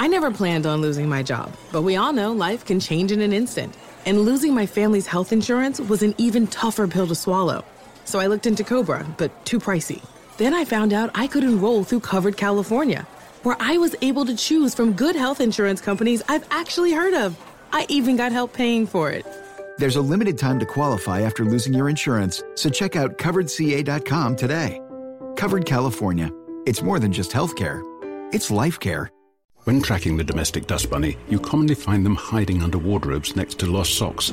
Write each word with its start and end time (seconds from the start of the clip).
I 0.00 0.06
never 0.06 0.30
planned 0.30 0.64
on 0.64 0.80
losing 0.80 1.10
my 1.10 1.22
job, 1.22 1.54
but 1.72 1.82
we 1.82 1.96
all 1.96 2.14
know 2.14 2.32
life 2.32 2.64
can 2.64 2.80
change 2.80 3.12
in 3.12 3.20
an 3.20 3.34
instant. 3.34 3.76
And 4.06 4.22
losing 4.22 4.54
my 4.54 4.64
family's 4.64 5.06
health 5.06 5.30
insurance 5.30 5.78
was 5.78 6.02
an 6.02 6.14
even 6.16 6.46
tougher 6.46 6.88
pill 6.88 7.06
to 7.06 7.14
swallow. 7.14 7.66
So 8.06 8.18
I 8.18 8.26
looked 8.28 8.46
into 8.46 8.64
Cobra, 8.64 9.06
but 9.18 9.44
too 9.44 9.58
pricey. 9.58 10.02
Then 10.38 10.54
I 10.54 10.64
found 10.64 10.94
out 10.94 11.10
I 11.14 11.26
could 11.26 11.44
enroll 11.44 11.84
through 11.84 12.00
Covered 12.00 12.38
California, 12.38 13.06
where 13.42 13.58
I 13.60 13.76
was 13.76 13.94
able 14.00 14.24
to 14.24 14.34
choose 14.34 14.74
from 14.74 14.94
good 14.94 15.16
health 15.16 15.38
insurance 15.38 15.82
companies 15.82 16.22
I've 16.30 16.48
actually 16.50 16.92
heard 16.92 17.12
of. 17.12 17.38
I 17.70 17.84
even 17.90 18.16
got 18.16 18.32
help 18.32 18.54
paying 18.54 18.86
for 18.86 19.10
it. 19.10 19.26
There's 19.76 19.96
a 19.96 20.00
limited 20.00 20.38
time 20.38 20.58
to 20.60 20.64
qualify 20.64 21.20
after 21.20 21.44
losing 21.44 21.74
your 21.74 21.90
insurance, 21.90 22.42
so 22.54 22.70
check 22.70 22.96
out 22.96 23.18
coveredca.com 23.18 24.36
today. 24.36 24.80
Covered 25.36 25.66
California. 25.66 26.30
It's 26.64 26.80
more 26.80 26.98
than 26.98 27.12
just 27.12 27.32
health 27.32 27.54
care, 27.54 27.82
it's 28.32 28.50
life 28.50 28.80
care. 28.80 29.10
When 29.64 29.82
tracking 29.82 30.16
the 30.16 30.24
domestic 30.24 30.66
dust 30.66 30.88
bunny, 30.88 31.18
you 31.28 31.38
commonly 31.38 31.74
find 31.74 32.04
them 32.04 32.16
hiding 32.16 32.62
under 32.62 32.78
wardrobes 32.78 33.36
next 33.36 33.58
to 33.58 33.66
lost 33.66 33.94
socks. 33.94 34.32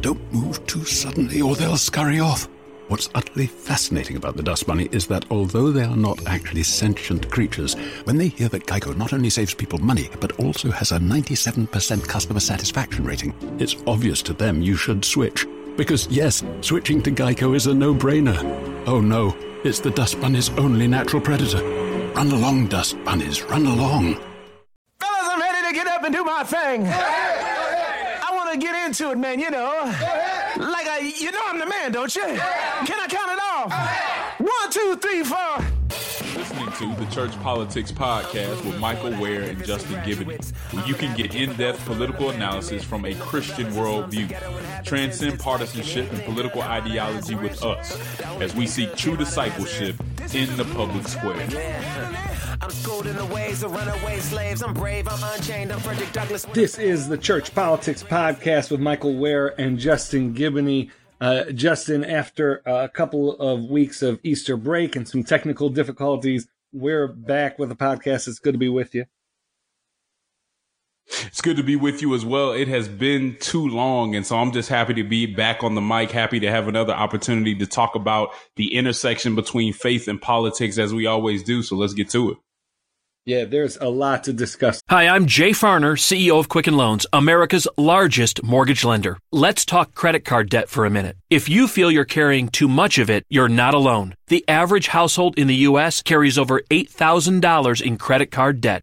Don't 0.00 0.32
move 0.32 0.66
too 0.66 0.84
suddenly 0.84 1.40
or 1.40 1.54
they'll 1.54 1.76
scurry 1.76 2.18
off. 2.18 2.48
What's 2.88 3.08
utterly 3.14 3.46
fascinating 3.46 4.16
about 4.16 4.36
the 4.36 4.42
dust 4.42 4.66
bunny 4.66 4.88
is 4.90 5.06
that 5.06 5.30
although 5.30 5.70
they 5.70 5.84
are 5.84 5.96
not 5.96 6.26
actually 6.26 6.64
sentient 6.64 7.30
creatures, 7.30 7.74
when 8.02 8.18
they 8.18 8.26
hear 8.26 8.48
that 8.48 8.66
Geico 8.66 8.96
not 8.96 9.12
only 9.12 9.30
saves 9.30 9.54
people 9.54 9.78
money, 9.78 10.10
but 10.18 10.40
also 10.40 10.72
has 10.72 10.90
a 10.90 10.98
97% 10.98 12.08
customer 12.08 12.40
satisfaction 12.40 13.04
rating, 13.04 13.32
it's 13.60 13.76
obvious 13.86 14.22
to 14.22 14.32
them 14.32 14.60
you 14.60 14.74
should 14.74 15.04
switch. 15.04 15.46
Because 15.76 16.08
yes, 16.08 16.42
switching 16.62 17.00
to 17.02 17.12
Geico 17.12 17.54
is 17.54 17.68
a 17.68 17.74
no-brainer. 17.74 18.36
Oh 18.88 19.00
no, 19.00 19.36
it's 19.62 19.78
the 19.78 19.92
dust 19.92 20.20
bunny's 20.20 20.50
only 20.50 20.88
natural 20.88 21.22
predator. 21.22 21.62
Run 22.14 22.32
along, 22.32 22.66
dust 22.66 23.02
bunnies, 23.04 23.42
run 23.44 23.66
along. 23.66 24.20
Up 26.04 26.08
and 26.08 26.16
do 26.16 26.22
my 26.22 26.44
thing. 26.44 26.86
I 26.86 28.28
want 28.32 28.52
to 28.52 28.58
get 28.58 28.86
into 28.86 29.10
it, 29.10 29.16
man, 29.16 29.40
you 29.40 29.50
know. 29.50 29.80
Like, 29.84 30.86
I, 30.86 30.98
you 31.18 31.32
know 31.32 31.40
I'm 31.46 31.58
the 31.58 31.64
man, 31.64 31.92
don't 31.92 32.14
you? 32.14 32.20
Can 32.20 33.00
I 33.00 33.06
count 33.08 33.30
it 33.30 33.40
off? 33.42 34.38
One, 34.38 34.70
two, 34.70 34.96
three, 35.00 35.22
four. 35.22 35.64
listening 36.36 36.72
to 36.72 37.02
the 37.02 37.10
Church 37.10 37.32
Politics 37.40 37.90
Podcast 37.90 38.66
with 38.66 38.78
Michael 38.78 39.18
Wear 39.18 39.44
and 39.44 39.64
Justin 39.64 39.94
Giboney, 40.02 40.52
where 40.74 40.86
you 40.86 40.92
can 40.92 41.16
get 41.16 41.34
in 41.34 41.56
depth 41.56 41.82
political 41.86 42.28
analysis 42.28 42.84
from 42.84 43.06
a 43.06 43.14
Christian 43.14 43.72
worldview. 43.72 44.84
Transcend 44.84 45.40
partisanship 45.40 46.12
and 46.12 46.22
political 46.24 46.60
ideology 46.60 47.34
with 47.34 47.62
us 47.64 47.98
as 48.42 48.54
we 48.54 48.66
seek 48.66 48.94
true 48.94 49.16
discipleship 49.16 49.96
in 50.32 50.56
the 50.56 50.64
public 50.74 51.06
square. 51.06 51.36
I'm 52.60 52.70
schooled 52.70 53.06
in 53.06 53.16
the 53.16 53.26
ways 53.26 53.62
of 53.62 53.72
runaway 53.72 54.18
slaves. 54.20 54.62
I'm 54.62 54.72
brave, 54.72 55.06
I'm 55.08 55.22
unchained, 55.34 55.72
I'm 55.72 55.80
Frederick 55.80 56.12
Douglass. 56.12 56.46
This 56.54 56.78
is 56.78 57.08
the 57.08 57.18
Church 57.18 57.54
Politics 57.54 58.02
Podcast 58.02 58.70
with 58.70 58.80
Michael 58.80 59.16
Wear 59.16 59.48
and 59.60 59.78
Justin 59.78 60.34
Giboney. 60.34 60.90
Uh, 61.20 61.44
Justin, 61.52 62.04
after 62.04 62.62
a 62.64 62.88
couple 62.88 63.36
of 63.38 63.64
weeks 63.64 64.02
of 64.02 64.18
Easter 64.22 64.56
break 64.56 64.96
and 64.96 65.06
some 65.06 65.24
technical 65.24 65.68
difficulties, 65.68 66.48
we're 66.72 67.08
back 67.08 67.58
with 67.58 67.70
a 67.70 67.76
podcast. 67.76 68.26
It's 68.26 68.38
good 68.38 68.52
to 68.52 68.58
be 68.58 68.68
with 68.68 68.94
you. 68.94 69.04
It's 71.06 71.40
good 71.40 71.56
to 71.56 71.62
be 71.62 71.76
with 71.76 72.02
you 72.02 72.14
as 72.14 72.24
well. 72.24 72.52
It 72.52 72.68
has 72.68 72.88
been 72.88 73.36
too 73.40 73.68
long. 73.68 74.14
And 74.14 74.26
so 74.26 74.36
I'm 74.38 74.52
just 74.52 74.68
happy 74.68 74.94
to 74.94 75.04
be 75.04 75.26
back 75.26 75.62
on 75.62 75.74
the 75.74 75.80
mic, 75.80 76.10
happy 76.10 76.40
to 76.40 76.50
have 76.50 76.68
another 76.68 76.92
opportunity 76.92 77.54
to 77.56 77.66
talk 77.66 77.94
about 77.94 78.30
the 78.56 78.74
intersection 78.74 79.34
between 79.34 79.72
faith 79.72 80.08
and 80.08 80.20
politics 80.20 80.78
as 80.78 80.94
we 80.94 81.06
always 81.06 81.42
do. 81.42 81.62
So 81.62 81.76
let's 81.76 81.94
get 81.94 82.10
to 82.10 82.32
it. 82.32 82.38
Yeah, 83.26 83.46
there's 83.46 83.78
a 83.78 83.88
lot 83.88 84.24
to 84.24 84.34
discuss. 84.34 84.82
Hi, 84.90 85.08
I'm 85.08 85.24
Jay 85.24 85.52
Farner, 85.52 85.96
CEO 85.96 86.38
of 86.38 86.50
Quicken 86.50 86.76
Loans, 86.76 87.06
America's 87.10 87.66
largest 87.78 88.42
mortgage 88.42 88.84
lender. 88.84 89.16
Let's 89.32 89.64
talk 89.64 89.94
credit 89.94 90.26
card 90.26 90.50
debt 90.50 90.68
for 90.68 90.84
a 90.84 90.90
minute. 90.90 91.16
If 91.30 91.48
you 91.48 91.66
feel 91.66 91.90
you're 91.90 92.04
carrying 92.04 92.50
too 92.50 92.68
much 92.68 92.98
of 92.98 93.08
it, 93.08 93.24
you're 93.30 93.48
not 93.48 93.72
alone. 93.72 94.14
The 94.26 94.44
average 94.46 94.88
household 94.88 95.38
in 95.38 95.46
the 95.46 95.54
U.S. 95.68 96.02
carries 96.02 96.36
over 96.36 96.60
$8,000 96.70 97.80
in 97.80 97.96
credit 97.96 98.30
card 98.30 98.60
debt. 98.60 98.82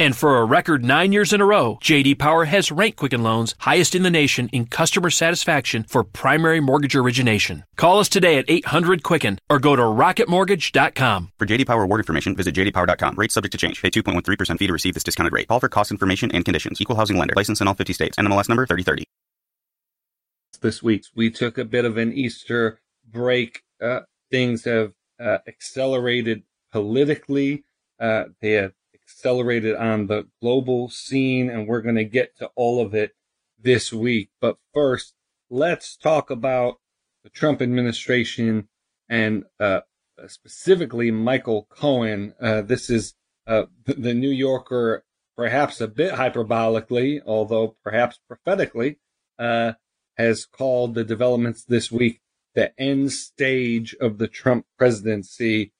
And 0.00 0.14
for 0.16 0.38
a 0.38 0.44
record 0.44 0.84
nine 0.84 1.10
years 1.10 1.32
in 1.32 1.40
a 1.40 1.44
row, 1.44 1.78
JD 1.82 2.20
Power 2.20 2.44
has 2.44 2.70
ranked 2.70 2.98
Quicken 2.98 3.24
Loans 3.24 3.56
highest 3.58 3.96
in 3.96 4.04
the 4.04 4.10
nation 4.10 4.48
in 4.50 4.66
customer 4.66 5.10
satisfaction 5.10 5.84
for 5.88 6.04
primary 6.04 6.60
mortgage 6.60 6.94
origination. 6.94 7.64
Call 7.74 7.98
us 7.98 8.08
today 8.08 8.38
at 8.38 8.44
800 8.46 9.02
Quicken 9.02 9.40
or 9.50 9.58
go 9.58 9.74
to 9.74 9.82
rocketmortgage.com. 9.82 11.32
For 11.36 11.46
JD 11.46 11.66
Power 11.66 11.82
award 11.82 11.98
information, 11.98 12.36
visit 12.36 12.54
jdpower.com. 12.54 13.16
Rates 13.16 13.34
subject 13.34 13.50
to 13.50 13.58
change. 13.58 13.82
Pay 13.82 13.90
2.13% 13.90 14.58
fee 14.60 14.68
to 14.68 14.72
receive 14.72 14.94
this 14.94 15.02
discounted 15.02 15.32
rate. 15.32 15.48
Call 15.48 15.58
for 15.58 15.68
cost 15.68 15.90
information 15.90 16.30
and 16.30 16.44
conditions. 16.44 16.80
Equal 16.80 16.94
housing 16.94 17.16
lender. 17.16 17.34
License 17.36 17.60
in 17.60 17.66
all 17.66 17.74
50 17.74 17.92
states. 17.92 18.16
NMLS 18.16 18.48
number 18.48 18.66
3030. 18.66 19.02
This 20.60 20.80
week, 20.80 21.06
we 21.16 21.28
took 21.32 21.58
a 21.58 21.64
bit 21.64 21.84
of 21.84 21.96
an 21.96 22.12
Easter 22.12 22.80
break. 23.04 23.62
Uh, 23.82 24.00
things 24.30 24.64
have 24.64 24.92
uh, 25.20 25.38
accelerated 25.48 26.44
politically. 26.70 27.64
Uh, 27.98 28.24
they 28.40 28.52
have 28.52 28.72
accelerated 29.08 29.74
on 29.76 30.06
the 30.06 30.28
global 30.40 30.88
scene, 30.90 31.48
and 31.48 31.66
we're 31.66 31.80
going 31.80 31.94
to 31.96 32.04
get 32.04 32.36
to 32.38 32.50
all 32.54 32.80
of 32.80 32.94
it 32.94 33.12
this 33.58 33.92
week. 33.92 34.30
But 34.40 34.56
first, 34.74 35.14
let's 35.50 35.96
talk 35.96 36.30
about 36.30 36.76
the 37.24 37.30
Trump 37.30 37.62
administration 37.62 38.68
and 39.08 39.44
uh, 39.58 39.80
specifically 40.26 41.10
Michael 41.10 41.66
Cohen. 41.70 42.34
Uh, 42.40 42.62
this 42.62 42.90
is 42.90 43.14
uh, 43.46 43.64
the 43.86 44.14
New 44.14 44.30
Yorker, 44.30 45.04
perhaps 45.36 45.80
a 45.80 45.88
bit 45.88 46.14
hyperbolically, 46.14 47.20
although 47.24 47.76
perhaps 47.82 48.20
prophetically, 48.28 48.98
uh, 49.38 49.72
has 50.16 50.44
called 50.44 50.94
the 50.94 51.04
developments 51.04 51.64
this 51.64 51.90
week 51.90 52.20
the 52.54 52.72
end 52.78 53.12
stage 53.12 53.94
of 54.00 54.18
the 54.18 54.26
Trump 54.26 54.66
presidency. 54.76 55.72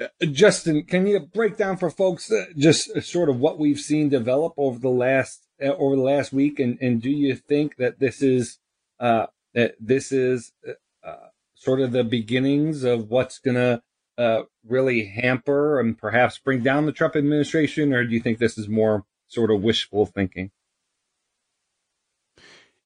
Uh, 0.00 0.06
Justin, 0.32 0.82
can 0.84 1.06
you 1.06 1.20
break 1.20 1.56
down 1.56 1.76
for 1.76 1.90
folks 1.90 2.32
uh, 2.32 2.46
just 2.56 3.02
sort 3.02 3.28
of 3.28 3.38
what 3.38 3.58
we've 3.58 3.80
seen 3.80 4.08
develop 4.08 4.54
over 4.56 4.78
the 4.78 4.88
last 4.88 5.46
uh, 5.62 5.66
over 5.66 5.94
the 5.94 6.02
last 6.02 6.32
week, 6.32 6.58
and, 6.58 6.78
and 6.80 7.02
do 7.02 7.10
you 7.10 7.34
think 7.34 7.76
that 7.76 7.98
this 7.98 8.22
is 8.22 8.58
uh, 8.98 9.26
that 9.54 9.74
this 9.78 10.10
is 10.10 10.52
uh, 11.04 11.14
sort 11.54 11.80
of 11.80 11.92
the 11.92 12.04
beginnings 12.04 12.82
of 12.82 13.10
what's 13.10 13.38
going 13.38 13.56
to 13.56 13.82
uh, 14.16 14.42
really 14.66 15.04
hamper 15.04 15.78
and 15.78 15.98
perhaps 15.98 16.38
bring 16.38 16.62
down 16.62 16.86
the 16.86 16.92
Trump 16.92 17.14
administration, 17.14 17.92
or 17.92 18.04
do 18.04 18.14
you 18.14 18.20
think 18.20 18.38
this 18.38 18.56
is 18.56 18.68
more 18.68 19.04
sort 19.28 19.50
of 19.50 19.62
wishful 19.62 20.06
thinking? 20.06 20.50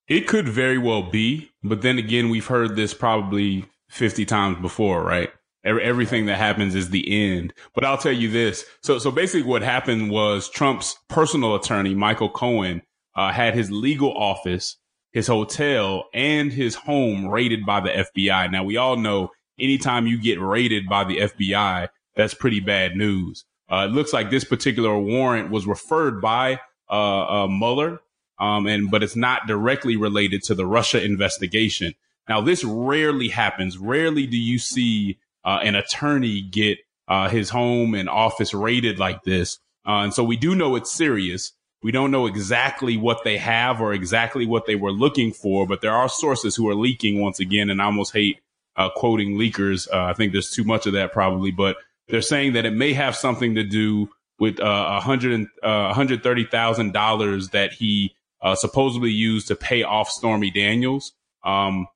It 0.09 0.27
could 0.27 0.49
very 0.49 0.79
well 0.79 1.03
be, 1.03 1.53
but 1.63 1.83
then 1.83 1.99
again, 1.99 2.29
we've 2.29 2.47
heard 2.47 2.77
this 2.77 2.93
probably 2.93 3.65
50 3.89 4.27
times 4.27 4.61
before, 4.61 5.03
right? 5.03 5.31
Everything 5.65 6.27
that 6.27 6.37
happens 6.37 6.75
is 6.75 6.91
the 6.91 7.33
end. 7.33 7.55
But 7.75 7.85
I'll 7.85 7.99
tell 7.99 8.13
you 8.13 8.31
this. 8.31 8.65
So, 8.83 8.99
so 8.99 9.11
basically 9.11 9.49
what 9.49 9.63
happened 9.63 10.11
was 10.11 10.51
Trump's 10.51 10.97
personal 11.09 11.55
attorney, 11.55 11.95
Michael 11.95 12.29
Cohen, 12.29 12.83
uh, 13.17 13.33
had 13.33 13.55
his 13.55 13.71
legal 13.71 14.13
office, 14.13 14.77
his 15.13 15.27
hotel 15.27 16.05
and 16.13 16.53
his 16.53 16.75
home 16.75 17.27
raided 17.27 17.65
by 17.65 17.81
the 17.81 17.91
FBI. 17.91 18.51
Now 18.51 18.65
we 18.65 18.77
all 18.77 18.97
know 18.97 19.31
anytime 19.59 20.07
you 20.07 20.21
get 20.21 20.41
raided 20.41 20.89
by 20.89 21.05
the 21.05 21.19
FBI, 21.19 21.89
that's 22.15 22.35
pretty 22.35 22.61
bad 22.61 22.97
news. 22.97 23.45
Uh, 23.71 23.87
it 23.89 23.93
looks 23.93 24.13
like 24.13 24.31
this 24.31 24.45
particular 24.45 24.99
warrant 24.99 25.51
was 25.51 25.67
referred 25.67 26.21
by, 26.21 26.61
uh, 26.91 27.45
uh 27.45 27.49
Mueller 27.49 28.01
um, 28.39 28.67
and 28.67 28.91
but 28.91 29.03
it's 29.03 29.17
not 29.17 29.47
directly 29.47 29.97
related 29.97 30.43
to 30.45 30.55
the 30.55 30.67
Russia 30.67 31.03
investigation. 31.03 31.95
Now, 32.29 32.41
this 32.41 32.65
rarely 32.65 33.29
happens. 33.29 33.79
Rarely 33.79 34.27
do 34.27 34.39
you 34.39 34.59
see 34.59 35.19
uh, 35.45 35.61
an 35.63 35.75
attorney 35.75 36.43
get 36.43 36.79
uh, 37.09 37.29
his 37.29 37.51
home 37.51 37.95
and 37.95 38.09
office 38.09 38.55
raided 38.55 38.99
like 38.99 39.23
this. 39.25 39.59
Uh, 39.87 40.03
and 40.03 40.15
so 40.15 40.25
we 40.25 40.37
do 40.37 40.55
know 40.55 40.77
it's 40.77 40.93
serious. 40.93 41.53
We 41.83 41.93
don't 41.93 42.11
know 42.11 42.27
exactly 42.27 42.97
what 42.97 43.25
they 43.25 43.37
have 43.37 43.81
or 43.81 43.93
exactly 43.93 44.47
what 44.47 44.67
they 44.67 44.77
were 44.77 44.93
looking 44.93 45.33
for, 45.33 45.67
but 45.67 45.83
there 45.83 45.93
are 45.93 46.09
sources 46.09 46.57
who 46.57 46.69
are 46.69 46.75
leaking 46.75 47.21
once 47.21 47.41
again. 47.41 47.69
And 47.69 47.83
I 47.83 47.87
almost 47.87 48.15
hate 48.15 48.41
uh, 48.77 48.89
quoting 48.97 49.37
leakers. 49.37 49.87
Uh, 49.93 50.05
I 50.05 50.15
think 50.15 50.33
there's 50.33 50.51
too 50.51 50.65
much 50.65 50.87
of 50.87 50.95
that 50.95 51.13
probably, 51.13 51.51
but 51.51 51.77
they're 52.09 52.23
saying 52.23 52.55
that 52.55 52.65
it 52.65 52.73
may 52.73 52.95
have 52.95 53.15
something 53.15 53.55
to 53.55 53.65
do 53.65 54.09
with 54.39 54.61
uh, 54.61 55.01
$100, 55.03 55.47
$130,000 55.63 57.51
that 57.51 57.73
he 57.73 58.15
uh, 58.43 58.55
supposedly 58.55 59.11
used 59.11 59.49
to 59.49 59.57
pay 59.57 59.83
off 59.83 60.09
Stormy 60.09 60.51
Daniels. 60.51 61.13
Um, 61.45 61.87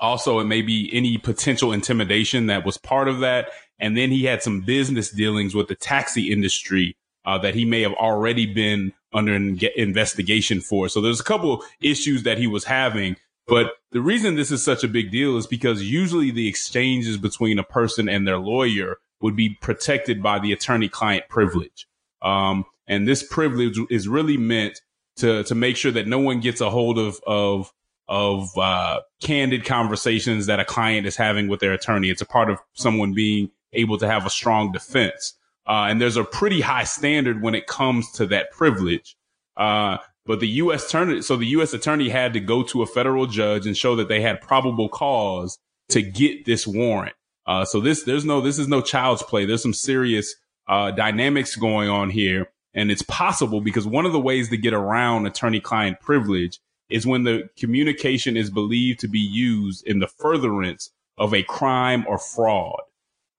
also, 0.00 0.38
it 0.38 0.44
may 0.44 0.62
be 0.62 0.90
any 0.92 1.18
potential 1.18 1.72
intimidation 1.72 2.46
that 2.46 2.64
was 2.64 2.78
part 2.78 3.08
of 3.08 3.20
that. 3.20 3.50
And 3.80 3.96
then 3.96 4.10
he 4.10 4.24
had 4.24 4.42
some 4.42 4.60
business 4.60 5.10
dealings 5.10 5.54
with 5.54 5.68
the 5.68 5.74
taxi 5.74 6.32
industry 6.32 6.96
uh, 7.24 7.38
that 7.38 7.54
he 7.54 7.64
may 7.64 7.82
have 7.82 7.94
already 7.94 8.46
been 8.46 8.92
under 9.12 9.34
an 9.34 9.58
investigation 9.76 10.60
for. 10.60 10.88
So 10.88 11.00
there's 11.00 11.20
a 11.20 11.24
couple 11.24 11.64
issues 11.80 12.22
that 12.24 12.38
he 12.38 12.46
was 12.46 12.64
having. 12.64 13.16
But 13.46 13.72
the 13.92 14.00
reason 14.00 14.34
this 14.34 14.50
is 14.50 14.62
such 14.62 14.84
a 14.84 14.88
big 14.88 15.10
deal 15.10 15.36
is 15.36 15.46
because 15.46 15.82
usually 15.82 16.30
the 16.30 16.48
exchanges 16.48 17.16
between 17.16 17.58
a 17.58 17.64
person 17.64 18.08
and 18.08 18.26
their 18.26 18.38
lawyer 18.38 18.98
would 19.20 19.34
be 19.34 19.56
protected 19.60 20.22
by 20.22 20.38
the 20.38 20.52
attorney 20.52 20.88
client 20.88 21.24
privilege. 21.28 21.86
Um, 22.22 22.64
and 22.86 23.08
this 23.08 23.22
privilege 23.22 23.78
is 23.90 24.06
really 24.06 24.36
meant 24.36 24.80
to, 25.16 25.44
to 25.44 25.54
make 25.54 25.76
sure 25.76 25.92
that 25.92 26.06
no 26.06 26.18
one 26.18 26.40
gets 26.40 26.60
a 26.60 26.70
hold 26.70 26.98
of, 26.98 27.20
of 27.26 27.72
of 28.08 28.56
uh, 28.56 29.00
candid 29.20 29.64
conversations 29.64 30.46
that 30.46 30.60
a 30.60 30.64
client 30.64 31.06
is 31.06 31.16
having 31.16 31.48
with 31.48 31.60
their 31.60 31.72
attorney. 31.72 32.10
It's 32.10 32.22
a 32.22 32.26
part 32.26 32.50
of 32.50 32.58
someone 32.74 33.12
being 33.12 33.50
able 33.72 33.98
to 33.98 34.08
have 34.08 34.24
a 34.24 34.30
strong 34.30 34.72
defense. 34.72 35.34
Uh, 35.66 35.86
and 35.90 36.00
there's 36.00 36.16
a 36.16 36.24
pretty 36.24 36.62
high 36.62 36.84
standard 36.84 37.42
when 37.42 37.54
it 37.54 37.66
comes 37.66 38.10
to 38.12 38.26
that 38.26 38.50
privilege. 38.50 39.16
Uh, 39.56 39.98
but 40.24 40.40
the 40.40 40.48
U.S. 40.48 40.86
attorney, 40.86 41.22
so 41.22 41.36
the 41.36 41.46
U.S. 41.46 41.74
attorney 41.74 42.08
had 42.08 42.32
to 42.32 42.40
go 42.40 42.62
to 42.64 42.82
a 42.82 42.86
federal 42.86 43.26
judge 43.26 43.66
and 43.66 43.76
show 43.76 43.96
that 43.96 44.08
they 44.08 44.22
had 44.22 44.40
probable 44.40 44.88
cause 44.88 45.58
to 45.90 46.02
get 46.02 46.46
this 46.46 46.66
warrant. 46.66 47.14
Uh, 47.46 47.64
so 47.64 47.80
this, 47.80 48.02
there's 48.04 48.24
no, 48.24 48.40
this 48.40 48.58
is 48.58 48.68
no 48.68 48.80
child's 48.80 49.22
play. 49.22 49.44
There's 49.44 49.62
some 49.62 49.74
serious 49.74 50.34
uh, 50.66 50.90
dynamics 50.90 51.56
going 51.56 51.88
on 51.88 52.10
here, 52.10 52.50
and 52.74 52.90
it's 52.90 53.02
possible 53.02 53.60
because 53.60 53.86
one 53.86 54.04
of 54.06 54.12
the 54.12 54.20
ways 54.20 54.50
to 54.50 54.58
get 54.58 54.74
around 54.74 55.26
attorney-client 55.26 56.00
privilege 56.00 56.60
is 56.88 57.06
when 57.06 57.24
the 57.24 57.48
communication 57.58 58.36
is 58.36 58.50
believed 58.50 59.00
to 59.00 59.08
be 59.08 59.18
used 59.18 59.86
in 59.86 59.98
the 59.98 60.06
furtherance 60.06 60.90
of 61.16 61.34
a 61.34 61.42
crime 61.42 62.04
or 62.08 62.18
fraud. 62.18 62.80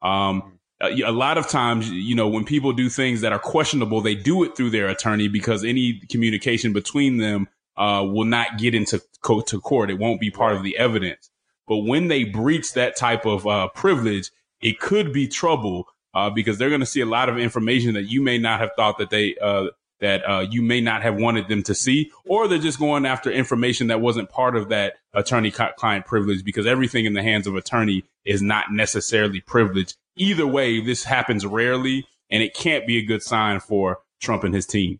Um, 0.02 0.60
a 0.82 1.12
lot 1.12 1.38
of 1.38 1.48
times, 1.48 1.90
you 1.90 2.16
know, 2.16 2.28
when 2.28 2.46
people 2.46 2.72
do 2.72 2.90
things 2.90 3.22
that 3.22 3.34
are 3.34 3.40
questionable, 3.40 4.00
they 4.00 4.16
do 4.16 4.44
it 4.44 4.56
through 4.56 4.70
their 4.70 4.88
attorney 4.88 5.28
because 5.28 5.66
any 5.66 6.02
communication 6.10 6.72
between 6.72 7.18
them 7.18 7.50
uh, 7.76 8.06
will 8.06 8.26
not 8.26 8.58
get 8.58 8.74
into 8.74 9.02
co- 9.22 9.42
to 9.42 9.60
court. 9.60 9.90
It 9.90 10.00
won't 10.00 10.22
be 10.22 10.32
part 10.32 10.56
of 10.56 10.64
the 10.64 10.78
evidence. 10.78 11.30
But 11.68 11.80
when 11.80 12.08
they 12.08 12.24
breach 12.24 12.74
that 12.74 12.96
type 12.96 13.26
of 13.26 13.46
uh, 13.46 13.70
privilege, 13.70 14.32
it 14.62 14.80
could 14.80 15.12
be 15.12 15.28
trouble 15.28 15.88
uh, 16.14 16.30
because 16.30 16.58
they're 16.58 16.70
going 16.70 16.80
to 16.82 16.86
see 16.86 17.02
a 17.02 17.06
lot 17.06 17.30
of 17.30 17.38
information 17.38 17.94
that 17.94 18.04
you 18.04 18.22
may 18.22 18.38
not 18.38 18.60
have 18.60 18.72
thought 18.76 18.98
that 18.98 19.10
they 19.10 19.36
uh, 19.42 19.68
that 20.00 20.22
uh, 20.30 20.46
you 20.50 20.62
may 20.62 20.82
not 20.82 21.02
have 21.02 21.16
wanted 21.16 21.48
them 21.48 21.64
to 21.64 21.76
see, 21.76 22.12
or 22.26 22.48
they're 22.48 22.58
just 22.58 22.80
going 22.80 23.06
after 23.06 23.32
information 23.32 23.88
that 23.88 24.02
wasn't 24.02 24.30
part 24.30 24.56
of 24.56 24.70
that 24.70 24.96
attorney 25.14 25.52
client 25.52 26.06
privilege 26.06 26.44
because 26.44 26.66
everything 26.66 27.06
in 27.06 27.14
the 27.14 27.24
hands 27.24 27.48
of 27.48 27.56
attorney 27.56 28.04
is 28.26 28.42
not 28.42 28.72
necessarily 28.72 29.42
privileged. 29.42 29.96
Either 30.16 30.48
way, 30.48 30.80
this 30.80 31.04
happens 31.04 31.46
rarely 31.46 32.06
and 32.30 32.44
it 32.44 32.54
can't 32.54 32.86
be 32.86 32.98
a 32.98 33.06
good 33.06 33.24
sign 33.24 33.60
for 33.60 34.00
Trump 34.22 34.44
and 34.44 34.54
his 34.54 34.66
team. 34.66 35.00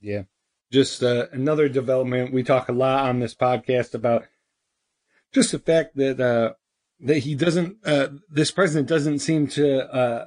Yeah. 0.00 0.22
Just 0.72 1.02
uh, 1.02 1.26
another 1.32 1.68
development. 1.68 2.32
We 2.32 2.42
talk 2.42 2.68
a 2.68 2.72
lot 2.72 3.08
on 3.08 3.18
this 3.18 3.34
podcast 3.34 3.94
about 3.94 4.26
just 5.32 5.52
the 5.52 5.58
fact 5.58 5.96
that 5.96 6.20
uh, 6.20 6.54
that 7.00 7.18
he 7.18 7.34
doesn't, 7.34 7.78
uh, 7.84 8.08
this 8.30 8.50
president 8.50 8.88
doesn't 8.88 9.20
seem 9.20 9.46
to 9.48 9.88
uh, 9.92 9.96
uh, 9.96 10.26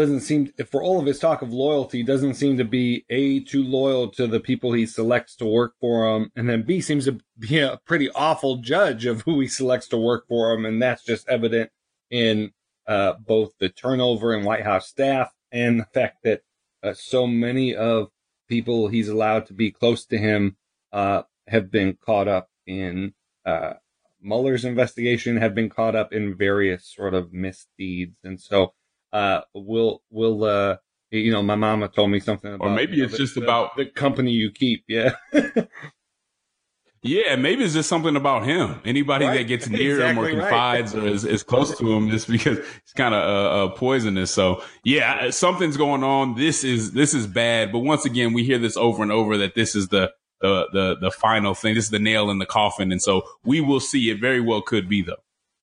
doesn't 0.00 0.20
seem 0.20 0.50
for 0.70 0.82
all 0.82 0.98
of 0.98 1.04
his 1.04 1.18
talk 1.18 1.42
of 1.42 1.52
loyalty 1.52 2.02
doesn't 2.02 2.34
seem 2.34 2.56
to 2.56 2.64
be 2.64 3.04
a 3.10 3.40
too 3.40 3.62
loyal 3.62 4.08
to 4.08 4.26
the 4.26 4.40
people 4.40 4.72
he 4.72 4.86
selects 4.86 5.36
to 5.36 5.44
work 5.44 5.74
for 5.78 6.16
him 6.16 6.32
and 6.34 6.48
then 6.48 6.62
b 6.62 6.80
seems 6.80 7.04
to 7.04 7.18
be 7.38 7.58
a 7.58 7.78
pretty 7.84 8.10
awful 8.12 8.56
judge 8.56 9.04
of 9.04 9.20
who 9.22 9.40
he 9.40 9.46
selects 9.46 9.86
to 9.86 9.98
work 9.98 10.26
for 10.26 10.54
him 10.54 10.64
and 10.64 10.80
that's 10.82 11.04
just 11.04 11.28
evident 11.28 11.70
in 12.10 12.50
uh, 12.86 13.12
both 13.12 13.52
the 13.60 13.68
turnover 13.68 14.34
in 14.34 14.42
white 14.42 14.64
house 14.64 14.88
staff 14.88 15.32
and 15.52 15.78
the 15.78 15.84
fact 15.84 16.22
that 16.24 16.40
uh, 16.82 16.94
so 16.94 17.26
many 17.26 17.74
of 17.74 18.08
people 18.48 18.88
he's 18.88 19.08
allowed 19.08 19.44
to 19.44 19.52
be 19.52 19.70
close 19.70 20.06
to 20.06 20.16
him 20.16 20.56
uh, 20.92 21.22
have 21.46 21.70
been 21.70 21.94
caught 22.02 22.26
up 22.26 22.48
in 22.66 23.12
uh, 23.44 23.74
Mueller's 24.22 24.64
investigation, 24.64 25.38
have 25.38 25.54
been 25.54 25.70
caught 25.70 25.96
up 25.96 26.12
in 26.12 26.36
various 26.36 26.84
sort 26.84 27.14
of 27.14 27.32
misdeeds, 27.32 28.16
and 28.22 28.40
so 28.40 28.74
uh, 29.12 29.40
will 29.54 30.02
will 30.10 30.44
uh, 30.44 30.76
you 31.10 31.32
know, 31.32 31.42
my 31.42 31.56
mama 31.56 31.88
told 31.88 32.10
me 32.10 32.20
something 32.20 32.54
about, 32.54 32.66
or 32.68 32.70
maybe 32.70 32.96
you 32.96 33.04
it's 33.04 33.12
know, 33.14 33.18
just 33.18 33.34
the, 33.34 33.42
about 33.42 33.76
the 33.76 33.86
company 33.86 34.30
you 34.30 34.50
keep. 34.50 34.84
Yeah. 34.86 35.14
yeah, 37.02 37.34
maybe 37.36 37.64
it's 37.64 37.74
just 37.74 37.88
something 37.88 38.14
about 38.14 38.44
him. 38.44 38.80
Anybody 38.84 39.24
Right. 39.24 39.38
that 39.38 39.44
gets 39.44 39.68
near 39.70 39.94
Exactly 39.94 40.10
him 40.10 40.18
or 40.18 40.22
right. 40.22 40.48
confides 40.48 40.94
or 40.94 41.06
is, 41.06 41.24
is 41.24 41.42
close 41.42 41.76
to 41.78 41.92
him 41.92 42.10
just 42.10 42.28
because 42.28 42.58
he's 42.58 42.92
kind 42.94 43.14
of 43.14 43.22
uh, 43.22 43.64
uh, 43.64 43.68
poisonous. 43.76 44.30
So 44.30 44.62
yeah, 44.84 45.30
something's 45.30 45.76
going 45.76 46.04
on. 46.04 46.36
This 46.36 46.62
is 46.62 46.92
this 46.92 47.12
is 47.12 47.26
bad. 47.26 47.72
But 47.72 47.80
once 47.80 48.04
again, 48.04 48.32
we 48.32 48.44
hear 48.44 48.58
this 48.58 48.76
over 48.76 49.02
and 49.02 49.10
over 49.10 49.36
that 49.38 49.54
this 49.56 49.74
is 49.74 49.88
the 49.88 50.12
the 50.40 50.68
the 50.72 50.96
the 51.00 51.10
final 51.10 51.54
thing. 51.54 51.74
This 51.74 51.84
is 51.86 51.90
the 51.90 51.98
nail 51.98 52.30
in 52.30 52.38
the 52.38 52.46
coffin, 52.46 52.92
and 52.92 53.02
so 53.02 53.22
we 53.44 53.60
will 53.60 53.80
see. 53.80 54.10
It 54.10 54.20
very 54.20 54.40
well 54.40 54.62
could 54.62 54.88
be 54.88 55.02
though. 55.02 55.16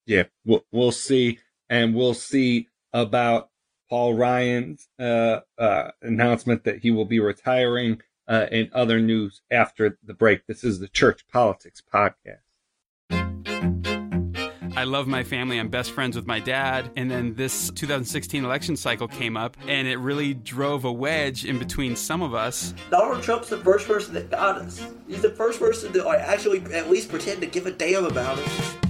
Yeah, 0.05 0.23
we'll 0.45 0.65
we'll 0.71 0.91
see, 0.91 1.39
and 1.69 1.95
we'll 1.95 2.13
see 2.13 2.67
about 2.93 3.49
Paul 3.89 4.15
Ryan's 4.15 4.89
uh, 4.99 5.41
uh, 5.57 5.91
announcement 6.01 6.63
that 6.65 6.79
he 6.79 6.91
will 6.91 7.05
be 7.05 7.19
retiring, 7.19 8.01
uh, 8.27 8.47
and 8.51 8.71
other 8.73 8.99
news 8.99 9.41
after 9.51 9.97
the 10.03 10.13
break. 10.13 10.45
This 10.47 10.63
is 10.63 10.79
the 10.79 10.87
Church 10.87 11.25
Politics 11.31 11.81
Podcast. 11.93 12.39
I 14.75 14.83
love 14.83 15.07
my 15.07 15.23
family. 15.23 15.57
I'm 15.59 15.69
best 15.69 15.89
friends 15.89 16.15
with 16.15 16.27
my 16.27 16.39
dad. 16.39 16.91
And 16.95 17.09
then 17.09 17.33
this 17.33 17.71
2016 17.71 18.45
election 18.45 18.75
cycle 18.75 19.07
came 19.07 19.35
up, 19.35 19.57
and 19.67 19.87
it 19.87 19.97
really 19.97 20.35
drove 20.35 20.85
a 20.85 20.91
wedge 20.91 21.45
in 21.45 21.57
between 21.57 21.95
some 21.95 22.21
of 22.21 22.35
us. 22.35 22.75
Donald 22.91 23.23
Trump's 23.23 23.49
the 23.49 23.57
first 23.57 23.87
person 23.87 24.13
that 24.13 24.29
got 24.29 24.59
us. 24.59 24.85
He's 25.07 25.23
the 25.23 25.31
first 25.31 25.59
person 25.59 25.91
to 25.93 26.03
like, 26.03 26.19
actually 26.19 26.61
at 26.73 26.91
least 26.91 27.09
pretend 27.09 27.41
to 27.41 27.47
give 27.47 27.65
a 27.65 27.71
damn 27.71 28.05
about 28.05 28.37
us. 28.37 28.86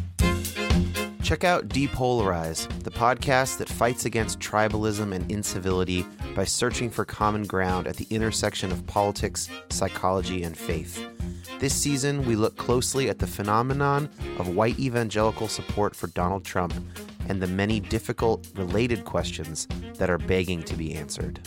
Check 1.27 1.43
out 1.43 1.67
Depolarize, 1.67 2.69
the 2.83 2.89
podcast 2.89 3.57
that 3.57 3.67
fights 3.67 4.05
against 4.05 4.39
tribalism 4.39 5.13
and 5.13 5.29
incivility 5.29 6.05
by 6.33 6.45
searching 6.45 6.89
for 6.89 7.03
common 7.03 7.43
ground 7.43 7.85
at 7.85 7.97
the 7.97 8.07
intersection 8.09 8.71
of 8.71 8.87
politics, 8.87 9.49
psychology, 9.67 10.43
and 10.43 10.57
faith. 10.57 11.05
This 11.59 11.75
season, 11.75 12.25
we 12.25 12.37
look 12.37 12.55
closely 12.55 13.09
at 13.09 13.19
the 13.19 13.27
phenomenon 13.27 14.09
of 14.39 14.55
white 14.55 14.79
evangelical 14.79 15.49
support 15.49 15.97
for 15.97 16.07
Donald 16.07 16.45
Trump 16.45 16.73
and 17.27 17.41
the 17.41 17.47
many 17.47 17.81
difficult 17.81 18.47
related 18.55 19.03
questions 19.03 19.67
that 19.95 20.09
are 20.09 20.17
begging 20.17 20.63
to 20.63 20.77
be 20.77 20.95
answered. 20.95 21.41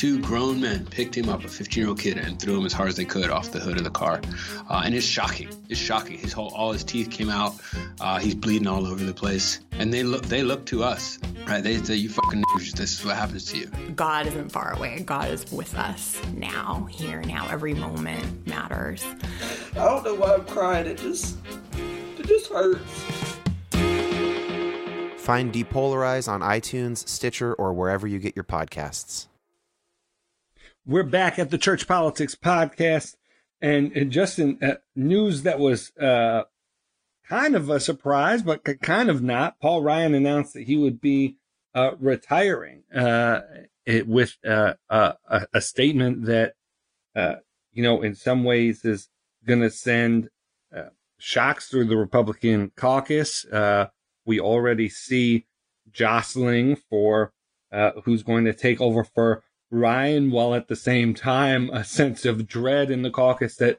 Two 0.00 0.18
grown 0.22 0.62
men 0.62 0.86
picked 0.86 1.14
him 1.14 1.28
up, 1.28 1.44
a 1.44 1.48
15 1.48 1.78
year 1.78 1.88
old 1.90 2.00
kid, 2.00 2.16
and 2.16 2.40
threw 2.40 2.58
him 2.58 2.64
as 2.64 2.72
hard 2.72 2.88
as 2.88 2.96
they 2.96 3.04
could 3.04 3.28
off 3.28 3.52
the 3.52 3.60
hood 3.60 3.76
of 3.76 3.84
the 3.84 3.90
car. 3.90 4.22
Uh, 4.70 4.80
and 4.82 4.94
it's 4.94 5.04
shocking. 5.04 5.50
It's 5.68 5.78
shocking. 5.78 6.16
His 6.16 6.32
whole, 6.32 6.48
all 6.54 6.72
his 6.72 6.82
teeth 6.82 7.10
came 7.10 7.28
out. 7.28 7.60
Uh, 8.00 8.18
he's 8.18 8.34
bleeding 8.34 8.66
all 8.66 8.86
over 8.86 9.04
the 9.04 9.12
place. 9.12 9.60
And 9.72 9.92
they 9.92 10.02
look, 10.02 10.24
they 10.24 10.42
look 10.42 10.64
to 10.72 10.82
us, 10.82 11.18
right? 11.46 11.62
They 11.62 11.76
say, 11.82 11.96
"You 11.96 12.08
fucking 12.08 12.42
niggers, 12.42 12.72
this 12.72 12.98
is 12.98 13.04
what 13.04 13.14
happens 13.14 13.44
to 13.52 13.58
you." 13.58 13.66
God 13.94 14.26
isn't 14.26 14.50
far 14.50 14.72
away. 14.72 15.00
God 15.00 15.30
is 15.30 15.52
with 15.52 15.74
us 15.74 16.18
now, 16.34 16.88
here, 16.90 17.20
now. 17.20 17.46
Every 17.50 17.74
moment 17.74 18.46
matters. 18.46 19.04
I 19.72 19.84
don't 19.84 20.02
know 20.02 20.14
why 20.14 20.32
I'm 20.32 20.46
crying. 20.46 20.86
It 20.86 20.96
just, 20.96 21.36
it 22.18 22.26
just 22.26 22.50
hurts. 22.50 22.80
Find 25.18 25.52
Depolarize 25.52 26.26
on 26.26 26.40
iTunes, 26.40 27.06
Stitcher, 27.06 27.52
or 27.52 27.74
wherever 27.74 28.06
you 28.06 28.18
get 28.18 28.34
your 28.34 28.46
podcasts. 28.46 29.26
We're 30.90 31.04
back 31.04 31.38
at 31.38 31.50
the 31.50 31.56
Church 31.56 31.86
Politics 31.86 32.34
Podcast, 32.34 33.14
and, 33.60 33.92
and 33.92 34.10
Justin, 34.10 34.58
uh, 34.60 34.74
news 34.96 35.44
that 35.44 35.60
was 35.60 35.92
uh, 35.96 36.42
kind 37.28 37.54
of 37.54 37.70
a 37.70 37.78
surprise, 37.78 38.42
but 38.42 38.64
kind 38.82 39.08
of 39.08 39.22
not. 39.22 39.60
Paul 39.60 39.84
Ryan 39.84 40.16
announced 40.16 40.52
that 40.54 40.64
he 40.64 40.76
would 40.76 41.00
be 41.00 41.36
uh, 41.76 41.92
retiring 42.00 42.82
uh, 42.92 43.42
it, 43.86 44.08
with 44.08 44.36
uh, 44.44 44.74
a, 44.90 45.60
statement 45.60 46.24
that, 46.24 46.54
uh, 47.14 47.36
you 47.70 47.84
know, 47.84 48.02
in 48.02 48.16
some 48.16 48.42
ways 48.42 48.84
is 48.84 49.08
going 49.46 49.60
to 49.60 49.70
send 49.70 50.28
shocks 51.18 51.68
through 51.68 51.84
the 51.84 51.96
Republican 51.96 52.72
caucus. 52.74 53.46
We 54.26 54.40
already 54.40 54.88
see 54.88 55.46
jostling 55.92 56.74
for 56.74 57.32
who's 58.02 58.24
going 58.24 58.44
to 58.46 58.52
take 58.52 58.80
over 58.80 59.04
for 59.04 59.44
Ryan, 59.70 60.30
while 60.30 60.54
at 60.54 60.68
the 60.68 60.76
same 60.76 61.14
time 61.14 61.70
a 61.70 61.84
sense 61.84 62.24
of 62.24 62.46
dread 62.46 62.90
in 62.90 63.02
the 63.02 63.10
caucus 63.10 63.56
that 63.56 63.78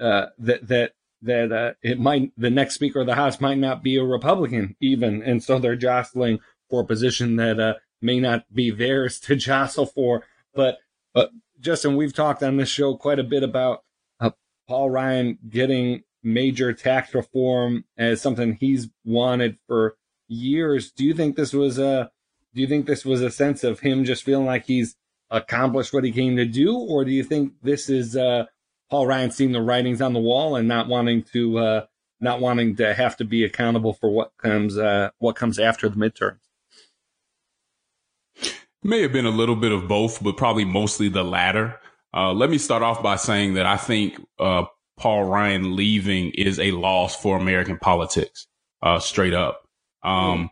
uh, 0.00 0.26
that 0.38 0.68
that 0.68 0.92
that 1.22 1.52
uh, 1.52 1.72
it 1.82 1.98
might 1.98 2.32
the 2.36 2.50
next 2.50 2.74
Speaker 2.74 3.00
of 3.00 3.06
the 3.06 3.14
House 3.14 3.40
might 3.40 3.58
not 3.58 3.82
be 3.82 3.96
a 3.96 4.04
Republican 4.04 4.76
even, 4.80 5.22
and 5.22 5.42
so 5.42 5.58
they're 5.58 5.76
jostling 5.76 6.38
for 6.70 6.82
a 6.82 6.86
position 6.86 7.36
that 7.36 7.58
uh, 7.60 7.74
may 8.00 8.20
not 8.20 8.44
be 8.52 8.70
theirs 8.70 9.20
to 9.20 9.36
jostle 9.48 9.86
for. 9.86 10.24
But 10.54 10.78
Uh, 11.14 11.26
Justin, 11.60 11.96
we've 11.96 12.14
talked 12.14 12.42
on 12.42 12.56
this 12.56 12.68
show 12.68 12.96
quite 12.96 13.18
a 13.18 13.24
bit 13.24 13.42
about 13.42 13.84
uh, 14.20 14.30
Paul 14.66 14.90
Ryan 14.90 15.38
getting 15.48 16.02
major 16.22 16.72
tax 16.72 17.14
reform 17.14 17.84
as 17.96 18.20
something 18.20 18.54
he's 18.54 18.88
wanted 19.04 19.58
for 19.66 19.96
years. 20.28 20.90
Do 20.90 21.04
you 21.04 21.14
think 21.14 21.36
this 21.36 21.52
was 21.52 21.78
a 21.78 22.10
do 22.54 22.60
you 22.60 22.66
think 22.66 22.86
this 22.86 23.04
was 23.04 23.22
a 23.22 23.30
sense 23.30 23.64
of 23.64 23.80
him 23.80 24.04
just 24.04 24.24
feeling 24.24 24.46
like 24.46 24.66
he's 24.66 24.96
accomplished 25.32 25.92
what 25.92 26.04
he 26.04 26.12
came 26.12 26.36
to 26.36 26.44
do, 26.44 26.76
or 26.76 27.04
do 27.04 27.10
you 27.10 27.24
think 27.24 27.54
this 27.62 27.88
is 27.88 28.16
uh, 28.16 28.44
Paul 28.90 29.06
Ryan 29.06 29.30
seeing 29.30 29.52
the 29.52 29.62
writings 29.62 30.00
on 30.00 30.12
the 30.12 30.20
wall 30.20 30.54
and 30.54 30.68
not 30.68 30.86
wanting 30.86 31.24
to 31.32 31.58
uh, 31.58 31.86
not 32.20 32.40
wanting 32.40 32.76
to 32.76 32.94
have 32.94 33.16
to 33.16 33.24
be 33.24 33.42
accountable 33.42 33.94
for 33.94 34.10
what 34.10 34.32
comes 34.36 34.78
uh, 34.78 35.10
what 35.18 35.34
comes 35.34 35.58
after 35.58 35.88
the 35.88 35.96
midterms? 35.96 36.38
May 38.84 39.02
have 39.02 39.12
been 39.12 39.26
a 39.26 39.30
little 39.30 39.56
bit 39.56 39.72
of 39.72 39.88
both, 39.88 40.22
but 40.22 40.36
probably 40.36 40.64
mostly 40.64 41.08
the 41.08 41.24
latter. 41.24 41.78
Uh, 42.14 42.32
let 42.32 42.50
me 42.50 42.58
start 42.58 42.82
off 42.82 43.02
by 43.02 43.16
saying 43.16 43.54
that 43.54 43.64
I 43.64 43.76
think 43.76 44.20
uh, 44.38 44.64
Paul 44.98 45.24
Ryan 45.24 45.76
leaving 45.76 46.30
is 46.32 46.58
a 46.58 46.72
loss 46.72 47.16
for 47.16 47.36
American 47.36 47.78
politics, 47.78 48.46
uh, 48.82 48.98
straight 48.98 49.34
up. 49.34 49.62
Um, 50.02 50.50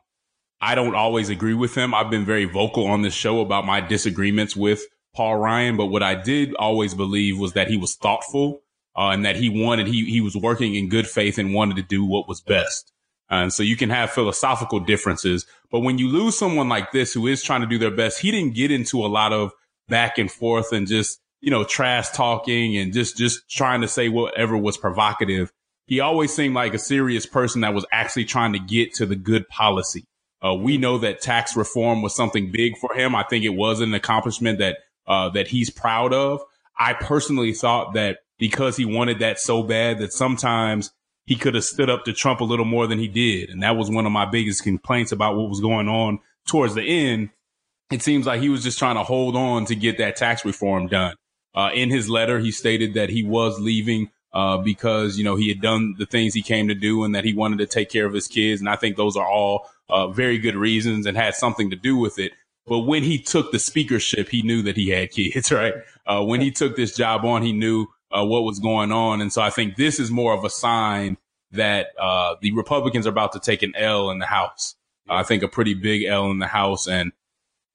I 0.60 0.74
don't 0.74 0.94
always 0.94 1.30
agree 1.30 1.54
with 1.54 1.74
him. 1.74 1.94
I've 1.94 2.10
been 2.10 2.24
very 2.24 2.44
vocal 2.44 2.86
on 2.86 3.02
this 3.02 3.14
show 3.14 3.40
about 3.40 3.64
my 3.64 3.80
disagreements 3.80 4.54
with 4.54 4.82
Paul 5.14 5.36
Ryan, 5.36 5.76
but 5.76 5.86
what 5.86 6.02
I 6.02 6.14
did 6.14 6.54
always 6.54 6.94
believe 6.94 7.38
was 7.38 7.54
that 7.54 7.68
he 7.68 7.76
was 7.76 7.96
thoughtful 7.96 8.62
uh, 8.96 9.08
and 9.08 9.24
that 9.24 9.36
he 9.36 9.48
wanted 9.48 9.86
he 9.86 10.04
he 10.10 10.20
was 10.20 10.36
working 10.36 10.74
in 10.74 10.88
good 10.88 11.06
faith 11.06 11.38
and 11.38 11.54
wanted 11.54 11.76
to 11.76 11.82
do 11.82 12.04
what 12.04 12.28
was 12.28 12.40
best. 12.40 12.92
And 13.30 13.52
so 13.52 13.62
you 13.62 13.76
can 13.76 13.90
have 13.90 14.10
philosophical 14.10 14.80
differences, 14.80 15.46
but 15.70 15.80
when 15.80 15.98
you 15.98 16.08
lose 16.08 16.36
someone 16.36 16.68
like 16.68 16.90
this 16.90 17.14
who 17.14 17.28
is 17.28 17.44
trying 17.44 17.60
to 17.60 17.66
do 17.66 17.78
their 17.78 17.90
best, 17.92 18.18
he 18.18 18.32
didn't 18.32 18.56
get 18.56 18.72
into 18.72 19.04
a 19.04 19.06
lot 19.06 19.32
of 19.32 19.52
back 19.88 20.18
and 20.18 20.30
forth 20.30 20.72
and 20.72 20.86
just 20.86 21.20
you 21.40 21.50
know 21.50 21.64
trash 21.64 22.10
talking 22.10 22.76
and 22.76 22.92
just 22.92 23.16
just 23.16 23.48
trying 23.48 23.80
to 23.80 23.88
say 23.88 24.08
whatever 24.08 24.58
was 24.58 24.76
provocative. 24.76 25.52
He 25.86 26.00
always 26.00 26.32
seemed 26.34 26.54
like 26.54 26.74
a 26.74 26.78
serious 26.78 27.24
person 27.24 27.62
that 27.62 27.74
was 27.74 27.86
actually 27.90 28.26
trying 28.26 28.52
to 28.52 28.60
get 28.60 28.92
to 28.94 29.06
the 29.06 29.16
good 29.16 29.48
policy. 29.48 30.04
Uh, 30.44 30.54
we 30.54 30.78
know 30.78 30.98
that 30.98 31.20
tax 31.20 31.56
reform 31.56 32.02
was 32.02 32.14
something 32.14 32.50
big 32.50 32.76
for 32.78 32.94
him. 32.94 33.14
I 33.14 33.22
think 33.24 33.44
it 33.44 33.50
was 33.50 33.80
an 33.80 33.94
accomplishment 33.94 34.58
that 34.58 34.78
uh, 35.06 35.28
that 35.30 35.48
he's 35.48 35.70
proud 35.70 36.12
of. 36.12 36.42
I 36.78 36.94
personally 36.94 37.52
thought 37.52 37.94
that 37.94 38.18
because 38.38 38.76
he 38.76 38.84
wanted 38.84 39.18
that 39.18 39.38
so 39.38 39.62
bad 39.62 39.98
that 39.98 40.12
sometimes 40.12 40.92
he 41.26 41.36
could 41.36 41.54
have 41.54 41.64
stood 41.64 41.90
up 41.90 42.04
to 42.04 42.12
Trump 42.12 42.40
a 42.40 42.44
little 42.44 42.64
more 42.64 42.86
than 42.86 42.98
he 42.98 43.06
did. 43.06 43.50
And 43.50 43.62
that 43.62 43.76
was 43.76 43.90
one 43.90 44.06
of 44.06 44.12
my 44.12 44.24
biggest 44.24 44.64
complaints 44.64 45.12
about 45.12 45.36
what 45.36 45.48
was 45.48 45.60
going 45.60 45.88
on 45.88 46.18
towards 46.46 46.74
the 46.74 46.82
end. 46.82 47.30
It 47.92 48.02
seems 48.02 48.26
like 48.26 48.40
he 48.40 48.48
was 48.48 48.62
just 48.62 48.78
trying 48.78 48.96
to 48.96 49.02
hold 49.02 49.36
on 49.36 49.66
to 49.66 49.74
get 49.74 49.98
that 49.98 50.16
tax 50.16 50.44
reform 50.44 50.86
done. 50.86 51.14
Uh, 51.54 51.70
in 51.74 51.90
his 51.90 52.08
letter, 52.08 52.38
he 52.38 52.50
stated 52.50 52.94
that 52.94 53.10
he 53.10 53.22
was 53.22 53.60
leaving 53.60 54.10
uh, 54.32 54.58
because, 54.58 55.18
you 55.18 55.24
know, 55.24 55.36
he 55.36 55.48
had 55.48 55.60
done 55.60 55.96
the 55.98 56.06
things 56.06 56.34
he 56.34 56.42
came 56.42 56.68
to 56.68 56.74
do 56.74 57.04
and 57.04 57.14
that 57.14 57.24
he 57.24 57.34
wanted 57.34 57.58
to 57.58 57.66
take 57.66 57.90
care 57.90 58.06
of 58.06 58.14
his 58.14 58.28
kids. 58.28 58.60
And 58.60 58.68
I 58.68 58.76
think 58.76 58.96
those 58.96 59.16
are 59.16 59.26
all 59.26 59.68
uh, 59.90 60.08
very 60.08 60.38
good 60.38 60.56
reasons 60.56 61.06
and 61.06 61.16
had 61.16 61.34
something 61.34 61.70
to 61.70 61.76
do 61.76 61.96
with 61.96 62.18
it. 62.18 62.32
But 62.66 62.80
when 62.80 63.02
he 63.02 63.18
took 63.18 63.52
the 63.52 63.58
speakership, 63.58 64.28
he 64.28 64.42
knew 64.42 64.62
that 64.62 64.76
he 64.76 64.90
had 64.90 65.10
kids, 65.10 65.50
right? 65.52 65.74
Uh, 66.06 66.24
when 66.24 66.40
he 66.40 66.50
took 66.50 66.76
this 66.76 66.96
job 66.96 67.24
on, 67.24 67.42
he 67.42 67.52
knew 67.52 67.86
uh, 68.10 68.24
what 68.24 68.44
was 68.44 68.58
going 68.58 68.92
on. 68.92 69.20
And 69.20 69.32
so 69.32 69.42
I 69.42 69.50
think 69.50 69.76
this 69.76 69.98
is 69.98 70.10
more 70.10 70.32
of 70.34 70.44
a 70.44 70.50
sign 70.50 71.16
that 71.52 71.88
uh, 71.98 72.36
the 72.40 72.52
Republicans 72.52 73.06
are 73.06 73.10
about 73.10 73.32
to 73.32 73.40
take 73.40 73.62
an 73.62 73.74
L 73.76 74.10
in 74.10 74.18
the 74.18 74.26
House. 74.26 74.76
I 75.08 75.24
think 75.24 75.42
a 75.42 75.48
pretty 75.48 75.74
big 75.74 76.04
L 76.04 76.30
in 76.30 76.38
the 76.38 76.46
House. 76.46 76.86
And 76.86 77.12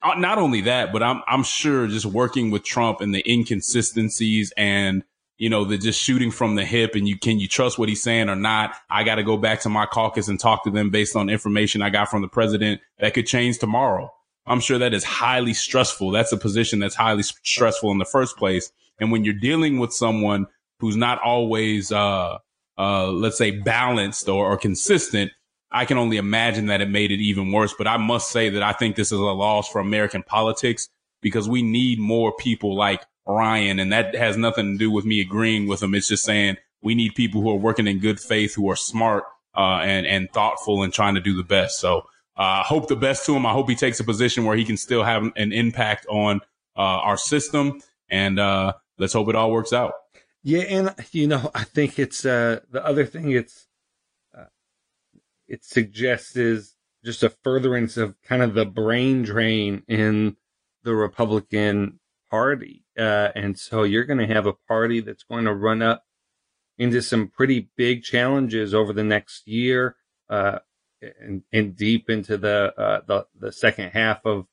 uh, 0.02 0.14
not 0.14 0.38
only 0.38 0.62
that, 0.62 0.92
but 0.92 1.02
I'm, 1.02 1.22
I'm 1.26 1.42
sure 1.42 1.86
just 1.86 2.06
working 2.06 2.50
with 2.50 2.64
Trump 2.64 3.00
and 3.00 3.14
the 3.14 3.22
inconsistencies 3.30 4.52
and 4.56 5.04
you 5.38 5.50
know, 5.50 5.64
the 5.64 5.76
just 5.76 6.00
shooting 6.00 6.30
from 6.30 6.54
the 6.54 6.64
hip 6.64 6.94
and 6.94 7.06
you 7.06 7.18
can 7.18 7.38
you 7.38 7.48
trust 7.48 7.78
what 7.78 7.88
he's 7.88 8.02
saying 8.02 8.28
or 8.28 8.36
not? 8.36 8.74
I 8.88 9.04
got 9.04 9.16
to 9.16 9.22
go 9.22 9.36
back 9.36 9.60
to 9.60 9.68
my 9.68 9.86
caucus 9.86 10.28
and 10.28 10.40
talk 10.40 10.64
to 10.64 10.70
them 10.70 10.90
based 10.90 11.16
on 11.16 11.28
information 11.28 11.82
I 11.82 11.90
got 11.90 12.08
from 12.08 12.22
the 12.22 12.28
president 12.28 12.80
that 12.98 13.14
could 13.14 13.26
change 13.26 13.58
tomorrow. 13.58 14.12
I'm 14.46 14.60
sure 14.60 14.78
that 14.78 14.94
is 14.94 15.04
highly 15.04 15.54
stressful. 15.54 16.10
That's 16.10 16.32
a 16.32 16.36
position 16.36 16.78
that's 16.78 16.94
highly 16.94 17.22
stressful 17.22 17.90
in 17.90 17.98
the 17.98 18.04
first 18.04 18.36
place. 18.36 18.70
And 19.00 19.10
when 19.10 19.24
you're 19.24 19.34
dealing 19.34 19.78
with 19.78 19.92
someone 19.92 20.46
who's 20.78 20.96
not 20.96 21.20
always, 21.20 21.90
uh, 21.90 22.38
uh, 22.78 23.08
let's 23.08 23.36
say 23.36 23.50
balanced 23.50 24.28
or, 24.28 24.46
or 24.46 24.56
consistent, 24.56 25.32
I 25.70 25.84
can 25.84 25.98
only 25.98 26.16
imagine 26.16 26.66
that 26.66 26.80
it 26.80 26.88
made 26.88 27.10
it 27.10 27.20
even 27.20 27.50
worse. 27.50 27.74
But 27.76 27.88
I 27.88 27.96
must 27.96 28.30
say 28.30 28.48
that 28.50 28.62
I 28.62 28.72
think 28.72 28.96
this 28.96 29.08
is 29.08 29.18
a 29.18 29.22
loss 29.22 29.68
for 29.68 29.80
American 29.80 30.22
politics 30.22 30.88
because 31.20 31.48
we 31.48 31.62
need 31.62 31.98
more 31.98 32.32
people 32.36 32.76
like 32.76 33.04
Ryan. 33.26 33.78
And 33.78 33.92
that 33.92 34.14
has 34.14 34.36
nothing 34.36 34.74
to 34.74 34.78
do 34.78 34.90
with 34.90 35.04
me 35.04 35.20
agreeing 35.20 35.66
with 35.66 35.82
him. 35.82 35.94
It's 35.94 36.08
just 36.08 36.24
saying 36.24 36.56
we 36.82 36.94
need 36.94 37.14
people 37.14 37.40
who 37.40 37.50
are 37.50 37.56
working 37.56 37.86
in 37.86 37.98
good 37.98 38.20
faith, 38.20 38.54
who 38.54 38.70
are 38.70 38.76
smart, 38.76 39.24
uh, 39.56 39.80
and, 39.82 40.06
and 40.06 40.30
thoughtful 40.32 40.82
and 40.82 40.92
trying 40.92 41.14
to 41.14 41.20
do 41.20 41.34
the 41.34 41.42
best. 41.42 41.80
So, 41.80 42.06
I 42.36 42.60
uh, 42.60 42.64
hope 42.64 42.88
the 42.88 42.96
best 42.96 43.24
to 43.26 43.34
him. 43.34 43.46
I 43.46 43.52
hope 43.52 43.68
he 43.68 43.74
takes 43.74 43.98
a 43.98 44.04
position 44.04 44.44
where 44.44 44.56
he 44.56 44.64
can 44.66 44.76
still 44.76 45.02
have 45.02 45.22
an 45.36 45.52
impact 45.52 46.06
on 46.10 46.42
uh, 46.76 46.80
our 46.80 47.16
system, 47.16 47.80
and 48.10 48.38
uh, 48.38 48.74
let's 48.98 49.14
hope 49.14 49.30
it 49.30 49.34
all 49.34 49.50
works 49.50 49.72
out. 49.72 49.94
Yeah, 50.42 50.60
and 50.60 50.94
you 51.12 51.26
know, 51.26 51.50
I 51.54 51.64
think 51.64 51.98
it's 51.98 52.26
uh, 52.26 52.60
the 52.70 52.84
other 52.84 53.06
thing 53.06 53.30
it's 53.30 53.66
uh, 54.36 54.44
it 55.48 55.64
suggests 55.64 56.36
is 56.36 56.74
just 57.04 57.22
a 57.22 57.30
furtherance 57.30 57.96
of 57.96 58.20
kind 58.22 58.42
of 58.42 58.54
the 58.54 58.66
brain 58.66 59.22
drain 59.22 59.82
in 59.88 60.36
the 60.82 60.94
Republican 60.94 62.00
Party, 62.30 62.84
uh, 62.98 63.30
and 63.34 63.58
so 63.58 63.82
you're 63.82 64.04
going 64.04 64.26
to 64.26 64.34
have 64.34 64.46
a 64.46 64.52
party 64.52 65.00
that's 65.00 65.24
going 65.24 65.44
to 65.44 65.54
run 65.54 65.82
up 65.82 66.04
into 66.78 67.00
some 67.00 67.28
pretty 67.28 67.70
big 67.76 68.02
challenges 68.02 68.74
over 68.74 68.92
the 68.92 69.04
next 69.04 69.46
year. 69.46 69.96
Uh, 70.28 70.58
and, 71.20 71.42
and 71.52 71.76
deep 71.76 72.08
into 72.08 72.36
the, 72.36 72.72
uh, 72.78 73.00
the, 73.06 73.26
the 73.38 73.52
second 73.52 73.90
half 73.90 74.24
of 74.24 74.46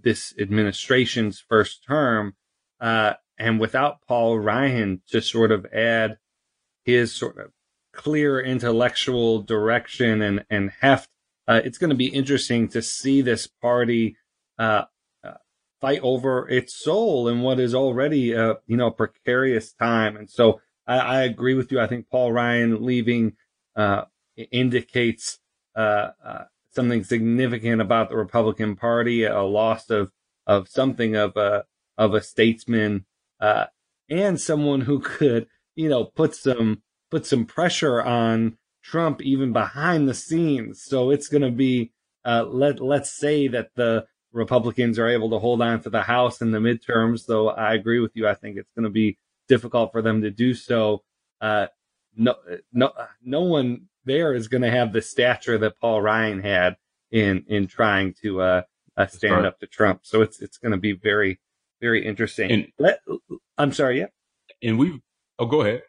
this 0.00 0.34
administration's 0.38 1.40
first 1.40 1.84
term. 1.84 2.34
Uh, 2.80 3.14
and 3.38 3.60
without 3.60 4.02
Paul 4.06 4.38
Ryan 4.38 5.02
to 5.08 5.20
sort 5.20 5.52
of 5.52 5.66
add 5.66 6.18
his 6.84 7.14
sort 7.14 7.38
of 7.38 7.52
clear 7.92 8.40
intellectual 8.40 9.42
direction 9.42 10.22
and, 10.22 10.44
and 10.50 10.70
heft, 10.80 11.10
uh, 11.48 11.60
it's 11.64 11.78
going 11.78 11.90
to 11.90 11.96
be 11.96 12.06
interesting 12.08 12.68
to 12.68 12.82
see 12.82 13.22
this 13.22 13.46
party, 13.46 14.16
uh, 14.58 14.84
fight 15.80 16.00
over 16.02 16.48
its 16.48 16.74
soul 16.74 17.28
in 17.28 17.42
what 17.42 17.60
is 17.60 17.74
already 17.74 18.32
a, 18.32 18.56
you 18.66 18.76
know, 18.76 18.90
precarious 18.90 19.72
time. 19.72 20.16
And 20.16 20.30
so 20.30 20.60
I, 20.86 20.98
I 20.98 21.22
agree 21.22 21.54
with 21.54 21.70
you. 21.70 21.80
I 21.80 21.86
think 21.86 22.08
Paul 22.10 22.32
Ryan 22.32 22.84
leaving, 22.84 23.36
uh, 23.74 24.04
indicates 24.50 25.38
uh, 25.74 26.10
uh, 26.24 26.44
something 26.70 27.04
significant 27.04 27.80
about 27.80 28.10
the 28.10 28.16
Republican 28.16 28.76
Party, 28.76 29.24
a 29.24 29.42
loss 29.42 29.90
of 29.90 30.10
of 30.46 30.68
something 30.68 31.16
of 31.16 31.36
a 31.36 31.64
of 31.98 32.14
a 32.14 32.20
statesman 32.20 33.04
uh, 33.40 33.66
and 34.08 34.40
someone 34.40 34.82
who 34.82 35.00
could, 35.00 35.46
you 35.74 35.88
know, 35.88 36.04
put 36.04 36.34
some 36.34 36.82
put 37.10 37.26
some 37.26 37.44
pressure 37.44 38.02
on 38.02 38.58
Trump 38.82 39.20
even 39.22 39.52
behind 39.52 40.08
the 40.08 40.14
scenes. 40.14 40.82
So 40.82 41.10
it's 41.10 41.28
going 41.28 41.42
to 41.42 41.50
be 41.50 41.92
uh, 42.24 42.44
let 42.44 42.80
let's 42.80 43.16
say 43.16 43.48
that 43.48 43.70
the 43.74 44.06
Republicans 44.36 44.98
are 44.98 45.08
able 45.08 45.30
to 45.30 45.38
hold 45.38 45.62
on 45.62 45.80
to 45.80 45.90
the 45.90 46.02
House 46.02 46.40
in 46.40 46.50
the 46.50 46.58
midterms. 46.58 47.26
Though 47.26 47.48
I 47.48 47.74
agree 47.74 48.00
with 48.00 48.12
you, 48.14 48.28
I 48.28 48.34
think 48.34 48.58
it's 48.58 48.70
going 48.76 48.84
to 48.84 48.90
be 48.90 49.18
difficult 49.48 49.92
for 49.92 50.02
them 50.02 50.22
to 50.22 50.30
do 50.30 50.54
so. 50.54 51.02
Uh, 51.40 51.66
no, 52.14 52.34
no, 52.72 52.92
no 53.22 53.40
one 53.42 53.88
there 54.04 54.34
is 54.34 54.48
going 54.48 54.62
to 54.62 54.70
have 54.70 54.92
the 54.92 55.02
stature 55.02 55.58
that 55.58 55.80
Paul 55.80 56.00
Ryan 56.00 56.42
had 56.42 56.76
in 57.10 57.44
in 57.48 57.66
trying 57.66 58.14
to 58.22 58.40
uh, 58.42 58.62
uh 58.96 59.06
stand 59.06 59.36
right. 59.36 59.44
up 59.46 59.58
to 59.60 59.66
Trump. 59.66 60.00
So 60.04 60.22
it's 60.22 60.40
it's 60.40 60.58
going 60.58 60.72
to 60.72 60.78
be 60.78 60.92
very 60.92 61.40
very 61.80 62.06
interesting. 62.06 62.50
And, 62.50 62.66
Let, 62.78 63.00
I'm 63.58 63.72
sorry, 63.72 63.98
yeah. 64.00 64.06
And 64.62 64.78
we 64.78 65.00
oh 65.38 65.46
go 65.46 65.62
ahead. 65.62 65.82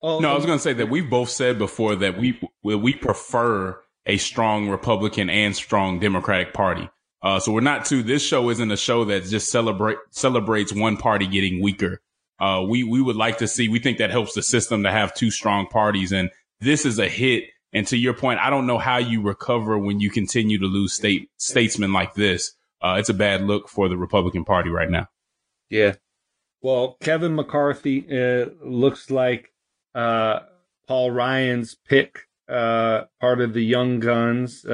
Oh, 0.00 0.20
no, 0.20 0.30
I 0.30 0.34
was 0.34 0.46
going 0.46 0.58
to 0.58 0.62
say 0.62 0.74
that 0.74 0.88
we've 0.88 1.10
both 1.10 1.28
said 1.30 1.58
before 1.58 1.96
that 1.96 2.18
we 2.18 2.38
we 2.62 2.94
prefer 2.94 3.80
a 4.06 4.16
strong 4.18 4.68
Republican 4.68 5.28
and 5.28 5.56
strong 5.56 5.98
Democratic 5.98 6.52
Party. 6.52 6.88
Uh, 7.22 7.40
so 7.40 7.52
we're 7.52 7.60
not 7.60 7.84
too. 7.84 8.02
This 8.02 8.22
show 8.22 8.48
isn't 8.50 8.70
a 8.70 8.76
show 8.76 9.04
that 9.06 9.24
just 9.24 9.50
celebrate 9.50 9.98
celebrates 10.10 10.72
one 10.72 10.96
party 10.96 11.26
getting 11.26 11.62
weaker. 11.62 12.00
Uh, 12.38 12.64
we 12.68 12.84
we 12.84 13.02
would 13.02 13.16
like 13.16 13.38
to 13.38 13.48
see. 13.48 13.68
We 13.68 13.80
think 13.80 13.98
that 13.98 14.10
helps 14.10 14.34
the 14.34 14.42
system 14.42 14.84
to 14.84 14.92
have 14.92 15.14
two 15.14 15.30
strong 15.30 15.66
parties, 15.66 16.12
and 16.12 16.30
this 16.60 16.86
is 16.86 16.98
a 16.98 17.08
hit. 17.08 17.44
And 17.72 17.86
to 17.88 17.98
your 17.98 18.14
point, 18.14 18.40
I 18.40 18.48
don't 18.50 18.66
know 18.66 18.78
how 18.78 18.96
you 18.98 19.20
recover 19.20 19.78
when 19.78 20.00
you 20.00 20.10
continue 20.10 20.58
to 20.58 20.66
lose 20.66 20.94
state 20.94 21.28
statesmen 21.36 21.92
like 21.92 22.14
this. 22.14 22.54
Uh, 22.80 22.96
it's 22.98 23.08
a 23.08 23.14
bad 23.14 23.42
look 23.42 23.68
for 23.68 23.88
the 23.88 23.96
Republican 23.96 24.44
Party 24.44 24.70
right 24.70 24.88
now. 24.88 25.08
Yeah. 25.68 25.94
Well, 26.62 26.96
Kevin 27.00 27.34
McCarthy 27.34 28.06
uh, 28.10 28.46
looks 28.62 29.10
like 29.10 29.52
uh, 29.94 30.40
Paul 30.86 31.10
Ryan's 31.10 31.76
pick, 31.88 32.20
uh, 32.48 33.02
part 33.20 33.40
of 33.40 33.52
the 33.52 33.62
Young 33.64 34.00
Guns, 34.00 34.64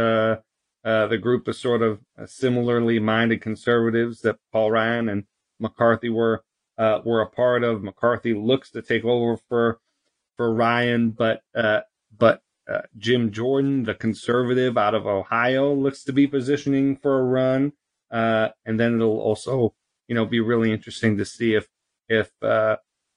uh, 0.85 0.89
uh, 0.89 1.07
the 1.07 1.19
group 1.19 1.49
of 1.49 1.57
sort 1.57 1.83
of 1.83 2.01
similarly 2.27 2.99
minded 2.99 3.41
conservatives 3.41 4.21
that 4.21 4.37
Paul 4.53 4.71
Ryan 4.71 5.09
and 5.09 5.25
McCarthy 5.59 6.11
were 6.11 6.45
uh, 6.79 7.01
were 7.05 7.21
a 7.21 7.31
part 7.31 7.65
of. 7.65 7.83
McCarthy 7.83 8.35
looks 8.35 8.71
to 8.71 8.83
take 8.83 9.05
over 9.05 9.37
for 9.49 9.79
for 10.37 10.53
Ryan, 10.53 11.11
but 11.11 11.43
uh, 11.55 11.81
but 12.17 12.43
uh, 12.69 12.83
Jim 12.97 13.31
Jordan, 13.31 13.85
the 13.85 13.95
conservative 13.95 14.77
out 14.79 14.95
of 14.95 15.07
Ohio, 15.07 15.73
looks 15.73 16.03
to 16.05 16.13
be 16.13 16.27
positioning 16.27 16.97
for 16.97 17.21
a 17.21 17.25
run. 17.25 17.73
Uh, 18.11 18.49
and 18.65 18.79
then 18.79 18.95
it'll 18.95 19.21
also, 19.21 19.75
you 20.09 20.15
know, 20.15 20.25
be 20.25 20.41
really 20.41 20.73
interesting 20.73 21.17
to 21.17 21.25
see 21.25 21.55
if 21.55 21.69
if 22.09 22.31
uh, 22.43 22.77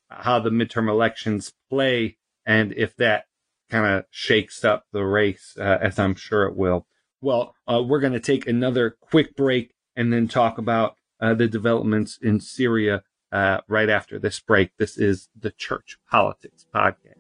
how 0.09 0.39
the 0.39 0.49
midterm 0.49 0.89
elections 0.89 1.53
play 1.69 2.17
and 2.45 2.73
if 2.73 2.95
that 2.95 3.25
kind 3.69 3.85
of 3.85 4.05
shakes 4.09 4.63
up 4.63 4.85
the 4.93 5.03
race, 5.03 5.55
uh, 5.59 5.77
as 5.81 5.99
I'm 5.99 6.15
sure 6.15 6.45
it 6.45 6.55
will. 6.55 6.87
Well, 7.27 7.55
uh, 7.67 7.83
we're 7.85 7.99
going 7.99 8.13
to 8.13 8.21
take 8.21 8.47
another 8.47 8.95
quick 9.01 9.35
break 9.35 9.73
and 9.97 10.13
then 10.13 10.29
talk 10.29 10.57
about 10.57 10.95
uh, 11.19 11.33
the 11.33 11.49
developments 11.49 12.17
in 12.21 12.39
Syria 12.39 13.03
uh, 13.33 13.57
right 13.67 13.89
after 13.89 14.17
this 14.17 14.39
break. 14.39 14.71
This 14.79 14.97
is 14.97 15.27
the 15.37 15.51
Church 15.51 15.97
Politics 16.09 16.65
Podcast. 16.73 17.19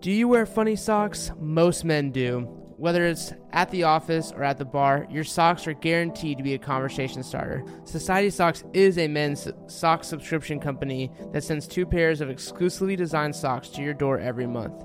Do 0.00 0.12
you 0.12 0.28
wear 0.28 0.46
funny 0.46 0.76
socks? 0.76 1.32
Most 1.40 1.84
men 1.84 2.12
do. 2.12 2.42
Whether 2.76 3.06
it's 3.06 3.32
at 3.52 3.70
the 3.70 3.84
office 3.84 4.30
or 4.30 4.44
at 4.44 4.58
the 4.58 4.64
bar, 4.64 5.06
your 5.10 5.24
socks 5.24 5.66
are 5.66 5.74
guaranteed 5.74 6.38
to 6.38 6.44
be 6.44 6.54
a 6.54 6.58
conversation 6.58 7.22
starter. 7.22 7.64
Society 7.84 8.30
Socks 8.30 8.62
is 8.72 8.98
a 8.98 9.08
men's 9.08 9.48
sock 9.68 10.04
subscription 10.04 10.60
company 10.60 11.10
that 11.32 11.44
sends 11.44 11.66
two 11.66 11.86
pairs 11.86 12.20
of 12.20 12.30
exclusively 12.30 12.94
designed 12.96 13.34
socks 13.34 13.68
to 13.70 13.82
your 13.82 13.94
door 13.94 14.18
every 14.18 14.46
month. 14.46 14.84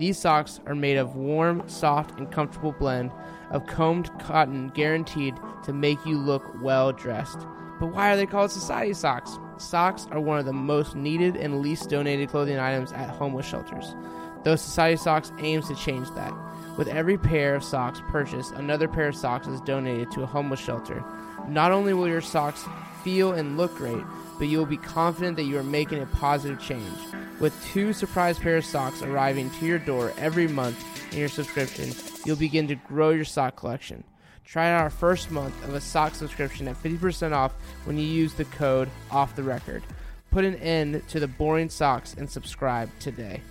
These 0.00 0.18
socks 0.18 0.60
are 0.64 0.74
made 0.74 0.96
of 0.96 1.14
warm, 1.14 1.62
soft, 1.68 2.18
and 2.18 2.32
comfortable 2.32 2.72
blend 2.72 3.12
of 3.50 3.66
combed 3.66 4.10
cotton 4.18 4.70
guaranteed 4.70 5.34
to 5.64 5.74
make 5.74 5.98
you 6.06 6.16
look 6.16 6.42
well 6.62 6.90
dressed. 6.90 7.38
But 7.78 7.88
why 7.88 8.10
are 8.10 8.16
they 8.16 8.24
called 8.24 8.50
society 8.50 8.94
socks? 8.94 9.38
Socks 9.58 10.06
are 10.10 10.18
one 10.18 10.38
of 10.38 10.46
the 10.46 10.54
most 10.54 10.96
needed 10.96 11.36
and 11.36 11.60
least 11.60 11.90
donated 11.90 12.30
clothing 12.30 12.58
items 12.58 12.92
at 12.92 13.10
homeless 13.10 13.44
shelters. 13.44 13.94
Though 14.42 14.56
Society 14.56 14.96
Socks 14.96 15.32
aims 15.38 15.68
to 15.68 15.74
change 15.74 16.10
that. 16.12 16.32
With 16.78 16.88
every 16.88 17.18
pair 17.18 17.54
of 17.54 17.62
socks 17.62 18.00
purchased, 18.08 18.52
another 18.52 18.88
pair 18.88 19.08
of 19.08 19.14
socks 19.14 19.48
is 19.48 19.60
donated 19.60 20.10
to 20.12 20.22
a 20.22 20.26
homeless 20.26 20.60
shelter. 20.60 21.04
Not 21.46 21.72
only 21.72 21.92
will 21.92 22.08
your 22.08 22.22
socks 22.22 22.64
feel 23.04 23.32
and 23.32 23.58
look 23.58 23.76
great, 23.76 24.02
but 24.40 24.48
you 24.48 24.56
will 24.56 24.64
be 24.64 24.78
confident 24.78 25.36
that 25.36 25.42
you 25.42 25.58
are 25.58 25.62
making 25.62 26.00
a 26.00 26.06
positive 26.06 26.58
change. 26.58 26.98
With 27.40 27.54
two 27.66 27.92
surprise 27.92 28.38
pair 28.38 28.56
of 28.56 28.64
socks 28.64 29.02
arriving 29.02 29.50
to 29.50 29.66
your 29.66 29.78
door 29.78 30.14
every 30.16 30.48
month 30.48 30.82
in 31.12 31.18
your 31.18 31.28
subscription, 31.28 31.92
you'll 32.24 32.36
begin 32.36 32.66
to 32.68 32.74
grow 32.74 33.10
your 33.10 33.26
sock 33.26 33.56
collection. 33.56 34.02
Try 34.46 34.70
out 34.70 34.80
our 34.80 34.88
first 34.88 35.30
month 35.30 35.62
of 35.64 35.74
a 35.74 35.80
sock 35.80 36.14
subscription 36.14 36.68
at 36.68 36.82
50% 36.82 37.32
off 37.32 37.52
when 37.84 37.98
you 37.98 38.04
use 38.04 38.32
the 38.32 38.46
code 38.46 38.88
OFF 39.10 39.36
THE 39.36 39.42
RECORD. 39.42 39.82
Put 40.30 40.46
an 40.46 40.54
end 40.54 41.06
to 41.08 41.20
the 41.20 41.28
boring 41.28 41.68
socks 41.68 42.14
and 42.14 42.28
subscribe 42.28 42.88
today. 42.98 43.42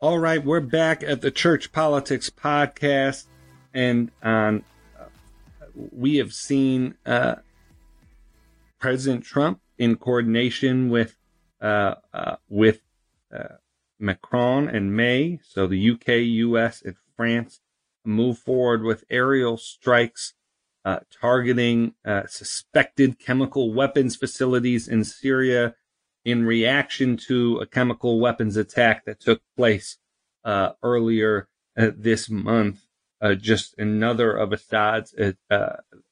All 0.00 0.18
right, 0.18 0.42
we're 0.42 0.60
back 0.60 1.02
at 1.02 1.20
the 1.20 1.30
Church 1.30 1.70
Politics 1.70 2.30
Podcast, 2.30 3.26
and 3.74 4.10
um, 4.22 4.64
we 5.74 6.16
have 6.16 6.32
seen 6.32 6.94
uh, 7.04 7.34
President 8.78 9.24
Trump 9.24 9.60
in 9.78 9.96
coordination 9.96 10.88
with 10.88 11.16
uh, 11.60 11.94
uh, 12.12 12.36
with 12.48 12.82
uh, 13.34 13.56
Macron 13.98 14.68
and 14.68 14.94
May, 14.94 15.40
so 15.42 15.66
the 15.66 15.90
UK, 15.90 16.08
US, 16.48 16.82
and 16.82 16.96
France 17.16 17.60
move 18.04 18.38
forward 18.38 18.82
with 18.82 19.04
aerial 19.10 19.56
strikes 19.56 20.34
uh, 20.84 21.00
targeting 21.10 21.94
uh, 22.04 22.26
suspected 22.28 23.18
chemical 23.18 23.72
weapons 23.72 24.14
facilities 24.14 24.86
in 24.86 25.02
Syria 25.02 25.74
in 26.24 26.44
reaction 26.44 27.16
to 27.16 27.56
a 27.58 27.66
chemical 27.66 28.20
weapons 28.20 28.56
attack 28.56 29.04
that 29.06 29.18
took 29.18 29.40
place 29.56 29.98
earlier 30.82 31.48
this 31.74 32.28
month. 32.28 32.82
Just 33.38 33.76
another 33.78 34.36
of 34.36 34.52
Assad's 34.52 35.14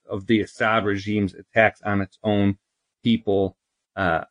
of 0.08 0.26
the 0.26 0.40
Assad 0.40 0.84
regime's 0.84 1.34
attacks 1.34 1.80
on 1.82 2.00
its 2.00 2.18
own 2.22 2.58
people, 3.04 3.56
uh, 3.94 4.24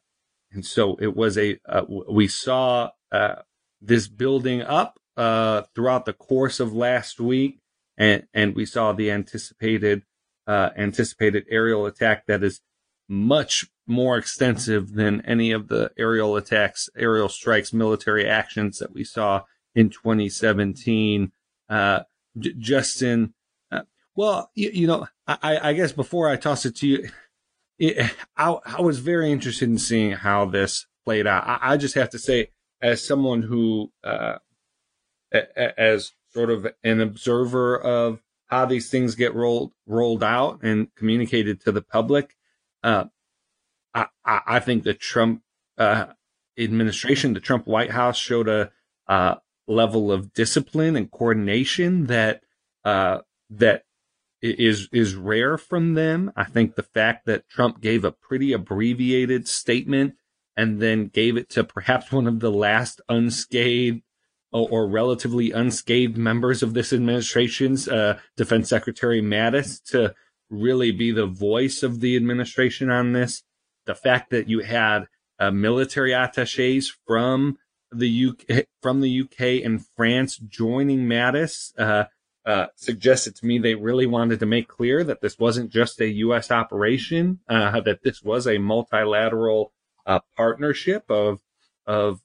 and 0.52 0.66
so 0.66 0.98
it 1.00 1.16
was 1.16 1.38
a 1.38 1.60
uh, 1.68 1.84
we 1.88 2.28
saw 2.28 2.90
uh, 3.12 3.36
this 3.82 4.08
building 4.08 4.62
up 4.62 5.00
throughout 5.16 6.06
the 6.06 6.14
course 6.14 6.60
of 6.60 6.74
last 6.74 7.20
week, 7.20 7.60
and 7.98 8.28
and 8.34 8.56
we 8.56 8.66
saw 8.66 8.92
the 8.92 9.10
anticipated 9.10 10.04
anticipated 10.48 11.46
aerial 11.50 11.86
attack 11.86 12.26
that 12.28 12.44
is 12.44 12.60
much 13.08 13.68
more 13.86 14.18
extensive 14.18 14.94
than 14.94 15.22
any 15.22 15.52
of 15.52 15.68
the 15.68 15.92
aerial 15.98 16.36
attacks, 16.36 16.90
aerial 16.98 17.30
strikes, 17.30 17.74
military 17.74 18.28
actions 18.28 18.80
that 18.80 18.94
we 18.94 19.04
saw 19.04 19.44
in 19.76 19.90
2017. 19.90 21.32
Uh, 21.70 22.02
J- 22.38 22.54
Justin, 22.58 23.34
uh, 23.72 23.82
well, 24.16 24.52
you, 24.56 24.70
you, 24.74 24.88
know, 24.88 25.08
I, 25.28 25.70
I, 25.70 25.74
guess 25.74 25.92
before 25.92 26.30
I 26.30 26.36
toss 26.36 26.66
it 26.66 26.76
to 26.78 26.88
you, 26.88 27.10
it, 27.80 28.12
I, 28.38 28.58
I, 28.66 28.82
was 28.82 29.00
very 29.00 29.32
interested 29.32 29.70
in 29.70 29.78
seeing 29.78 30.12
how 30.12 30.46
this 30.46 30.86
played 31.06 31.28
out. 31.28 31.46
I, 31.46 31.74
I 31.74 31.78
just 31.78 31.96
have 31.96 32.10
to 32.12 32.20
say, 32.20 32.50
as 32.82 33.04
someone 33.04 33.44
who, 33.44 33.92
uh, 34.04 34.38
as 35.56 36.12
sort 36.30 36.50
of 36.50 36.68
an 36.84 37.02
observer 37.02 37.80
of 37.80 38.22
how 38.48 38.66
these 38.66 38.90
things 38.90 39.16
get 39.16 39.34
rolled 39.34 39.72
rolled 39.88 40.24
out 40.24 40.62
and 40.64 40.94
communicated 40.96 41.62
to 41.62 41.72
the 41.72 41.82
public, 41.82 42.36
uh, 42.84 43.06
I, 43.94 44.08
I 44.26 44.60
think 44.60 44.84
the 44.84 44.94
Trump 44.94 45.44
uh, 45.78 46.08
administration, 46.58 47.34
the 47.34 47.40
Trump 47.40 47.68
White 47.68 47.92
House, 47.92 48.18
showed 48.18 48.48
a 48.48 48.72
uh, 49.08 49.36
level 49.68 50.12
of 50.12 50.34
discipline 50.34 50.96
and 50.96 51.12
coordination 51.12 52.08
that 52.08 52.44
uh, 52.86 53.20
that 53.50 53.84
is 54.44 54.90
is 54.92 55.16
rare 55.16 55.58
from 55.58 55.94
them. 55.94 56.32
I 56.36 56.44
think 56.44 56.76
the 56.76 56.84
fact 56.84 57.26
that 57.26 57.48
Trump 57.48 57.82
gave 57.82 58.04
a 58.04 58.12
pretty 58.12 58.52
abbreviated 58.52 59.48
statement 59.48 60.16
and 60.56 60.82
then 60.82 61.08
gave 61.08 61.38
it 61.38 61.50
to 61.52 61.64
perhaps 61.64 62.12
one 62.12 62.28
of 62.28 62.40
the 62.40 62.52
last 62.52 63.02
unscathed 63.10 64.02
or, 64.52 64.68
or 64.70 64.88
relatively 64.88 65.52
unscathed 65.52 66.18
members 66.18 66.62
of 66.62 66.74
this 66.74 66.92
administration's 66.94 67.88
uh, 67.88 68.20
Defense 68.36 68.70
Secretary 68.70 69.22
Mattis 69.22 69.82
to 69.86 70.14
really 70.50 70.92
be 70.92 71.12
the 71.12 71.26
voice 71.26 71.82
of 71.82 72.02
the 72.02 72.16
administration 72.16 72.90
on 72.90 73.14
this. 73.14 73.44
The 73.86 73.96
fact 73.96 74.30
that 74.30 74.50
you 74.50 74.60
had 74.60 75.06
uh, 75.40 75.52
military 75.52 76.12
attaches 76.12 76.94
from 77.08 77.58
the 77.92 78.28
UK, 78.30 78.66
from 78.82 79.02
the 79.02 79.22
UK 79.22 79.66
and 79.66 79.86
France 79.96 80.38
joining 80.38 81.02
Mattis, 81.02 81.78
uh, 81.78 82.06
uh, 82.46 82.68
suggested 82.76 83.36
to 83.36 83.46
me 83.46 83.58
they 83.58 83.76
really 83.76 84.06
wanted 84.06 84.40
to 84.40 84.46
make 84.46 84.68
clear 84.68 85.04
that 85.04 85.22
this 85.22 85.40
wasn't 85.40 85.72
just 85.72 86.02
a 86.02 86.10
U.S. 86.10 86.52
operation, 86.52 87.40
uh, 87.48 87.80
that 87.82 88.04
this 88.04 88.22
was 88.22 88.48
a 88.48 88.58
multilateral 88.58 89.72
uh, 90.06 90.20
partnership 90.36 91.06
of 91.10 91.42
of 91.86 92.22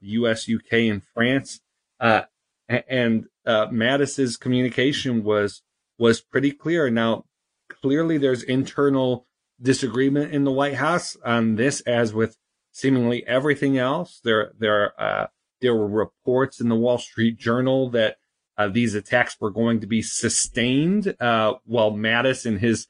U.S., 0.00 0.48
uh, 0.48 0.54
UK, 0.54 0.72
and 0.90 1.02
France. 1.14 1.60
Uh, 2.00 2.22
and 2.68 3.26
Mattis's 3.46 4.36
communication 4.36 5.22
was 5.22 5.62
was 5.98 6.20
pretty 6.20 6.52
clear. 6.52 6.90
Now, 6.90 7.24
clearly, 7.68 8.18
there's 8.18 8.42
internal 8.42 9.26
disagreement 9.60 10.32
in 10.32 10.44
the 10.44 10.52
White 10.52 10.74
House 10.74 11.16
on 11.24 11.56
this, 11.56 11.80
as 11.82 12.12
with 12.12 12.36
seemingly 12.72 13.26
everything 13.26 13.78
else. 13.78 14.20
There, 14.24 14.52
there, 14.58 15.00
uh, 15.00 15.28
there 15.60 15.74
were 15.74 15.86
reports 15.86 16.60
in 16.60 16.68
the 16.68 16.74
Wall 16.74 16.98
Street 16.98 17.38
Journal 17.38 17.90
that 17.90 18.16
uh, 18.56 18.68
these 18.68 18.94
attacks 18.94 19.36
were 19.40 19.50
going 19.50 19.80
to 19.80 19.86
be 19.86 20.02
sustained. 20.02 21.14
Uh, 21.20 21.54
while 21.64 21.92
Mattis 21.92 22.46
in 22.46 22.58
his 22.58 22.88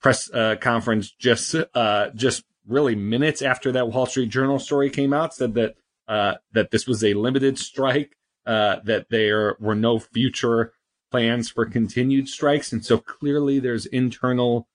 press 0.00 0.30
uh, 0.32 0.56
conference 0.60 1.10
just, 1.10 1.54
uh, 1.74 2.10
just 2.14 2.44
really 2.66 2.94
minutes 2.94 3.42
after 3.42 3.72
that 3.72 3.88
Wall 3.88 4.06
Street 4.06 4.28
Journal 4.28 4.58
story 4.58 4.90
came 4.90 5.12
out, 5.12 5.34
said 5.34 5.54
that 5.54 5.74
uh, 6.08 6.34
that 6.52 6.70
this 6.70 6.86
was 6.86 7.02
a 7.02 7.14
limited 7.14 7.58
strike, 7.58 8.16
that 8.44 9.06
there 9.10 9.56
were 9.58 9.74
no 9.74 9.98
future 9.98 10.72
plans 11.10 11.50
for 11.50 11.66
continued 11.66 12.28
strikes, 12.28 12.72
and 12.72 12.84
so 12.84 12.98
clearly 12.98 13.58
there's 13.58 13.86
internal 13.86 14.68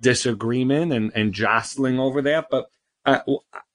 disagreement 0.00 0.92
and, 0.92 1.10
and 1.14 1.32
jostling 1.32 1.98
over 1.98 2.20
that. 2.22 2.48
But 2.50 2.66
I, 3.04 3.22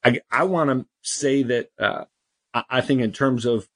I, 0.03 0.19
I 0.31 0.43
want 0.43 0.69
to 0.69 0.85
say 1.01 1.43
that 1.43 1.69
uh, 1.79 2.05
I 2.53 2.81
think 2.81 3.01
in 3.01 3.11
terms 3.11 3.45
of 3.45 3.67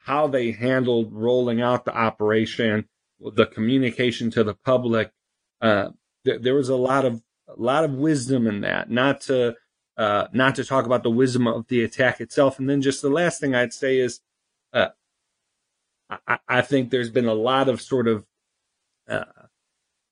how 0.00 0.26
they 0.26 0.52
handled 0.52 1.12
rolling 1.12 1.60
out 1.60 1.84
the 1.84 1.96
operation, 1.96 2.88
the 3.20 3.46
communication 3.46 4.30
to 4.30 4.44
the 4.44 4.54
public, 4.54 5.12
uh, 5.60 5.90
th- 6.24 6.42
there 6.42 6.54
was 6.54 6.68
a 6.68 6.76
lot 6.76 7.04
of 7.04 7.22
a 7.48 7.60
lot 7.60 7.84
of 7.84 7.92
wisdom 7.92 8.46
in 8.46 8.60
that. 8.62 8.90
Not 8.90 9.20
to 9.22 9.56
uh, 9.96 10.28
not 10.32 10.54
to 10.54 10.64
talk 10.64 10.86
about 10.86 11.02
the 11.02 11.10
wisdom 11.10 11.46
of 11.46 11.66
the 11.68 11.84
attack 11.84 12.20
itself, 12.20 12.58
and 12.58 12.68
then 12.68 12.80
just 12.80 13.02
the 13.02 13.10
last 13.10 13.40
thing 13.40 13.54
I'd 13.54 13.72
say 13.72 13.98
is, 13.98 14.20
uh, 14.72 14.88
I, 16.08 16.38
I, 16.48 16.62
think 16.62 16.90
there's 16.90 17.10
been 17.10 17.26
a 17.26 17.34
lot 17.34 17.68
of 17.68 17.82
sort 17.82 18.08
of 18.08 18.24
uh, 19.08 19.24